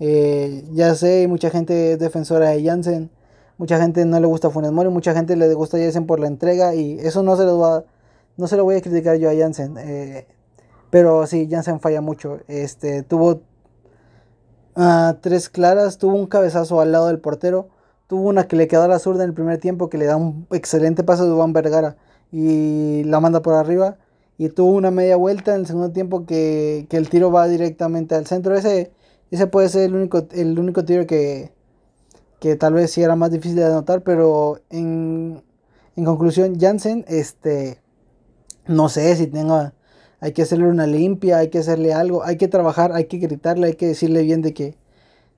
Eh, 0.00 0.64
ya 0.72 0.94
sé, 0.94 1.26
mucha 1.28 1.50
gente 1.50 1.92
es 1.92 1.98
defensora 1.98 2.50
de 2.50 2.64
Jansen. 2.64 3.10
Mucha 3.58 3.78
gente 3.78 4.04
no 4.06 4.18
le 4.18 4.26
gusta 4.26 4.50
Funes 4.50 4.72
Mori, 4.72 4.88
mucha 4.88 5.12
gente 5.12 5.36
le 5.36 5.52
gusta 5.54 5.78
Jansen 5.78 6.06
por 6.06 6.20
la 6.20 6.28
entrega 6.28 6.74
y 6.74 6.98
eso 7.00 7.22
no 7.22 7.36
se 7.36 7.44
lo 7.44 7.58
va, 7.58 7.84
no 8.36 8.46
se 8.46 8.56
lo 8.56 8.64
voy 8.64 8.76
a 8.76 8.80
criticar 8.80 9.16
yo 9.16 9.28
a 9.28 9.34
Jansen. 9.34 9.76
Eh, 9.78 10.26
Pero 10.90 11.26
sí, 11.26 11.48
Jansen 11.50 11.80
falla 11.80 12.00
mucho. 12.00 12.38
Este, 12.48 13.02
tuvo 13.02 13.42
uh, 14.76 15.14
tres 15.20 15.48
claras, 15.48 15.98
tuvo 15.98 16.14
un 16.14 16.26
cabezazo 16.26 16.80
al 16.80 16.92
lado 16.92 17.08
del 17.08 17.18
portero, 17.18 17.68
tuvo 18.06 18.28
una 18.28 18.46
que 18.48 18.56
le 18.56 18.68
quedó 18.68 18.84
a 18.84 18.88
la 18.88 18.98
zurda 18.98 19.24
en 19.24 19.30
el 19.30 19.34
primer 19.34 19.58
tiempo 19.58 19.90
que 19.90 19.98
le 19.98 20.06
da 20.06 20.16
un 20.16 20.46
excelente 20.50 21.02
paso 21.04 21.26
de 21.26 21.34
Juan 21.34 21.52
Vergara 21.52 21.96
y 22.32 23.02
la 23.04 23.20
manda 23.20 23.42
por 23.42 23.54
arriba. 23.54 23.98
Y 24.38 24.50
tuvo 24.50 24.72
una 24.72 24.90
media 24.90 25.16
vuelta 25.16 25.54
en 25.54 25.62
el 25.62 25.66
segundo 25.66 25.90
tiempo 25.90 26.24
que, 26.24 26.86
que 26.88 26.96
el 26.96 27.08
tiro 27.10 27.30
va 27.32 27.48
directamente 27.48 28.14
al 28.14 28.26
centro. 28.26 28.54
Ese, 28.54 28.92
ese 29.30 29.46
puede 29.48 29.68
ser 29.68 29.82
el 29.82 29.96
único, 29.96 30.26
el 30.30 30.58
único 30.58 30.84
tiro 30.84 31.06
que, 31.06 31.52
que 32.40 32.56
tal 32.56 32.74
vez 32.74 32.90
sí 32.92 33.02
era 33.02 33.16
más 33.16 33.30
difícil 33.30 33.56
de 33.56 33.64
anotar, 33.66 34.02
pero 34.02 34.60
en, 34.70 35.42
en 35.96 36.04
conclusión, 36.04 36.58
Jansen, 36.60 37.04
este, 37.08 37.80
no 38.66 38.88
sé 38.88 39.16
si 39.16 39.26
tenga, 39.26 39.74
hay 40.20 40.32
que 40.32 40.42
hacerle 40.42 40.66
una 40.66 40.86
limpia, 40.86 41.38
hay 41.38 41.48
que 41.48 41.58
hacerle 41.58 41.92
algo, 41.92 42.24
hay 42.24 42.36
que 42.36 42.48
trabajar, 42.48 42.92
hay 42.92 43.06
que 43.06 43.18
gritarle, 43.18 43.68
hay 43.68 43.74
que 43.74 43.88
decirle 43.88 44.22
bien 44.22 44.42
de 44.42 44.54
que, 44.54 44.76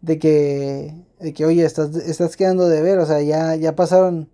de 0.03 0.19
que, 0.19 0.95
de 1.21 1.33
que 1.33 1.47
oye, 1.47 1.65
estás, 1.65 1.95
estás 1.97 2.37
quedando 2.37 2.69
de 2.69 2.83
ver, 2.83 2.99
o 2.99 3.07
sea, 3.07 3.23
ya, 3.23 3.57
ya 3.57 3.75
pasaron, 3.77 4.29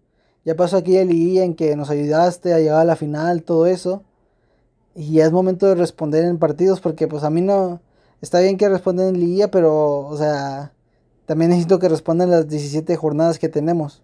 ya 0.44 0.56
pasó 0.56 0.78
aquí 0.78 0.96
el 0.96 1.08
día 1.08 1.44
en 1.44 1.54
que 1.54 1.76
nos 1.76 1.90
ayudaste 1.90 2.54
a 2.54 2.58
llegar 2.58 2.80
a 2.80 2.84
la 2.84 2.96
final, 2.96 3.42
todo 3.42 3.66
eso, 3.66 4.04
y 4.94 5.14
ya 5.14 5.26
es 5.26 5.32
momento 5.32 5.66
de 5.66 5.74
responder 5.76 6.24
en 6.24 6.38
partidos, 6.38 6.80
porque 6.80 7.06
pues 7.08 7.22
a 7.24 7.30
mí 7.30 7.42
no, 7.42 7.80
está 8.20 8.40
bien 8.40 8.56
que 8.56 8.68
respondan 8.68 9.08
en 9.08 9.20
liguilla, 9.20 9.50
pero, 9.50 9.98
o 10.06 10.16
sea, 10.16 10.72
también 11.26 11.50
necesito 11.50 11.78
que 11.78 11.88
respondan 11.88 12.30
las 12.30 12.48
17 12.48 12.96
jornadas 12.96 13.38
que 13.38 13.48
tenemos. 13.48 14.02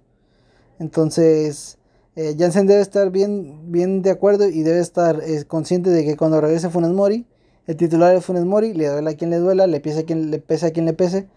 Entonces, 0.79 1.79
eh, 2.17 2.35
Jansen 2.39 2.67
debe 2.67 2.83
estar 2.83 3.11
bien, 3.11 3.73
bien 3.73 4.03
de 4.03 4.11
acuerdo 4.11 4.49
y 4.49 4.63
debe 4.63 4.81
estar 4.81 5.23
eh, 5.25 5.45
consciente 5.47 5.91
de 5.91 6.05
que 6.05 6.17
cuando 6.17 6.41
regrese 6.41 6.69
Funes 6.69 6.91
Mori, 6.91 7.27
el 7.67 7.77
titular 7.77 8.15
es 8.15 8.25
Funes 8.25 8.45
Mori, 8.45 8.75
le 8.75 8.89
duela 8.89 9.13
a 9.13 9.15
quien 9.15 9.31
le 9.31 9.37
duela, 9.37 9.69
le 9.69 9.81
pese 9.81 10.01
a 10.01 10.03
quien 10.05 10.31
le 10.31 10.41
pese 10.41 10.73
quien 10.73 10.85
le 10.85 10.93
pese, 10.93 11.29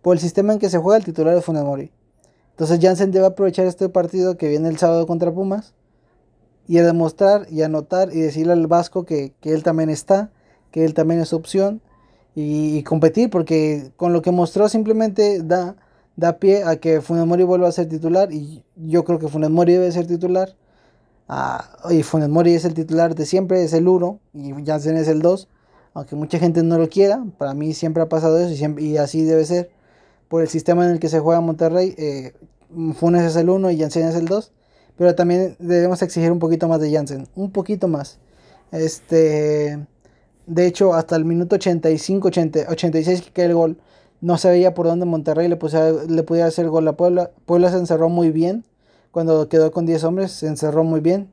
por 0.00 0.16
el 0.16 0.20
sistema 0.20 0.54
en 0.54 0.58
que 0.58 0.70
se 0.70 0.78
juega 0.78 0.96
el 0.96 1.04
titular 1.04 1.36
es 1.36 1.44
Funes 1.44 1.62
Mori. 1.62 1.92
Entonces 2.52 2.78
Jansen 2.80 3.10
debe 3.10 3.26
aprovechar 3.26 3.66
este 3.66 3.88
partido 3.90 4.38
que 4.38 4.48
viene 4.48 4.68
el 4.68 4.78
sábado 4.78 5.06
contra 5.06 5.32
Pumas 5.32 5.74
y 6.66 6.78
a 6.78 6.86
demostrar 6.86 7.46
y 7.50 7.62
anotar 7.62 8.14
y 8.14 8.20
decirle 8.20 8.54
al 8.54 8.66
Vasco 8.66 9.04
que, 9.04 9.34
que 9.40 9.52
él 9.52 9.62
también 9.62 9.90
está, 9.90 10.30
que 10.70 10.84
él 10.84 10.94
también 10.94 11.20
es 11.20 11.34
opción 11.34 11.82
y, 12.34 12.82
competir, 12.82 13.30
porque 13.30 13.92
con 13.96 14.12
lo 14.12 14.22
que 14.22 14.32
mostró 14.32 14.68
simplemente 14.68 15.42
da, 15.42 15.76
da 16.16 16.38
pie 16.38 16.64
a 16.64 16.76
que 16.76 17.00
Funes 17.00 17.26
Mori 17.26 17.44
vuelva 17.44 17.68
a 17.68 17.72
ser 17.72 17.88
titular 17.88 18.32
y 18.32 18.64
yo 18.76 19.04
creo 19.04 19.18
que 19.18 19.28
Funes 19.28 19.50
Mori 19.50 19.74
debe 19.74 19.92
ser 19.92 20.06
titular. 20.06 20.56
Ah, 21.28 21.70
y 21.90 22.02
Funes 22.02 22.28
Mori 22.28 22.54
es 22.54 22.64
el 22.64 22.74
titular 22.74 23.14
de 23.14 23.24
siempre, 23.24 23.62
es 23.62 23.72
el 23.72 23.88
1 23.88 24.20
y 24.34 24.52
Jansen 24.64 24.96
es 24.96 25.08
el 25.08 25.22
2, 25.22 25.48
aunque 25.94 26.16
mucha 26.16 26.38
gente 26.38 26.62
no 26.62 26.76
lo 26.76 26.88
quiera, 26.88 27.24
para 27.38 27.54
mí 27.54 27.72
siempre 27.72 28.02
ha 28.02 28.08
pasado 28.08 28.38
eso 28.38 28.50
y, 28.50 28.56
siempre, 28.56 28.84
y 28.84 28.96
así 28.98 29.24
debe 29.24 29.44
ser. 29.44 29.70
Por 30.28 30.42
el 30.42 30.48
sistema 30.48 30.84
en 30.84 30.92
el 30.92 30.98
que 30.98 31.08
se 31.08 31.20
juega 31.20 31.40
Monterrey, 31.40 31.94
eh, 31.96 32.32
Funes 32.94 33.22
es 33.22 33.36
el 33.36 33.48
1 33.48 33.70
y 33.70 33.78
Jansen 33.78 34.08
es 34.08 34.16
el 34.16 34.26
2, 34.26 34.52
pero 34.96 35.14
también 35.14 35.56
debemos 35.60 36.02
exigir 36.02 36.32
un 36.32 36.40
poquito 36.40 36.66
más 36.68 36.80
de 36.80 36.92
Jansen, 36.92 37.28
un 37.36 37.52
poquito 37.52 37.88
más. 37.88 38.18
Este 38.72 39.86
de 40.46 40.66
hecho, 40.66 40.94
hasta 40.94 41.16
el 41.16 41.24
minuto 41.24 41.56
85, 41.56 42.28
86 42.68 43.22
que 43.22 43.30
cae 43.30 43.46
el 43.46 43.54
gol, 43.54 43.78
no 44.20 44.38
se 44.38 44.48
veía 44.48 44.74
por 44.74 44.86
dónde 44.86 45.06
Monterrey 45.06 45.48
le, 45.48 45.58
le 46.08 46.22
pudiera 46.22 46.48
hacer 46.48 46.68
gol 46.68 46.88
a 46.88 46.94
Puebla. 46.94 47.30
Puebla 47.46 47.70
se 47.70 47.78
encerró 47.78 48.08
muy 48.08 48.30
bien. 48.30 48.64
Cuando 49.10 49.48
quedó 49.48 49.70
con 49.70 49.86
10 49.86 50.04
hombres, 50.04 50.32
se 50.32 50.46
encerró 50.46 50.84
muy 50.84 51.00
bien. 51.00 51.30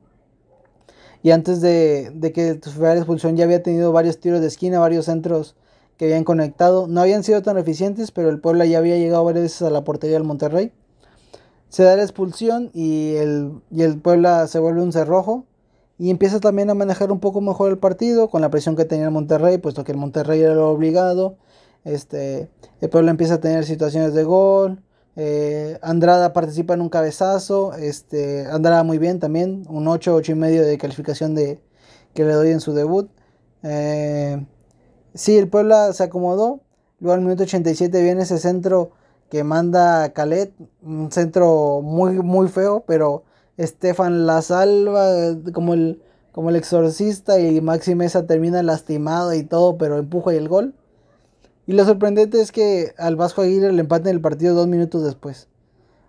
Y 1.22 1.30
antes 1.30 1.60
de, 1.60 2.32
que 2.34 2.60
sufriera 2.62 2.94
la 2.94 3.00
expulsión, 3.00 3.36
ya 3.36 3.44
había 3.44 3.62
tenido 3.62 3.92
varios 3.92 4.18
tiros 4.18 4.40
de 4.40 4.48
esquina, 4.48 4.80
varios 4.80 5.06
centros 5.06 5.54
que 5.96 6.06
habían 6.06 6.24
conectado. 6.24 6.86
No 6.86 7.00
habían 7.00 7.22
sido 7.22 7.42
tan 7.42 7.58
eficientes, 7.58 8.10
pero 8.10 8.28
el 8.30 8.40
Puebla 8.40 8.66
ya 8.66 8.78
había 8.78 8.96
llegado 8.96 9.24
varias 9.24 9.44
veces 9.44 9.62
a 9.62 9.70
la 9.70 9.84
portería 9.84 10.16
del 10.16 10.24
Monterrey. 10.24 10.72
Se 11.68 11.84
da 11.84 11.96
la 11.96 12.02
expulsión 12.02 12.70
y 12.74 13.14
el 13.14 14.00
Puebla 14.02 14.46
se 14.46 14.58
vuelve 14.58 14.82
un 14.82 14.92
cerrojo 14.92 15.46
y 15.98 16.10
empieza 16.10 16.40
también 16.40 16.70
a 16.70 16.74
manejar 16.74 17.12
un 17.12 17.20
poco 17.20 17.40
mejor 17.40 17.70
el 17.70 17.78
partido 17.78 18.28
con 18.28 18.40
la 18.40 18.50
presión 18.50 18.76
que 18.76 18.84
tenía 18.84 19.06
el 19.06 19.10
Monterrey, 19.10 19.58
puesto 19.58 19.84
que 19.84 19.92
el 19.92 19.98
Monterrey 19.98 20.40
era 20.40 20.54
lo 20.54 20.70
obligado. 20.70 21.36
Este, 21.84 22.48
el 22.80 22.88
pueblo 22.90 23.10
empieza 23.10 23.34
a 23.34 23.40
tener 23.40 23.64
situaciones 23.64 24.14
de 24.14 24.24
gol. 24.24 24.82
Eh, 25.16 25.78
Andrada 25.82 26.32
participa 26.32 26.74
en 26.74 26.80
un 26.80 26.88
cabezazo. 26.88 27.74
Este, 27.74 28.46
Andrada 28.46 28.82
muy 28.84 28.98
bien 28.98 29.20
también. 29.20 29.64
Un 29.68 29.88
8, 29.88 30.14
8 30.14 30.32
y 30.32 30.34
medio 30.34 30.64
de 30.64 30.78
calificación 30.78 31.34
de, 31.34 31.60
que 32.14 32.24
le 32.24 32.32
doy 32.32 32.50
en 32.50 32.60
su 32.60 32.72
debut. 32.72 33.10
Eh, 33.62 34.44
sí, 35.14 35.36
el 35.36 35.48
Puebla 35.48 35.92
se 35.92 36.04
acomodó. 36.04 36.60
Luego 37.00 37.14
al 37.14 37.20
minuto 37.20 37.42
87 37.42 38.02
viene 38.02 38.22
ese 38.22 38.38
centro 38.38 38.92
que 39.28 39.44
manda 39.44 40.12
Calet. 40.12 40.52
Un 40.82 41.10
centro 41.10 41.80
muy, 41.82 42.14
muy 42.14 42.48
feo, 42.48 42.84
pero 42.86 43.24
Estefan 43.56 44.26
la 44.26 44.42
salva 44.42 45.36
como 45.52 45.74
el, 45.74 46.02
como 46.32 46.50
el 46.50 46.56
exorcista 46.56 47.38
y 47.38 47.60
Maxi 47.60 47.94
Mesa 47.94 48.26
termina 48.26 48.62
lastimado 48.62 49.34
y 49.34 49.42
todo, 49.42 49.76
pero 49.78 49.98
empuja 49.98 50.34
y 50.34 50.36
el 50.36 50.48
gol. 50.48 50.74
Y 51.66 51.72
lo 51.72 51.84
sorprendente 51.84 52.40
es 52.40 52.50
que 52.50 52.92
al 52.98 53.16
Vasco 53.16 53.42
Aguirre 53.42 53.72
le 53.72 53.80
empaten 53.80 54.08
el 54.08 54.20
partido 54.20 54.54
dos 54.54 54.66
minutos 54.66 55.04
después. 55.04 55.48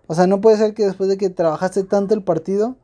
O 0.06 0.14
sea, 0.14 0.26
no 0.26 0.40
puede 0.40 0.56
ser 0.56 0.74
que 0.74 0.84
después 0.84 1.08
de 1.08 1.16
que 1.16 1.30
trabajaste 1.30 1.84
tanto 1.84 2.14
el 2.14 2.22
partido, 2.22 2.76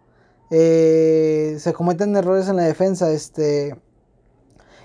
eh, 0.51 1.57
se 1.59 1.73
cometen 1.73 2.17
errores 2.17 2.49
en 2.49 2.57
la 2.57 2.65
defensa. 2.65 3.11
Este. 3.11 3.77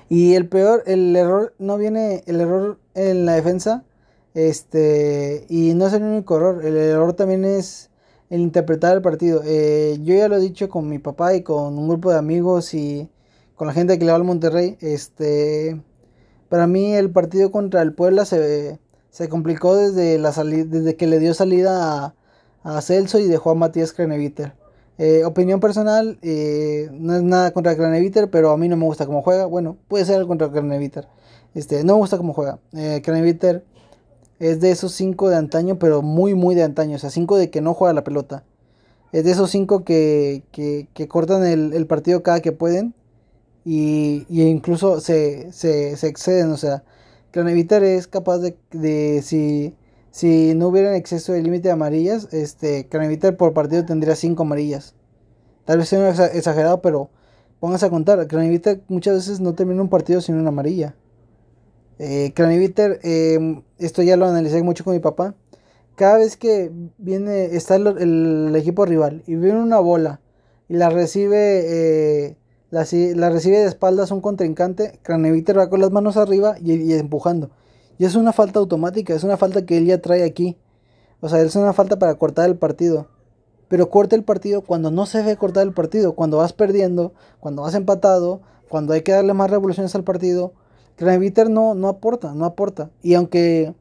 Y 0.10 0.36
el 0.36 0.48
peor, 0.48 0.84
el 0.86 1.16
error 1.16 1.54
no 1.60 1.78
viene, 1.78 2.24
el 2.28 2.42
error 2.42 2.80
en 2.94 3.26
la 3.26 3.34
defensa. 3.34 3.84
Este. 4.34 5.46
Y 5.50 5.74
no 5.76 5.88
es 5.88 5.94
el 5.94 6.04
único 6.04 6.38
error. 6.38 6.66
El 6.66 6.78
error 6.78 7.14
también 7.14 7.46
es 7.46 7.90
el 8.30 8.42
interpretar 8.42 8.96
el 8.96 9.02
partido. 9.02 9.42
Eh, 9.46 9.98
yo 10.02 10.16
ya 10.16 10.28
lo 10.28 10.38
he 10.38 10.40
dicho 10.40 10.70
con 10.70 10.90
mi 10.90 11.00
papá 11.00 11.36
y 11.36 11.44
con 11.44 11.78
un 11.78 11.88
grupo 11.88 12.12
de 12.12 12.18
amigos 12.18 12.74
y 12.74 13.10
con 13.56 13.68
la 13.68 13.74
gente 13.74 13.98
que 13.98 14.06
le 14.06 14.12
va 14.12 14.18
al 14.18 14.24
Monterrey. 14.24 14.78
Este, 14.82 15.82
para 16.50 16.68
mí 16.68 16.94
el 16.94 17.12
partido 17.12 17.52
contra 17.52 17.82
el 17.82 17.94
Puebla 17.94 18.26
se, 18.26 18.80
se 19.10 19.30
complicó 19.30 19.76
desde, 19.76 20.18
la 20.18 20.32
desde 20.32 20.96
que 20.96 21.08
le 21.08 21.20
dio 21.20 21.34
salida 21.34 22.16
a, 22.64 22.82
Celso 22.82 23.20
y 23.20 23.28
dejó 23.28 23.52
a 23.52 23.56
Matías 23.56 23.94
Craneviter. 23.94 24.54
Eh, 24.98 25.24
opinión 25.26 25.60
personal, 25.60 26.18
eh, 26.22 26.90
no 26.94 27.16
es 27.16 27.22
nada 27.22 27.52
contra 27.52 27.76
Craneviter, 27.76 28.30
pero 28.30 28.52
a 28.52 28.58
mí 28.58 28.68
no 28.68 28.76
me 28.78 28.86
gusta 28.86 29.06
cómo 29.06 29.22
juega. 29.22 29.46
Bueno, 29.46 29.78
puede 29.88 30.06
ser 30.06 30.26
contra 30.26 30.52
Craneviter. 30.52 31.08
Este, 31.54 31.84
no 31.84 31.94
me 31.94 32.00
gusta 32.00 32.18
cómo 32.18 32.34
juega. 32.34 32.60
Eh, 32.74 33.02
es 34.40 34.60
de 34.60 34.72
esos 34.72 34.92
cinco 34.94 35.30
de 35.30 35.38
antaño, 35.38 35.80
pero 35.80 36.02
muy, 36.02 36.36
muy 36.36 36.56
de 36.56 36.64
antaño. 36.64 36.96
O 36.96 37.00
sea, 37.00 37.10
cinco 37.10 37.38
de 37.38 37.50
que 37.50 37.62
no 37.62 37.74
juega 37.74 37.94
la 37.94 38.04
pelota. 38.04 38.44
Es 39.12 39.24
de 39.24 39.32
esos 39.32 39.50
cinco 39.52 39.84
que, 39.84 40.44
que, 40.52 41.08
cortan 41.08 41.46
el, 41.46 41.88
partido 41.88 42.24
cada 42.24 42.42
que 42.42 42.52
pueden. 42.52 42.94
Y, 43.64 44.26
incluso 44.30 45.00
se, 45.00 45.52
se, 45.52 45.94
exceden. 46.08 46.52
O 46.52 46.58
sea, 46.58 46.84
Craneviter 47.32 47.84
es 47.84 48.08
capaz 48.08 48.40
de, 48.40 48.58
de 48.72 49.22
si, 49.24 49.76
si 50.12 50.54
no 50.56 50.68
hubiera 50.68 50.96
exceso 50.98 51.34
de 51.34 51.42
límite 51.42 51.70
de 51.70 51.74
amarillas, 51.74 52.28
este, 52.34 52.88
Craneviter 52.88 53.38
por 53.38 53.54
partido 53.54 53.86
tendría 53.86 54.16
cinco 54.16 54.44
amarillas. 54.44 54.96
Tal 55.66 55.80
vez 55.80 55.90
sea 55.90 56.28
exagerado, 56.28 56.82
pero 56.82 57.10
pónganse 57.60 57.86
a 57.86 57.90
contar. 57.90 58.28
Craneviter 58.28 58.82
muchas 58.88 59.16
veces 59.16 59.40
no 59.40 59.56
termina 59.56 59.82
un 59.82 59.90
partido 59.90 60.22
sin 60.22 60.36
una 60.36 60.50
amarilla. 60.50 60.96
Eh, 61.98 62.34
em, 63.04 63.62
esto 63.78 64.02
ya 64.02 64.18
lo 64.18 64.26
analicé 64.26 64.62
mucho 64.64 64.84
con 64.84 64.94
mi 64.94 65.00
papá. 65.00 65.36
Cada 65.96 66.18
vez 66.18 66.36
que 66.36 66.72
viene, 66.98 67.56
está 67.56 67.76
el, 67.76 68.54
equipo 68.56 68.86
rival 68.86 69.24
y 69.28 69.36
viene 69.36 69.62
una 69.62 69.80
bola 69.80 70.20
y 70.68 70.76
la 70.76 70.90
recibe, 70.90 71.38
eh, 72.28 72.38
la, 72.70 73.30
recibe 73.30 73.60
de 73.60 73.68
espaldas 73.68 74.12
un 74.12 74.20
contrincante, 74.22 75.00
Craneviter 75.04 75.58
va 75.58 75.70
con 75.70 75.80
las 75.80 75.92
manos 75.92 76.18
arriba 76.18 76.58
y, 76.62 76.94
empujando. 76.94 77.52
Y 77.98 78.06
es 78.06 78.16
una 78.16 78.34
falta 78.34 78.60
automática, 78.60 79.14
es 79.16 79.24
una 79.24 79.38
falta 79.38 79.66
que 79.66 79.78
él 79.78 79.86
ya 79.86 80.02
trae 80.02 80.24
aquí. 80.24 80.58
O 81.22 81.30
sea, 81.30 81.42
es 81.42 81.56
una 81.56 81.74
falta 81.74 81.98
para 81.98 82.16
cortar 82.16 82.50
el 82.50 82.58
partido. 82.58 83.08
Pero 83.70 83.90
corta 83.90 84.16
el 84.16 84.24
partido 84.24 84.62
cuando 84.62 84.92
no 84.92 85.06
se 85.06 85.20
debe 85.20 85.38
cortar 85.38 85.64
el 85.64 85.74
partido, 85.74 86.14
cuando 86.14 86.38
vas 86.38 86.54
perdiendo, 86.54 87.14
cuando 87.40 87.62
vas 87.64 87.74
empatado, 87.74 88.42
cuando 88.70 88.94
hay 88.94 89.02
que 89.02 89.14
darle 89.14 89.34
más 89.34 89.50
revoluciones 89.50 89.96
al 89.96 90.04
partido 90.04 90.54
Craneviter 90.96 91.50
no, 91.50 91.76
no 91.76 91.90
aporta, 91.90 92.34
no 92.34 92.46
aporta. 92.46 92.90
Y 93.02 93.16
aunque. 93.16 93.74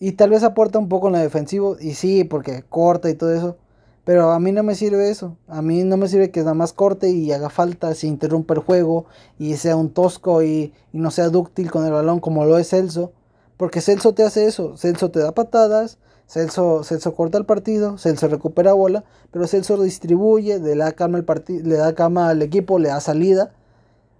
Y 0.00 0.12
tal 0.12 0.30
vez 0.30 0.42
aporta 0.42 0.78
un 0.78 0.88
poco 0.88 1.08
en 1.08 1.14
lo 1.14 1.18
defensivo. 1.18 1.76
Y 1.80 1.94
sí, 1.94 2.24
porque 2.24 2.62
corta 2.68 3.10
y 3.10 3.14
todo 3.14 3.32
eso. 3.32 3.56
Pero 4.04 4.32
a 4.32 4.38
mí 4.38 4.52
no 4.52 4.62
me 4.62 4.74
sirve 4.74 5.10
eso. 5.10 5.36
A 5.48 5.62
mí 5.62 5.82
no 5.82 5.96
me 5.96 6.08
sirve 6.08 6.30
que 6.30 6.40
nada 6.40 6.54
más 6.54 6.72
corte 6.72 7.10
y 7.10 7.32
haga 7.32 7.48
falta, 7.48 7.94
se 7.94 8.06
interrumpa 8.06 8.54
el 8.54 8.60
juego 8.60 9.06
y 9.38 9.56
sea 9.56 9.76
un 9.76 9.90
tosco 9.90 10.42
y, 10.42 10.74
no 10.92 11.10
sea 11.10 11.30
dúctil 11.30 11.70
con 11.70 11.86
el 11.86 11.92
balón 11.92 12.20
como 12.20 12.44
lo 12.44 12.58
es 12.58 12.68
Celso. 12.68 13.12
Porque 13.56 13.80
Celso 13.80 14.12
te 14.14 14.22
hace 14.22 14.46
eso. 14.46 14.76
Celso 14.76 15.10
te 15.10 15.20
da 15.20 15.32
patadas, 15.32 15.98
Celso, 16.26 16.84
Celso 16.84 17.14
corta 17.14 17.38
el 17.38 17.46
partido, 17.46 17.96
Celso 17.98 18.28
recupera 18.28 18.74
bola, 18.74 19.04
pero 19.30 19.46
Celso 19.46 19.80
distribuye, 19.82 20.58
le 20.58 20.76
da 20.76 20.92
cama, 20.92 21.18
el 21.18 21.26
le 21.64 21.76
da 21.76 21.94
cama 21.94 22.28
al 22.28 22.42
equipo, 22.42 22.78
le 22.78 22.88
da 22.90 23.00
salida. 23.00 23.52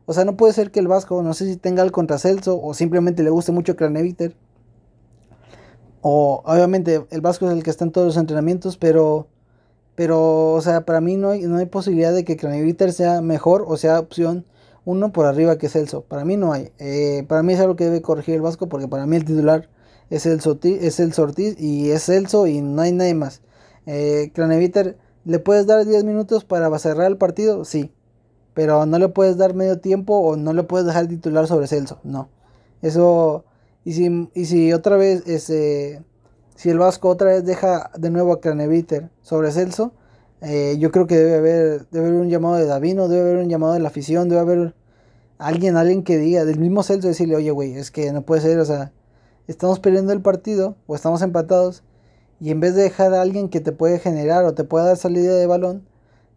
O 0.06 0.12
sea, 0.12 0.24
no 0.24 0.36
puede 0.36 0.52
ser 0.52 0.70
que 0.70 0.80
el 0.80 0.88
Vasco, 0.88 1.22
no 1.22 1.34
sé 1.34 1.46
si 1.46 1.56
tenga 1.56 1.82
el 1.82 1.92
contra 1.92 2.18
Celso 2.18 2.60
o 2.62 2.74
simplemente 2.74 3.22
le 3.22 3.30
guste 3.30 3.52
mucho 3.52 3.76
Craneviter. 3.76 4.34
O 6.02 6.42
obviamente 6.44 7.06
el 7.10 7.20
Vasco 7.20 7.46
es 7.46 7.52
el 7.52 7.62
que 7.62 7.70
está 7.70 7.84
en 7.84 7.92
todos 7.92 8.06
los 8.06 8.16
entrenamientos, 8.16 8.76
pero 8.76 9.28
pero 9.94 10.52
o 10.52 10.60
sea, 10.60 10.84
para 10.84 11.00
mí 11.00 11.16
no 11.16 11.30
hay, 11.30 11.42
no 11.42 11.56
hay 11.58 11.66
posibilidad 11.66 12.12
de 12.12 12.24
que 12.24 12.36
Craneviter 12.36 12.92
sea 12.92 13.20
mejor 13.22 13.64
o 13.66 13.76
sea 13.76 14.00
opción 14.00 14.44
uno 14.84 15.12
por 15.12 15.26
arriba 15.26 15.56
que 15.58 15.68
Celso. 15.68 16.02
Para 16.02 16.24
mí 16.24 16.36
no 16.36 16.52
hay. 16.52 16.70
Eh, 16.78 17.24
para 17.28 17.42
mí 17.42 17.54
es 17.54 17.60
algo 17.60 17.76
que 17.76 17.84
debe 17.84 18.02
corregir 18.02 18.34
el 18.34 18.42
Vasco 18.42 18.68
porque 18.68 18.88
para 18.88 19.06
mí 19.06 19.16
el 19.16 19.24
titular 19.24 19.68
es 20.10 20.26
el, 20.26 20.40
es 20.64 21.00
el 21.00 21.12
Sortiz 21.12 21.58
y 21.58 21.90
es 21.90 22.04
Celso 22.04 22.46
y 22.46 22.60
no 22.60 22.82
hay 22.82 22.92
nadie 22.92 23.14
más. 23.14 23.40
Eh, 23.86 24.30
¿le 25.24 25.38
puedes 25.38 25.66
dar 25.66 25.86
10 25.86 26.04
minutos 26.04 26.44
para 26.44 26.76
cerrar 26.78 27.06
el 27.10 27.16
partido? 27.16 27.64
Sí. 27.64 27.92
Pero 28.54 28.86
no 28.86 28.98
le 28.98 29.08
puedes 29.08 29.36
dar 29.36 29.54
medio 29.54 29.80
tiempo 29.80 30.16
o 30.18 30.36
no 30.36 30.52
le 30.52 30.62
puedes 30.62 30.86
dejar 30.86 31.08
titular 31.08 31.46
sobre 31.46 31.66
Celso. 31.66 31.98
No. 32.04 32.28
Eso. 32.82 33.44
Y 33.84 33.92
si, 33.94 34.30
y 34.34 34.46
si 34.46 34.72
otra 34.72 34.96
vez 34.96 35.26
ese. 35.26 36.02
Si 36.56 36.70
el 36.70 36.78
Vasco 36.78 37.08
otra 37.08 37.30
vez 37.30 37.44
deja 37.44 37.90
de 37.98 38.10
nuevo 38.10 38.32
a 38.32 38.40
Craneviter 38.40 39.10
sobre 39.22 39.50
Celso, 39.50 39.92
eh, 40.40 40.76
yo 40.78 40.92
creo 40.92 41.06
que 41.06 41.16
debe 41.16 41.34
haber, 41.36 41.88
debe 41.90 42.08
haber 42.08 42.20
un 42.20 42.28
llamado 42.28 42.54
de 42.56 42.66
Davino, 42.66 43.08
debe 43.08 43.22
haber 43.22 43.42
un 43.42 43.48
llamado 43.48 43.72
de 43.72 43.80
la 43.80 43.88
afición, 43.88 44.28
debe 44.28 44.40
haber 44.40 44.74
alguien, 45.38 45.76
alguien 45.76 46.04
que 46.04 46.18
diga, 46.18 46.44
del 46.44 46.60
mismo 46.60 46.82
Celso, 46.82 47.08
decirle, 47.08 47.36
oye, 47.36 47.50
güey, 47.50 47.74
es 47.74 47.90
que 47.90 48.12
no 48.12 48.22
puede 48.22 48.42
ser, 48.42 48.58
o 48.60 48.64
sea, 48.64 48.92
estamos 49.48 49.80
perdiendo 49.80 50.12
el 50.12 50.20
partido 50.22 50.76
o 50.86 50.94
estamos 50.94 51.22
empatados 51.22 51.82
y 52.40 52.50
en 52.50 52.60
vez 52.60 52.74
de 52.74 52.82
dejar 52.82 53.14
a 53.14 53.22
alguien 53.22 53.48
que 53.48 53.60
te 53.60 53.72
puede 53.72 53.98
generar 53.98 54.44
o 54.44 54.54
te 54.54 54.64
pueda 54.64 54.84
dar 54.84 54.96
salida 54.96 55.34
de 55.34 55.46
balón, 55.46 55.86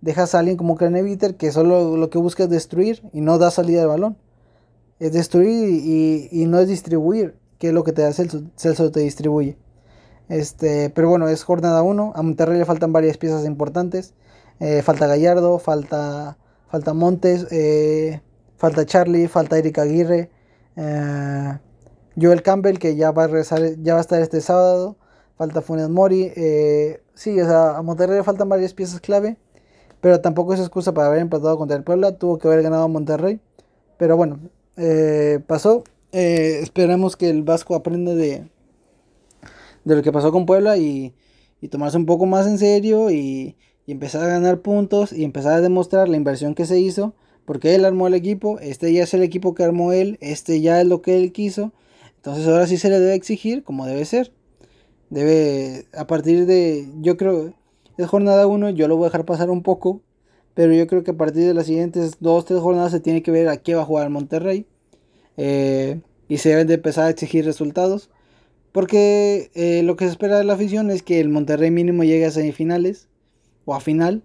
dejas 0.01 0.35
a 0.35 0.39
alguien 0.39 0.57
como 0.57 0.75
Craneviter 0.75 1.35
que 1.35 1.51
solo 1.51 1.97
lo 1.97 2.09
que 2.09 2.17
busca 2.17 2.43
es 2.43 2.49
destruir 2.49 3.03
y 3.13 3.21
no 3.21 3.37
da 3.37 3.51
salida 3.51 3.81
de 3.81 3.87
balón. 3.87 4.17
Es 4.99 5.13
destruir 5.13 5.69
y, 5.69 6.45
no 6.47 6.59
es 6.59 6.67
distribuir, 6.67 7.35
que 7.59 7.67
es 7.67 7.73
lo 7.73 7.83
que 7.83 7.91
te 7.93 8.01
da 8.01 8.13
Celso, 8.13 8.41
Celso 8.55 8.91
te 8.91 9.01
distribuye. 9.01 9.57
Este, 10.29 10.89
pero 10.89 11.09
bueno, 11.09 11.27
es 11.27 11.43
jornada 11.43 11.83
1. 11.83 12.13
A 12.15 12.21
Monterrey 12.21 12.57
le 12.57 12.65
faltan 12.65 12.93
varias 12.93 13.17
piezas 13.17 13.45
importantes. 13.45 14.13
Eh, 14.59 14.81
falta 14.81 15.07
Gallardo, 15.07 15.59
falta, 15.59 16.37
falta 16.67 16.93
Montes, 16.93 17.47
eh, 17.51 18.21
falta 18.57 18.85
Charlie, 18.85 19.27
falta 19.27 19.57
Erika 19.57 19.83
Aguirre. 19.83 20.31
Eh, 20.75 21.57
Joel 22.19 22.41
Campbell, 22.41 22.79
que 22.79 22.95
ya 22.95 23.11
va 23.11 23.25
a 23.25 23.27
regresar, 23.27 23.61
ya 23.83 23.93
va 23.93 23.99
a 23.99 24.01
estar 24.01 24.21
este 24.21 24.41
sábado. 24.41 24.97
Falta 25.37 25.61
Funes 25.61 25.89
Mori. 25.89 26.33
Sí, 27.13 27.39
o 27.39 27.45
sea, 27.45 27.77
a 27.77 27.81
Monterrey 27.83 28.17
le 28.17 28.23
faltan 28.23 28.49
varias 28.49 28.73
piezas 28.73 28.99
clave. 28.99 29.37
Pero 30.01 30.21
tampoco 30.21 30.53
es 30.53 30.59
excusa 30.59 30.93
para 30.93 31.07
haber 31.07 31.19
empatado 31.19 31.57
contra 31.57 31.77
el 31.77 31.83
Puebla. 31.83 32.17
Tuvo 32.17 32.37
que 32.37 32.47
haber 32.47 32.63
ganado 32.63 32.83
a 32.83 32.87
Monterrey. 32.87 33.39
Pero 33.97 34.17
bueno, 34.17 34.39
eh, 34.77 35.39
pasó. 35.47 35.83
Eh, 36.11 36.59
esperemos 36.61 37.15
que 37.15 37.29
el 37.29 37.43
Vasco 37.43 37.75
aprenda 37.75 38.13
de, 38.15 38.47
de 39.83 39.95
lo 39.95 40.01
que 40.01 40.11
pasó 40.11 40.31
con 40.31 40.45
Puebla 40.45 40.77
y, 40.77 41.13
y 41.61 41.67
tomarse 41.67 41.97
un 41.97 42.05
poco 42.05 42.25
más 42.25 42.47
en 42.47 42.57
serio 42.57 43.11
y, 43.11 43.55
y, 43.85 43.91
empezar 43.91 44.23
a 44.23 44.27
ganar 44.27 44.61
puntos 44.61 45.11
y 45.11 45.23
empezar 45.23 45.53
a 45.53 45.61
demostrar 45.61 46.07
la 46.09 46.17
inversión 46.17 46.55
que 46.55 46.65
se 46.65 46.79
hizo. 46.79 47.13
Porque 47.45 47.75
él 47.75 47.85
armó 47.85 48.07
el 48.07 48.13
equipo. 48.13 48.59
Este 48.59 48.91
ya 48.93 49.03
es 49.03 49.13
el 49.13 49.23
equipo 49.23 49.55
que 49.55 49.63
armó 49.63 49.93
él. 49.93 50.17
Este 50.21 50.61
ya 50.61 50.81
es 50.81 50.87
lo 50.87 51.01
que 51.01 51.17
él 51.17 51.31
quiso. 51.31 51.71
Entonces 52.17 52.47
ahora 52.47 52.67
sí 52.67 52.77
se 52.77 52.89
le 52.89 52.99
debe 52.99 53.15
exigir 53.15 53.63
como 53.63 53.85
debe 53.85 54.03
ser. 54.05 54.33
Debe, 55.09 55.87
a 55.95 56.05
partir 56.07 56.45
de, 56.45 56.89
yo 56.99 57.15
creo, 57.15 57.53
es 57.97 58.07
jornada 58.07 58.47
1, 58.47 58.71
yo 58.71 58.87
lo 58.87 58.95
voy 58.95 59.05
a 59.05 59.09
dejar 59.09 59.25
pasar 59.25 59.49
un 59.49 59.63
poco, 59.63 60.01
pero 60.53 60.73
yo 60.73 60.87
creo 60.87 61.03
que 61.03 61.11
a 61.11 61.17
partir 61.17 61.45
de 61.45 61.53
las 61.53 61.67
siguientes 61.67 62.17
2, 62.19 62.45
3 62.45 62.59
jornadas 62.59 62.91
se 62.91 62.99
tiene 62.99 63.21
que 63.23 63.31
ver 63.31 63.47
a 63.49 63.57
qué 63.57 63.75
va 63.75 63.83
a 63.83 63.85
jugar 63.85 64.09
Monterrey. 64.09 64.65
Eh, 65.37 66.01
y 66.27 66.37
se 66.37 66.49
deben 66.49 66.67
de 66.67 66.75
empezar 66.75 67.05
a 67.05 67.09
exigir 67.09 67.45
resultados. 67.45 68.09
Porque 68.71 69.49
eh, 69.55 69.81
lo 69.83 69.95
que 69.95 70.05
se 70.05 70.11
espera 70.11 70.37
de 70.37 70.43
la 70.43 70.53
afición 70.53 70.91
es 70.91 71.01
que 71.01 71.19
el 71.19 71.29
Monterrey 71.29 71.71
mínimo 71.71 72.03
llegue 72.03 72.25
a 72.25 72.31
semifinales 72.31 73.07
o 73.65 73.73
a 73.73 73.79
final. 73.79 74.23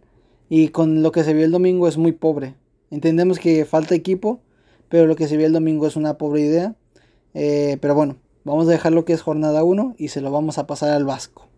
Y 0.49 0.69
con 0.69 1.03
lo 1.03 1.13
que 1.13 1.25
se 1.25 1.33
vio 1.33 1.45
el 1.45 1.51
domingo 1.51 1.89
es 1.89 1.97
muy 1.97 2.13
pobre. 2.13 2.55
Entendemos 2.91 3.39
que 3.39 3.65
falta 3.65 3.95
equipo, 3.95 4.41
pero 4.89 5.07
lo 5.07 5.17
que 5.17 5.29
se 5.29 5.37
vio 5.37 5.47
el 5.47 5.53
domingo 5.53 5.87
es 5.87 5.97
una 5.97 6.19
pobre 6.19 6.43
idea. 6.43 6.77
Eh, 7.35 7.79
pero 7.81 7.95
bueno, 7.95 8.17
vamos 8.45 8.69
a 8.69 8.73
dejar 8.73 8.93
lo 8.93 9.05
que 9.05 9.15
es 9.15 9.23
jornada 9.23 9.65
1 9.65 9.95
y 9.97 10.09
se 10.09 10.21
lo 10.21 10.31
vamos 10.31 10.59
a 10.59 10.67
pasar 10.67 10.91
al 10.91 11.05
Vasco. 11.05 11.49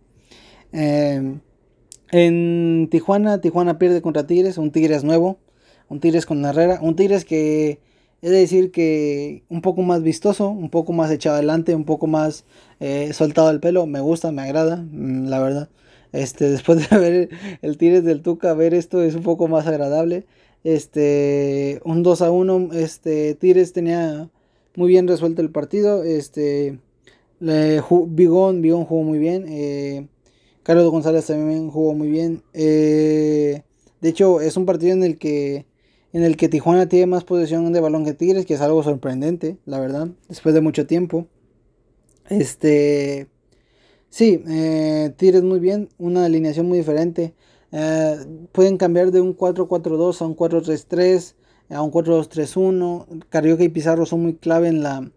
Eh, 0.72 1.38
en 2.14 2.86
Tijuana, 2.92 3.40
Tijuana 3.40 3.76
pierde 3.76 4.00
contra 4.00 4.24
Tigres, 4.24 4.56
un 4.56 4.70
Tigres 4.70 5.02
nuevo, 5.02 5.38
un 5.88 5.98
Tigres 5.98 6.26
con 6.26 6.44
Herrera, 6.44 6.78
un 6.80 6.94
Tigres 6.94 7.24
que 7.24 7.80
es 8.22 8.30
decir 8.30 8.70
que 8.70 9.42
un 9.48 9.62
poco 9.62 9.82
más 9.82 10.04
vistoso, 10.04 10.48
un 10.48 10.70
poco 10.70 10.92
más 10.92 11.10
echado 11.10 11.34
adelante, 11.34 11.74
un 11.74 11.84
poco 11.84 12.06
más 12.06 12.44
eh, 12.78 13.12
soltado 13.12 13.50
el 13.50 13.58
pelo, 13.58 13.86
me 13.86 13.98
gusta, 13.98 14.30
me 14.30 14.42
agrada, 14.42 14.76
mm, 14.76 15.26
la 15.26 15.40
verdad. 15.40 15.68
Este, 16.12 16.48
después 16.50 16.88
de 16.88 16.98
ver 16.98 17.28
el 17.62 17.78
Tigres 17.78 18.04
del 18.04 18.22
Tuca, 18.22 18.54
ver 18.54 18.74
esto 18.74 19.02
es 19.02 19.16
un 19.16 19.24
poco 19.24 19.48
más 19.48 19.66
agradable. 19.66 20.24
Este, 20.62 21.80
un 21.84 22.04
2 22.04 22.22
a 22.22 22.30
1, 22.30 22.68
este, 22.74 23.34
Tigres 23.34 23.72
tenía 23.72 24.30
muy 24.76 24.88
bien 24.88 25.08
resuelto 25.08 25.42
el 25.42 25.50
partido. 25.50 26.04
Este, 26.04 26.78
le, 27.40 27.82
Bigón, 28.06 28.62
jugó 28.62 29.02
muy 29.02 29.18
bien. 29.18 29.46
Eh, 29.48 30.06
Carlos 30.64 30.90
González 30.90 31.26
también 31.26 31.70
jugó 31.70 31.94
muy 31.94 32.08
bien. 32.08 32.42
Eh, 32.52 33.62
de 34.00 34.08
hecho, 34.08 34.40
es 34.40 34.56
un 34.56 34.66
partido 34.66 34.92
en 34.92 35.04
el 35.04 35.18
que 35.18 35.66
en 36.12 36.22
el 36.22 36.36
que 36.36 36.48
Tijuana 36.48 36.88
tiene 36.88 37.06
más 37.06 37.24
posesión 37.24 37.72
de 37.72 37.80
balón 37.80 38.04
que 38.04 38.14
Tigres, 38.14 38.46
que 38.46 38.54
es 38.54 38.60
algo 38.60 38.82
sorprendente, 38.84 39.58
la 39.66 39.80
verdad, 39.80 40.08
después 40.28 40.54
de 40.54 40.60
mucho 40.60 40.86
tiempo. 40.86 41.26
Este, 42.28 43.28
sí, 44.10 44.42
eh, 44.48 45.12
Tigres 45.16 45.42
muy 45.42 45.60
bien, 45.60 45.88
una 45.98 46.24
alineación 46.24 46.66
muy 46.66 46.78
diferente. 46.78 47.34
pueden 48.52 48.76
cambiar 48.76 49.10
de 49.10 49.20
un 49.20 49.36
4-4-2 49.36 50.20
a 50.22 50.26
un 50.26 50.36
4-3-3 50.36 51.34
a 51.70 51.82
un 51.82 51.90
4-2-3-1. 51.90 53.24
Carioca 53.28 53.64
y 53.64 53.68
Pizarro 53.68 54.06
son 54.06 54.22
muy 54.22 54.34
clave 54.34 54.68
en, 54.68 54.82
la, 54.82 55.10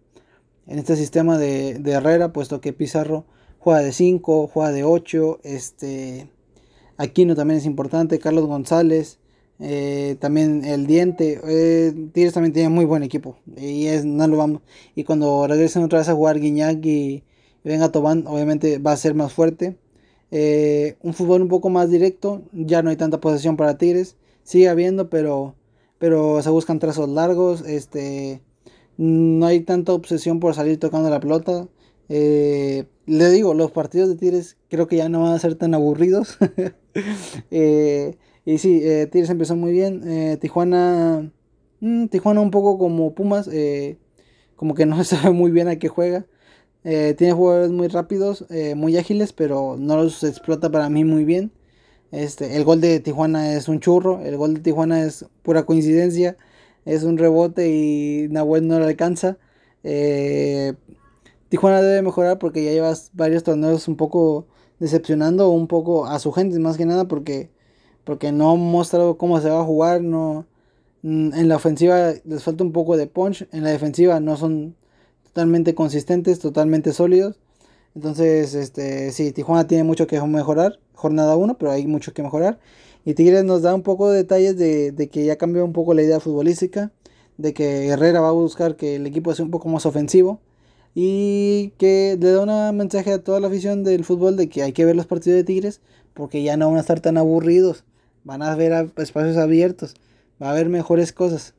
en 0.66 0.78
este 0.78 0.96
sistema 0.96 1.38
de, 1.38 1.80
Herrera, 1.84 2.32
puesto 2.32 2.60
que 2.60 2.72
Pizarro 2.72 3.24
juega 3.58 3.80
de 3.80 3.92
5, 3.92 4.48
juega 4.52 4.72
de 4.72 4.84
8. 4.84 5.40
Este, 5.42 6.28
Aquino 6.96 7.34
también 7.36 7.58
es 7.58 7.66
importante, 7.66 8.18
Carlos 8.18 8.46
González. 8.46 9.18
Eh, 9.60 10.16
también 10.20 10.64
el 10.64 10.86
diente 10.86 11.40
eh, 11.44 11.92
Tigres 12.12 12.32
también 12.32 12.52
tiene 12.52 12.68
muy 12.68 12.84
buen 12.84 13.02
equipo 13.02 13.38
y 13.56 13.86
es 13.86 14.04
no 14.04 14.28
lo 14.28 14.36
vamos 14.36 14.62
y 14.94 15.02
cuando 15.02 15.48
regresen 15.48 15.82
otra 15.82 15.98
vez 15.98 16.08
a 16.08 16.14
jugar 16.14 16.38
Guiñac 16.38 16.78
y, 16.86 17.24
venga 17.64 17.90
Tobán 17.90 18.24
obviamente 18.28 18.78
va 18.78 18.92
a 18.92 18.96
ser 18.96 19.14
más 19.14 19.32
fuerte 19.32 19.76
eh, 20.30 20.96
un 21.02 21.12
fútbol 21.12 21.42
un 21.42 21.48
poco 21.48 21.70
más 21.70 21.90
directo 21.90 22.42
ya 22.52 22.84
no 22.84 22.90
hay 22.90 22.96
tanta 22.96 23.20
posesión 23.20 23.56
para 23.56 23.78
Tigres 23.78 24.14
sigue 24.44 24.68
habiendo 24.68 25.10
pero 25.10 25.56
pero 25.98 26.40
se 26.42 26.50
buscan 26.50 26.78
trazos 26.78 27.08
largos, 27.08 27.62
este, 27.62 28.40
no 28.96 29.46
hay 29.46 29.60
tanta 29.60 29.92
obsesión 29.92 30.40
por 30.40 30.54
salir 30.54 30.78
tocando 30.78 31.10
la 31.10 31.20
pelota. 31.20 31.68
Eh, 32.08 32.86
le 33.06 33.30
digo, 33.30 33.54
los 33.54 33.70
partidos 33.70 34.08
de 34.08 34.16
Tigres 34.16 34.56
creo 34.68 34.86
que 34.86 34.96
ya 34.96 35.08
no 35.08 35.22
van 35.22 35.34
a 35.34 35.38
ser 35.38 35.54
tan 35.54 35.74
aburridos. 35.74 36.38
Eh, 37.52 38.16
y 38.44 38.58
sí, 38.58 38.80
eh, 38.82 39.06
Tigres 39.06 39.30
empezó 39.30 39.54
muy 39.54 39.70
bien. 39.70 40.38
Tijuana, 40.40 41.30
mm, 41.78 42.06
Tijuana 42.06 42.40
un 42.40 42.50
poco 42.50 42.76
como 42.76 43.14
Pumas, 43.14 43.48
como 44.56 44.74
que 44.74 44.84
no 44.84 45.04
sabe 45.04 45.30
muy 45.30 45.52
bien 45.52 45.68
a 45.68 45.76
qué 45.78 45.88
juega. 45.88 46.26
tiene 46.82 47.32
jugadores 47.32 47.70
muy 47.70 47.86
rápidos, 47.86 48.46
muy 48.74 48.96
ágiles, 48.96 49.32
pero 49.32 49.76
no 49.78 49.96
los 49.96 50.24
explota 50.24 50.70
para 50.70 50.88
mí 50.88 51.04
muy 51.04 51.24
bien. 51.24 51.52
Este, 52.10 52.56
el 52.56 52.64
gol 52.64 52.80
de 52.80 53.00
Tijuana 53.00 53.52
es 53.54 53.68
un 53.68 53.80
churro, 53.80 54.20
el 54.22 54.36
gol 54.36 54.54
de 54.54 54.60
Tijuana 54.60 55.02
es 55.04 55.26
pura 55.42 55.64
coincidencia, 55.66 56.36
es 56.84 57.02
un 57.04 57.18
rebote 57.18 57.68
y 57.70 58.28
Nahuel 58.30 58.66
no 58.66 58.78
lo 58.78 58.86
alcanza. 58.86 59.38
Eh, 59.84 60.74
Tijuana 61.48 61.80
debe 61.82 62.02
mejorar 62.02 62.38
porque 62.38 62.64
ya 62.64 62.72
llevas 62.72 63.10
varios 63.14 63.42
torneos 63.42 63.88
un 63.88 63.96
poco 63.96 64.46
decepcionando 64.78 65.50
un 65.50 65.66
poco 65.66 66.06
a 66.06 66.18
su 66.18 66.32
gente, 66.32 66.58
más 66.58 66.76
que 66.76 66.86
nada 66.86 67.06
porque, 67.08 67.50
porque 68.04 68.32
no 68.32 68.50
ha 68.50 68.54
mostrado 68.56 69.18
cómo 69.18 69.40
se 69.40 69.50
va 69.50 69.60
a 69.60 69.64
jugar, 69.64 70.02
no, 70.02 70.46
mm, 71.02 71.34
en 71.34 71.48
la 71.48 71.56
ofensiva 71.56 72.12
les 72.24 72.42
falta 72.44 72.64
un 72.64 72.72
poco 72.72 72.96
de 72.96 73.06
punch, 73.06 73.48
en 73.52 73.64
la 73.64 73.70
defensiva 73.70 74.20
no 74.20 74.36
son 74.36 74.76
totalmente 75.24 75.74
consistentes, 75.74 76.38
totalmente 76.40 76.92
sólidos. 76.92 77.38
Entonces, 77.94 78.54
este, 78.54 79.12
sí, 79.12 79.32
Tijuana 79.32 79.66
tiene 79.66 79.84
mucho 79.84 80.06
que 80.06 80.20
mejorar 80.20 80.78
jornada 80.94 81.36
1, 81.36 81.58
pero 81.58 81.72
hay 81.72 81.86
mucho 81.86 82.12
que 82.12 82.22
mejorar. 82.22 82.58
Y 83.04 83.14
Tigres 83.14 83.44
nos 83.44 83.62
da 83.62 83.74
un 83.74 83.82
poco 83.82 84.10
de 84.10 84.18
detalles 84.18 84.56
de, 84.58 85.08
que 85.10 85.24
ya 85.24 85.36
cambió 85.36 85.64
un 85.64 85.72
poco 85.72 85.94
la 85.94 86.02
idea 86.02 86.20
futbolística, 86.20 86.92
de 87.38 87.54
que 87.54 87.88
Herrera 87.88 88.20
va 88.20 88.28
a 88.28 88.32
buscar 88.32 88.76
que 88.76 88.96
el 88.96 89.06
equipo 89.06 89.34
sea 89.34 89.44
un 89.44 89.50
poco 89.50 89.68
más 89.68 89.86
ofensivo 89.86 90.40
y 91.00 91.74
que 91.78 92.18
le 92.20 92.32
da 92.32 92.40
un 92.40 92.76
mensaje 92.76 93.12
a 93.12 93.22
toda 93.22 93.38
la 93.38 93.46
afición 93.46 93.84
del 93.84 94.04
fútbol 94.04 94.36
de 94.36 94.48
que 94.48 94.64
hay 94.64 94.72
que 94.72 94.84
ver 94.84 94.96
los 94.96 95.06
partidos 95.06 95.36
de 95.36 95.44
Tigres 95.44 95.80
porque 96.12 96.42
ya 96.42 96.56
no 96.56 96.66
van 96.66 96.78
a 96.78 96.80
estar 96.80 96.98
tan 96.98 97.16
aburridos, 97.18 97.84
van 98.24 98.42
a 98.42 98.56
ver 98.56 98.90
espacios 98.96 99.36
abiertos, 99.36 99.94
va 100.42 100.48
a 100.48 100.50
haber 100.50 100.68
mejores 100.68 101.12
cosas. 101.12 101.54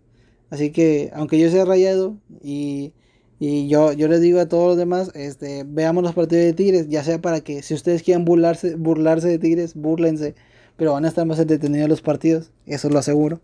Así 0.49 0.71
que, 0.71 1.09
aunque 1.13 1.39
yo 1.39 1.49
sea 1.49 1.63
rayado 1.63 2.17
y, 2.43 2.91
yo, 3.39 3.93
yo 3.93 4.09
les 4.09 4.19
digo 4.19 4.41
a 4.41 4.49
todos 4.49 4.67
los 4.67 4.77
demás, 4.77 5.09
este, 5.15 5.63
veamos 5.65 6.03
los 6.03 6.15
partidos 6.15 6.43
de 6.43 6.51
Tigres, 6.51 6.89
ya 6.89 7.05
sea 7.05 7.21
para 7.21 7.39
que 7.39 7.63
si 7.63 7.73
ustedes 7.73 8.03
quieren 8.03 8.25
burlarse, 8.25 8.75
burlarse 8.75 9.29
de 9.29 9.39
Tigres, 9.39 9.73
burlense, 9.73 10.35
pero 10.75 10.91
van 10.91 11.05
a 11.05 11.07
estar 11.07 11.25
más 11.25 11.39
entretenidos 11.39 11.87
los 11.87 12.01
partidos, 12.01 12.51
eso 12.65 12.89
lo 12.89 12.99
aseguro. 12.99 13.39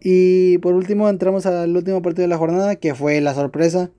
Y 0.00 0.58
por 0.58 0.74
último 0.74 1.08
entramos 1.08 1.46
al 1.46 1.76
último 1.76 2.02
partido 2.02 2.22
de 2.22 2.28
la 2.30 2.38
jornada, 2.38 2.74
que 2.74 2.96
fue 2.96 3.20
la 3.20 3.32
sorpresa, 3.32 3.92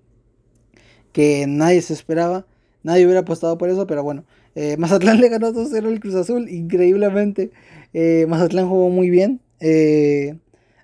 que 1.11 1.45
nadie 1.47 1.81
se 1.81 1.93
esperaba, 1.93 2.45
nadie 2.83 3.05
hubiera 3.05 3.21
apostado 3.21 3.57
por 3.57 3.69
eso, 3.69 3.87
pero 3.87 4.03
bueno, 4.03 4.23
eh, 4.55 4.77
Mazatlán 4.77 5.19
le 5.21 5.29
ganó 5.29 5.53
2-0 5.53 5.87
al 5.87 5.99
Cruz 5.99 6.15
Azul, 6.15 6.49
increíblemente. 6.49 7.51
Eh, 7.93 8.25
Mazatlán 8.27 8.67
jugó 8.69 8.89
muy 8.89 9.09
bien. 9.09 9.41
Eh, 9.59 10.37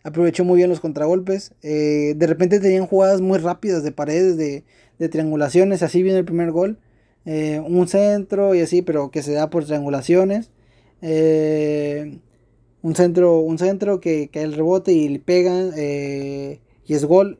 aprovechó 0.04 0.46
muy 0.46 0.58
bien 0.58 0.70
los 0.70 0.80
contragolpes. 0.80 1.54
de 1.62 2.28
repente 2.28 2.60
tenían 2.60 2.86
jugadas 2.88 3.22
muy 3.22 3.40
rápidas 3.40 3.84
de 3.84 3.92
paredes, 3.92 4.38
de, 4.38 4.64
triangulaciones. 5.10 5.84
Así 5.84 6.04
viene 6.04 6.20
el 6.20 6.26
primer 6.26 6.52
gol. 6.52 6.80
un 7.26 7.88
centro 7.88 8.56
y 8.56 8.62
así, 8.62 8.82
pero 8.82 9.12
que 9.12 9.22
se 9.24 9.34
da 9.34 9.50
por 9.50 9.66
triangulaciones. 9.66 10.52
un 12.82 12.96
centro, 12.96 13.40
un 13.40 13.58
centro 13.58 14.00
que 14.00 14.30
cae 14.32 14.44
el 14.44 14.54
rebote 14.54 14.94
y 14.94 15.10
le 15.10 15.20
pegan. 15.20 15.72
y 15.78 16.94
es 16.94 17.06
gol. 17.06 17.40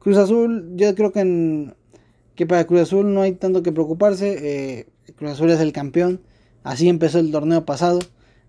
Cruz 0.00 0.16
Azul, 0.16 0.72
yo 0.76 0.94
creo 0.94 1.12
que 1.12 1.20
en, 1.20 1.74
que 2.34 2.46
para 2.46 2.66
Cruz 2.66 2.80
Azul 2.80 3.12
no 3.12 3.20
hay 3.20 3.32
tanto 3.32 3.62
que 3.62 3.70
preocuparse. 3.70 4.38
Eh, 4.40 4.86
Cruz 5.14 5.32
Azul 5.32 5.50
es 5.50 5.60
el 5.60 5.72
campeón. 5.72 6.22
Así 6.62 6.88
empezó 6.88 7.18
el 7.18 7.30
torneo 7.30 7.66
pasado. 7.66 8.00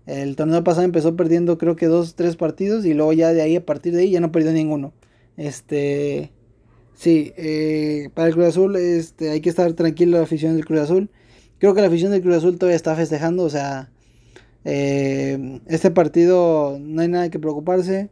El 0.06 0.34
torneo 0.34 0.64
pasado 0.64 0.84
empezó 0.84 1.14
perdiendo 1.14 1.58
creo 1.58 1.76
que 1.76 1.86
dos, 1.86 2.14
tres 2.14 2.36
partidos 2.36 2.84
y 2.86 2.94
luego 2.94 3.12
ya 3.12 3.32
de 3.32 3.42
ahí, 3.42 3.56
a 3.56 3.66
partir 3.66 3.94
de 3.94 4.02
ahí, 4.02 4.10
ya 4.10 4.20
no 4.20 4.32
perdió 4.32 4.50
ninguno. 4.52 4.94
Este, 5.36 6.32
sí, 6.94 7.32
eh, 7.36 8.08
para 8.14 8.28
el 8.28 8.34
Cruz 8.34 8.46
Azul 8.46 8.76
este, 8.76 9.30
hay 9.30 9.42
que 9.42 9.50
estar 9.50 9.70
tranquilo 9.74 10.16
la 10.16 10.24
afición 10.24 10.54
del 10.54 10.64
Cruz 10.64 10.80
Azul. 10.80 11.10
Creo 11.58 11.74
que 11.74 11.82
la 11.82 11.88
afición 11.88 12.12
del 12.12 12.22
Cruz 12.22 12.36
Azul 12.36 12.58
todavía 12.58 12.76
está 12.76 12.96
festejando, 12.96 13.44
o 13.44 13.50
sea, 13.50 13.92
eh, 14.64 15.60
este 15.66 15.90
partido 15.90 16.78
no 16.80 17.02
hay 17.02 17.08
nada 17.08 17.30
que 17.30 17.38
preocuparse. 17.38 18.10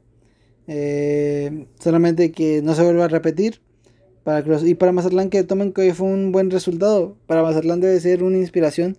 Solamente 1.78 2.32
que 2.32 2.62
no 2.62 2.74
se 2.74 2.84
vuelva 2.84 3.06
a 3.06 3.08
repetir 3.08 3.60
y 4.64 4.74
para 4.74 4.92
Mazatlán 4.92 5.30
que 5.30 5.42
tomen 5.44 5.72
que 5.72 5.94
fue 5.94 6.06
un 6.06 6.30
buen 6.30 6.50
resultado. 6.50 7.16
Para 7.26 7.42
Mazatlán 7.42 7.80
debe 7.80 7.98
ser 8.00 8.22
una 8.22 8.36
inspiración 8.36 8.98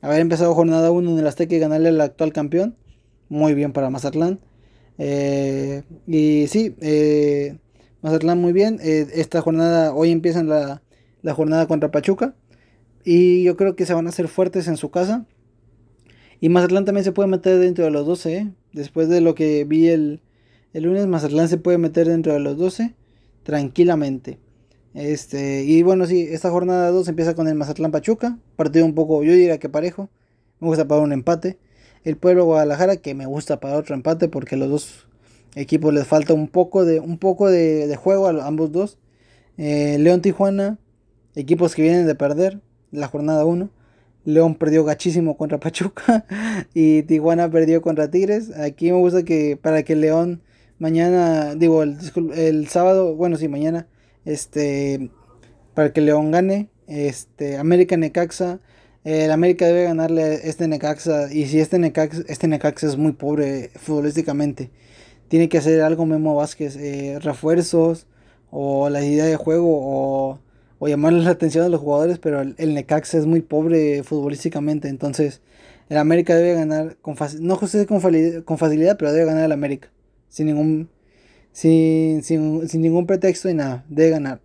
haber 0.00 0.20
empezado 0.20 0.54
jornada 0.54 0.90
1 0.90 1.10
en 1.10 1.18
el 1.18 1.26
Azteca 1.26 1.54
y 1.54 1.58
ganarle 1.58 1.88
al 1.88 2.00
actual 2.00 2.32
campeón. 2.32 2.76
Muy 3.28 3.54
bien 3.54 3.72
para 3.72 3.90
Mazatlán. 3.90 4.40
Eh, 4.98 5.82
y 6.06 6.46
sí, 6.48 6.74
eh, 6.80 7.58
Mazatlán 8.02 8.38
muy 8.38 8.52
bien. 8.52 8.78
Eh, 8.82 9.06
esta 9.14 9.40
jornada, 9.40 9.94
hoy 9.94 10.10
empiezan 10.10 10.48
la, 10.48 10.82
la, 11.22 11.34
jornada 11.34 11.66
contra 11.66 11.90
Pachuca. 11.90 12.34
Y 13.04 13.42
yo 13.42 13.56
creo 13.56 13.76
que 13.76 13.86
se 13.86 13.94
van 13.94 14.06
a 14.06 14.10
hacer 14.10 14.28
fuertes 14.28 14.68
en 14.68 14.76
su 14.76 14.90
casa. 14.90 15.26
Y 16.40 16.48
Mazatlán 16.48 16.84
también 16.84 17.04
se 17.04 17.12
puede 17.12 17.28
meter 17.28 17.58
dentro 17.58 17.84
de 17.84 17.90
los 17.90 18.06
12. 18.06 18.48
Después 18.72 19.08
de 19.08 19.20
lo 19.20 19.34
que 19.34 19.64
vi 19.64 19.88
el, 19.88 20.20
el 20.72 20.84
lunes, 20.84 21.06
Mazatlán 21.06 21.48
se 21.48 21.58
puede 21.58 21.78
meter 21.78 22.06
dentro 22.08 22.32
de 22.32 22.40
los 22.40 22.56
12 22.56 22.94
tranquilamente. 23.42 24.38
Este, 24.94 25.64
y 25.64 25.82
bueno, 25.82 26.06
sí, 26.06 26.26
esta 26.30 26.50
jornada 26.50 26.90
2 26.90 27.08
empieza 27.08 27.34
con 27.34 27.48
el 27.48 27.54
Mazatlán 27.54 27.90
Pachuca, 27.90 28.38
partido 28.56 28.84
un 28.84 28.94
poco, 28.94 29.22
yo 29.22 29.32
diría 29.32 29.58
que 29.58 29.68
parejo. 29.68 30.10
Me 30.60 30.68
gusta 30.68 30.86
para 30.86 31.00
un 31.00 31.12
empate. 31.12 31.58
El 32.04 32.16
Pueblo 32.16 32.44
Guadalajara, 32.44 32.96
que 32.96 33.14
me 33.14 33.26
gusta 33.26 33.60
para 33.60 33.76
otro 33.76 33.94
empate, 33.94 34.28
porque 34.28 34.56
los 34.56 34.68
dos 34.68 35.06
equipos 35.54 35.92
les 35.92 36.06
falta 36.06 36.34
un 36.34 36.48
poco 36.48 36.84
de, 36.84 37.00
un 37.00 37.18
poco 37.18 37.50
de, 37.50 37.94
juego 37.96 38.26
a 38.28 38.46
ambos 38.46 38.72
dos. 38.72 38.98
Eh, 39.58 39.96
León 39.98 40.22
Tijuana, 40.22 40.78
equipos 41.34 41.74
que 41.74 41.82
vienen 41.82 42.06
de 42.06 42.14
perder 42.14 42.60
la 42.90 43.08
jornada 43.08 43.44
1. 43.44 43.70
León 44.24 44.54
perdió 44.54 44.84
gachísimo 44.84 45.36
contra 45.36 45.58
Pachuca 45.60 46.26
y 46.74 47.02
Tijuana 47.02 47.50
perdió 47.50 47.82
contra 47.82 48.10
Tigres. 48.10 48.56
Aquí 48.56 48.90
me 48.92 48.98
gusta 48.98 49.22
que 49.24 49.58
para 49.60 49.82
que 49.82 49.96
León 49.96 50.42
mañana, 50.80 51.54
digo, 51.54 51.84
el, 51.84 51.98
el 52.34 52.66
sábado, 52.68 53.14
bueno, 53.14 53.36
sí, 53.36 53.46
mañana 53.46 53.86
este, 54.24 55.10
para 55.74 55.92
que 55.92 56.00
León 56.00 56.30
gane. 56.30 56.68
Este, 56.86 57.56
América 57.56 57.96
Necaxa. 57.96 58.60
El 59.04 59.30
América 59.30 59.66
debe 59.66 59.84
ganarle 59.84 60.48
este 60.48 60.68
Necaxa. 60.68 61.32
Y 61.32 61.46
si 61.46 61.60
este 61.60 61.78
Necaxa, 61.78 62.22
este 62.28 62.48
Necaxa 62.48 62.86
es 62.86 62.96
muy 62.96 63.12
pobre 63.12 63.70
futbolísticamente. 63.76 64.70
Tiene 65.28 65.48
que 65.48 65.58
hacer 65.58 65.80
algo 65.82 66.06
Memo 66.06 66.34
Vázquez. 66.34 66.76
Eh, 66.76 67.18
refuerzos. 67.20 68.06
O 68.50 68.90
la 68.90 69.04
idea 69.04 69.24
de 69.24 69.36
juego. 69.36 69.68
O, 69.70 70.40
o 70.78 70.88
llamarle 70.88 71.22
la 71.22 71.30
atención 71.30 71.64
a 71.64 71.68
los 71.68 71.80
jugadores. 71.80 72.18
Pero 72.18 72.40
el, 72.42 72.74
Necaxa 72.74 73.18
es 73.18 73.26
muy 73.26 73.40
pobre 73.40 74.02
futbolísticamente. 74.02 74.88
Entonces. 74.88 75.40
El 75.88 75.96
América 75.96 76.36
debe 76.36 76.54
ganar 76.54 76.98
con 77.02 77.16
no 77.40 77.58
con, 77.58 78.42
con 78.44 78.58
facilidad, 78.58 78.96
pero 78.96 79.12
debe 79.12 79.26
ganar 79.26 79.44
el 79.44 79.50
América. 79.50 79.90
Sin 80.30 80.46
ningún 80.46 80.88
sin, 81.52 82.22
sin, 82.22 82.80
ningún 82.80 83.06
pretexto 83.06 83.48
y 83.48 83.54
nada, 83.54 83.84
de 83.88 84.10
ganar. 84.10 84.40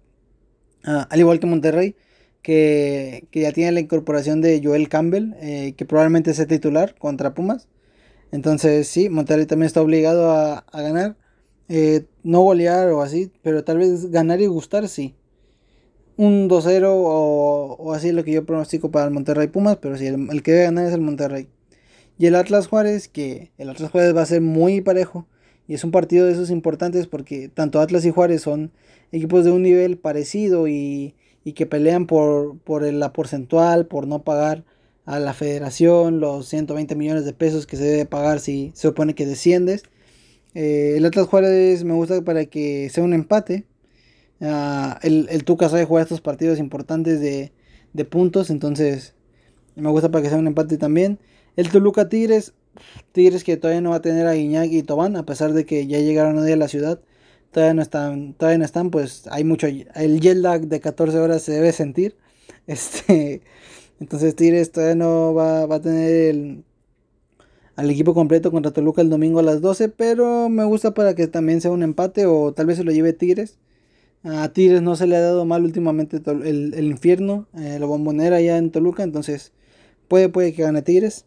Ah, 0.83 1.07
al 1.09 1.19
igual 1.19 1.39
que 1.39 1.47
Monterrey, 1.47 1.95
que, 2.41 3.27
ya 3.31 3.51
tiene 3.51 3.71
la 3.71 3.79
incorporación 3.79 4.41
de 4.41 4.61
Joel 4.63 4.89
Campbell, 4.89 5.33
eh, 5.41 5.73
que 5.77 5.85
probablemente 5.85 6.33
sea 6.33 6.47
titular 6.47 6.95
contra 6.95 7.33
Pumas. 7.33 7.67
Entonces, 8.31 8.87
sí, 8.87 9.09
Monterrey 9.09 9.45
también 9.45 9.67
está 9.67 9.81
obligado 9.81 10.31
a, 10.31 10.65
ganar. 10.73 11.17
Eh, 11.69 12.05
no 12.23 12.41
golear 12.41 12.89
o 12.89 13.01
así, 13.01 13.31
pero 13.41 13.63
tal 13.63 13.79
vez 13.79 14.11
ganar 14.11 14.41
y 14.41 14.47
gustar, 14.47 14.87
sí. 14.87 15.15
Un 16.17 16.47
2-0 16.49 16.85
o, 16.87 17.75
o, 17.79 17.93
así 17.93 18.09
es 18.09 18.13
lo 18.13 18.23
que 18.23 18.31
yo 18.31 18.45
pronostico 18.45 18.91
para 18.91 19.05
el 19.05 19.11
Monterrey 19.11 19.47
Pumas, 19.47 19.77
pero 19.77 19.97
sí, 19.97 20.07
el, 20.07 20.29
el 20.31 20.43
que 20.43 20.51
debe 20.51 20.65
ganar 20.65 20.85
es 20.87 20.93
el 20.93 21.01
Monterrey. 21.01 21.47
Y 22.17 22.27
el 22.27 22.35
Atlas 22.35 22.67
Juárez, 22.67 23.09
que 23.09 23.51
el 23.57 23.69
Atlas 23.69 23.91
Juárez 23.91 24.15
va 24.15 24.21
a 24.21 24.25
ser 24.25 24.41
muy 24.41 24.81
parejo. 24.81 25.27
Y 25.67 25.73
es 25.73 25.83
un 25.83 25.91
partido 25.91 26.25
de 26.25 26.33
esos 26.33 26.49
importantes 26.49 27.07
porque 27.07 27.49
tanto 27.49 27.79
Atlas 27.79 28.05
y 28.05 28.11
Juárez 28.11 28.41
son 28.41 28.71
equipos 29.11 29.45
de 29.45 29.51
un 29.51 29.63
nivel 29.63 29.97
parecido 29.97 30.67
y, 30.67 31.15
que 31.55 31.65
pelean 31.65 32.07
por, 32.07 32.57
por 32.59 32.83
la 32.83 33.13
porcentual, 33.13 33.85
por 33.85 34.07
no 34.07 34.23
pagar 34.23 34.63
a 35.05 35.19
la 35.19 35.33
federación 35.33 36.19
los 36.19 36.47
120 36.47 36.95
millones 36.95 37.25
de 37.25 37.33
pesos 37.33 37.67
que 37.67 37.77
se 37.77 37.83
debe 37.83 38.05
pagar 38.05 38.39
si 38.39 38.71
se 38.73 38.87
opone 38.87 39.15
que 39.15 39.25
desciendes. 39.25 39.83
Eh, 40.55 40.95
el 40.97 41.05
Atlas 41.05 41.27
Juárez 41.27 41.83
me 41.83 41.93
gusta 41.93 42.21
para 42.23 42.45
que 42.45 42.89
sea 42.89 43.03
un 43.03 43.13
empate. 43.13 43.65
Ah, 44.41 44.99
el, 45.03 45.27
el 45.29 45.43
Tuca 45.43 45.69
sabe 45.69 45.85
jugar 45.85 46.03
estos 46.03 46.21
partidos 46.21 46.59
importantes 46.59 47.21
de, 47.21 47.51
de 47.93 48.05
puntos, 48.05 48.49
entonces 48.49 49.13
me 49.75 49.89
gusta 49.89 50.09
para 50.09 50.23
que 50.23 50.29
sea 50.29 50.37
un 50.37 50.47
empate 50.47 50.77
también. 50.77 51.19
El 51.55 51.69
Toluca 51.69 52.09
Tigres, 52.09 52.53
Tigres 53.11 53.43
que 53.43 53.57
todavía 53.57 53.81
no 53.81 53.91
va 53.91 53.97
a 53.97 54.01
tener 54.01 54.27
a 54.27 54.33
Guiñac 54.33 54.71
y 54.71 54.83
Tobán, 54.83 55.15
a 55.15 55.25
pesar 55.25 55.53
de 55.53 55.65
que 55.65 55.87
ya 55.87 55.99
llegaron 55.99 56.37
hoy 56.37 56.51
a 56.51 56.57
la 56.57 56.67
ciudad. 56.67 57.01
Todavía 57.51 57.73
no 57.73 57.81
están, 57.81 58.33
todavía 58.33 58.57
no 58.59 58.65
están, 58.65 58.91
pues 58.91 59.27
hay 59.31 59.43
mucho, 59.43 59.67
el 59.67 60.19
jet 60.21 60.37
lag 60.37 60.67
de 60.67 60.79
14 60.81 61.17
horas 61.19 61.41
se 61.43 61.53
debe 61.53 61.71
sentir. 61.71 62.17
Este, 62.67 63.41
entonces 63.99 64.35
Tigres 64.35 64.71
todavía 64.71 64.95
no 64.95 65.33
va, 65.35 65.67
va 65.67 65.75
a 65.75 65.81
tener 65.81 66.63
al 67.75 67.89
equipo 67.89 68.13
completo 68.13 68.51
contra 68.51 68.71
Toluca 68.71 69.01
el 69.01 69.09
domingo 69.09 69.39
a 69.39 69.43
las 69.43 69.61
12, 69.61 69.89
pero 69.89 70.49
me 70.49 70.63
gusta 70.65 70.93
para 70.93 71.15
que 71.15 71.27
también 71.27 71.61
sea 71.61 71.71
un 71.71 71.83
empate 71.83 72.25
o 72.25 72.53
tal 72.53 72.67
vez 72.67 72.77
se 72.77 72.83
lo 72.83 72.91
lleve 72.91 73.13
Tigres. 73.13 73.57
A 74.23 74.49
Tigres 74.49 74.81
no 74.81 74.95
se 74.95 75.07
le 75.07 75.15
ha 75.17 75.21
dado 75.21 75.45
mal 75.45 75.63
últimamente 75.63 76.21
el, 76.25 76.73
el 76.73 76.85
infierno, 76.85 77.47
eh, 77.57 77.77
la 77.79 77.85
bombonera 77.85 78.37
allá 78.37 78.57
en 78.57 78.71
Toluca, 78.71 79.03
entonces 79.03 79.51
puede, 80.07 80.29
puede 80.29 80.53
que 80.53 80.63
gane 80.63 80.81
Tigres. 80.81 81.25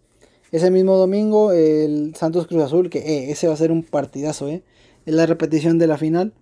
Ese 0.50 0.70
mismo 0.70 0.96
domingo, 0.96 1.52
el 1.52 2.14
Santos 2.14 2.46
Cruz 2.46 2.62
Azul, 2.62 2.88
que 2.88 3.00
eh, 3.00 3.30
ese 3.30 3.48
va 3.48 3.54
a 3.54 3.56
ser 3.56 3.70
un 3.70 3.82
partidazo, 3.82 4.48
eh. 4.48 4.62
Es 5.04 5.14
la 5.14 5.26
repetición 5.26 5.78
de 5.78 5.86
la 5.86 5.98
final. 5.98 6.32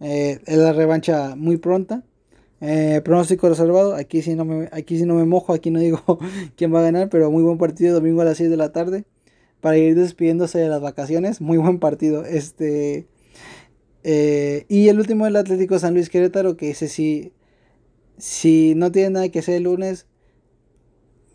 Eh, 0.00 0.40
es 0.46 0.56
la 0.58 0.72
revancha 0.72 1.36
muy 1.36 1.58
pronta. 1.58 2.02
pronóstico 3.04 3.48
reservado. 3.48 3.94
Aquí 3.94 4.22
sí, 4.22 4.34
no 4.34 4.44
me, 4.44 4.68
aquí 4.72 4.98
sí 4.98 5.06
no 5.06 5.14
me 5.14 5.24
mojo, 5.24 5.52
aquí 5.52 5.70
no 5.70 5.78
digo 5.78 6.18
quién 6.56 6.74
va 6.74 6.80
a 6.80 6.82
ganar, 6.82 7.08
pero 7.08 7.30
muy 7.30 7.42
buen 7.42 7.58
partido 7.58 7.94
domingo 7.94 8.22
a 8.22 8.24
las 8.24 8.38
6 8.38 8.50
de 8.50 8.56
la 8.56 8.72
tarde. 8.72 9.04
Para 9.60 9.78
ir 9.78 9.94
despidiéndose 9.94 10.58
de 10.58 10.68
las 10.68 10.80
vacaciones. 10.80 11.40
Muy 11.40 11.58
buen 11.58 11.78
partido. 11.78 12.24
Este. 12.24 13.06
y 14.04 14.88
el 14.88 14.98
último 14.98 15.26
el 15.26 15.36
Atlético 15.36 15.78
San 15.78 15.94
Luis 15.94 16.10
Querétaro, 16.10 16.56
que 16.56 16.70
ese 16.70 16.88
sí. 16.88 17.32
Si 18.18 18.74
no 18.76 18.92
tiene 18.92 19.10
nada 19.10 19.28
que 19.30 19.40
hacer 19.40 19.56
el 19.56 19.64
lunes, 19.64 20.06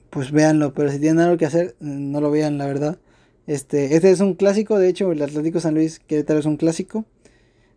pues 0.09 0.31
véanlo, 0.31 0.73
pero 0.73 0.91
si 0.91 0.99
tienen 0.99 1.19
algo 1.19 1.37
que 1.37 1.45
hacer, 1.45 1.75
no 1.79 2.21
lo 2.21 2.31
vean, 2.31 2.57
la 2.57 2.65
verdad. 2.65 2.99
Este, 3.47 3.95
este 3.95 4.11
es 4.11 4.19
un 4.19 4.33
clásico, 4.35 4.77
de 4.77 4.89
hecho, 4.89 5.11
el 5.11 5.21
Atlético 5.21 5.59
San 5.59 5.75
Luis 5.75 5.99
Querétaro 5.99 6.39
es 6.39 6.45
un 6.45 6.57
clásico. 6.57 7.05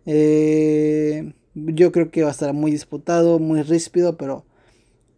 Eh, 0.07 1.33
yo 1.55 1.93
creo 1.93 2.11
que 2.11 2.23
va 2.23 2.29
a 2.29 2.33
estar 2.33 2.53
muy 2.55 2.71
disputado, 2.73 3.39
muy 3.39 3.63
ríspido, 3.63 4.17
pero 4.17 4.45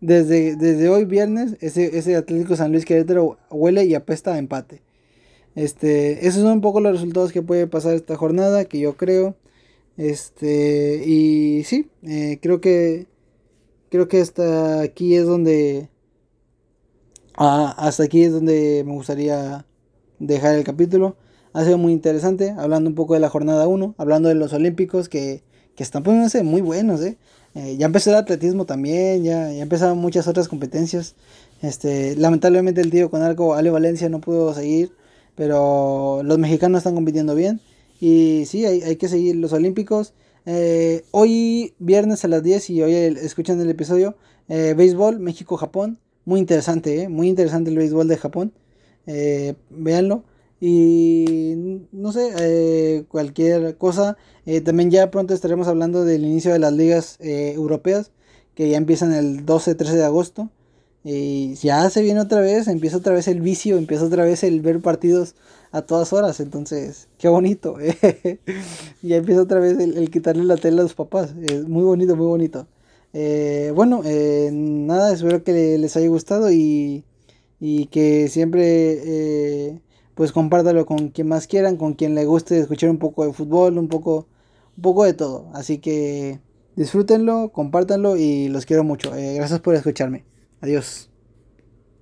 desde, 0.01 0.57
desde 0.57 0.89
hoy 0.89 1.05
viernes, 1.05 1.57
ese, 1.61 1.97
ese 1.99 2.17
Atlético 2.17 2.57
San 2.57 2.73
Luis 2.73 2.85
Querétaro 2.85 3.39
huele 3.51 3.85
y 3.85 3.95
apesta 3.95 4.35
a 4.35 4.39
empate. 4.39 4.83
Este, 5.55 6.27
esos 6.27 6.43
son 6.43 6.53
un 6.53 6.61
poco 6.61 6.81
los 6.81 6.93
resultados 6.93 7.33
que 7.33 7.43
puede 7.43 7.67
pasar 7.67 7.95
esta 7.95 8.17
jornada, 8.17 8.65
que 8.65 8.81
yo 8.81 8.97
creo. 8.97 9.37
Este, 9.97 11.05
y 11.07 11.65
sí, 11.65 11.91
eh, 12.03 12.39
creo 12.41 12.61
que 12.61 13.07
creo 13.91 14.09
que 14.09 14.21
hasta 14.23 14.81
aquí 14.81 15.15
es 15.17 15.27
donde 15.27 15.91
ah, 17.37 17.74
hasta 17.78 18.05
aquí 18.05 18.22
es 18.22 18.33
donde 18.33 18.83
me 18.87 18.93
gustaría 18.93 19.64
dejar 20.18 20.55
el 20.55 20.64
capítulo. 20.64 21.16
Ha 21.53 21.64
sido 21.64 21.78
muy 21.78 21.93
interesante, 21.93 22.55
hablando 22.57 22.89
un 22.89 22.95
poco 22.95 23.14
de 23.14 23.20
la 23.20 23.28
jornada 23.28 23.66
1, 23.68 23.95
hablando 23.99 24.28
de 24.28 24.35
los 24.35 24.53
olímpicos 24.53 25.09
que, 25.09 25.43
que 25.76 25.83
están 25.83 26.03
poniéndose 26.03 26.43
muy 26.43 26.61
buenos, 26.61 27.03
¿eh? 27.03 27.18
Eh, 27.55 27.76
ya 27.76 27.87
empezó 27.87 28.11
el 28.11 28.16
atletismo 28.16 28.64
también, 28.64 29.24
ya, 29.24 29.53
ya 29.53 29.62
empezaron 29.62 29.99
muchas 29.99 30.26
otras 30.26 30.49
competencias. 30.49 31.14
Este, 31.61 32.16
lamentablemente 32.16 32.80
el 32.80 32.91
tío 32.91 33.11
con 33.11 33.22
arco, 33.22 33.55
Ale 33.55 33.70
Valencia, 33.70 34.09
no 34.09 34.20
pudo 34.20 34.55
seguir, 34.55 34.93
pero 35.35 36.22
los 36.24 36.39
mexicanos 36.39 36.78
están 36.78 36.95
compitiendo 36.95 37.35
bien. 37.35 37.61
Y 38.01 38.45
sí, 38.47 38.64
hay, 38.64 38.83
hay 38.83 38.97
que 38.97 39.09
seguir 39.09 39.37
los 39.37 39.53
olímpicos. 39.53 40.14
Eh, 40.47 41.05
hoy, 41.12 41.74
viernes 41.78 42.24
a 42.24 42.28
las 42.28 42.43
10, 42.43 42.70
y 42.70 42.83
hoy 42.83 42.95
escuchan 42.95 43.61
el 43.61 43.70
episodio, 43.70 44.16
eh, 44.49 44.74
béisbol, 44.76 45.20
México-Japón. 45.20 45.99
Muy 46.25 46.41
interesante, 46.41 47.09
muy 47.09 47.29
interesante 47.29 47.70
el 47.70 47.77
béisbol 47.79 48.09
de 48.09 48.16
Japón. 48.16 48.53
véanlo. 49.70 50.25
Y 50.64 51.57
no 51.91 52.12
sé, 52.12 52.31
eh, 52.39 53.05
cualquier 53.09 53.77
cosa. 53.79 54.16
Eh, 54.47 54.61
también 54.61 54.93
ya 54.93 55.11
pronto 55.11 55.35
estaremos 55.35 55.66
hablando 55.66 56.05
del 56.05 56.25
inicio 56.25 56.53
de 56.53 56.61
las 56.61 56.73
ligas 56.73 57.16
eh, 57.18 57.53
europeas, 57.57 58.12
que 58.55 58.68
ya 58.70 58.77
empiezan 58.77 59.12
el 59.12 59.45
12-13 59.45 59.91
de 59.95 60.05
agosto. 60.05 60.51
Y 61.03 61.55
ya 61.55 61.91
se 61.91 62.03
viene 62.03 62.20
otra 62.20 62.41
vez, 62.41 62.68
empieza 62.68 62.99
otra 62.99 63.12
vez 63.12 63.27
el 63.27 63.41
vicio, 63.41 63.77
empieza 63.77 64.05
otra 64.05 64.25
vez 64.25 64.45
el 64.45 64.61
ver 64.61 64.81
partidos 64.81 65.35
a 65.73 65.83
todas 65.83 66.12
horas. 66.12 66.39
Entonces, 66.39 67.09
qué 67.18 67.27
bonito. 67.27 67.77
ya 69.03 69.16
empieza 69.16 69.43
otra 69.43 69.59
vez 69.59 69.81
el, 69.81 70.11
quitarle 70.12 70.45
la 70.45 70.57
tela 70.59 70.83
a 70.83 70.85
los 70.85 70.95
papás. 70.95 71.35
Es 71.43 71.66
muy 71.66 71.83
bonito, 71.83 72.14
muy 72.14 72.27
bonito. 72.27 72.68
Bueno, 73.75 74.03
nada, 74.53 75.13
espero 75.13 75.45
que 75.45 75.79
les 75.79 75.97
haya 75.97 76.09
gustado 76.09 76.51
y, 76.51 77.05
y 77.61 77.87
que 77.87 78.29
siempre 78.29 79.81
pues 80.15 80.33
compártalo 80.33 80.87
con 80.87 81.09
quien 81.09 81.29
más 81.29 81.47
quieran, 81.47 81.77
con 81.77 81.95
quien 81.95 82.15
le 82.15 82.25
guste 82.25 82.59
escuchar 82.59 82.91
un 82.91 82.99
poco 82.99 83.27
de 83.27 83.33
fútbol, 83.33 83.79
un 83.79 83.89
poco, 83.89 84.27
un 84.77 84.83
poco 84.83 85.05
de 85.05 85.15
todo. 85.15 85.51
Así 85.55 85.79
que 85.79 86.41
disfrútenlo, 86.77 87.51
compártanlo 87.53 88.17
y 88.17 88.49
los 88.49 88.67
quiero 88.67 88.85
mucho. 88.85 89.15
Eh, 89.15 89.35
gracias 89.35 89.61
por 89.61 89.75
escucharme. 89.75 90.25
Adiós. 90.61 91.12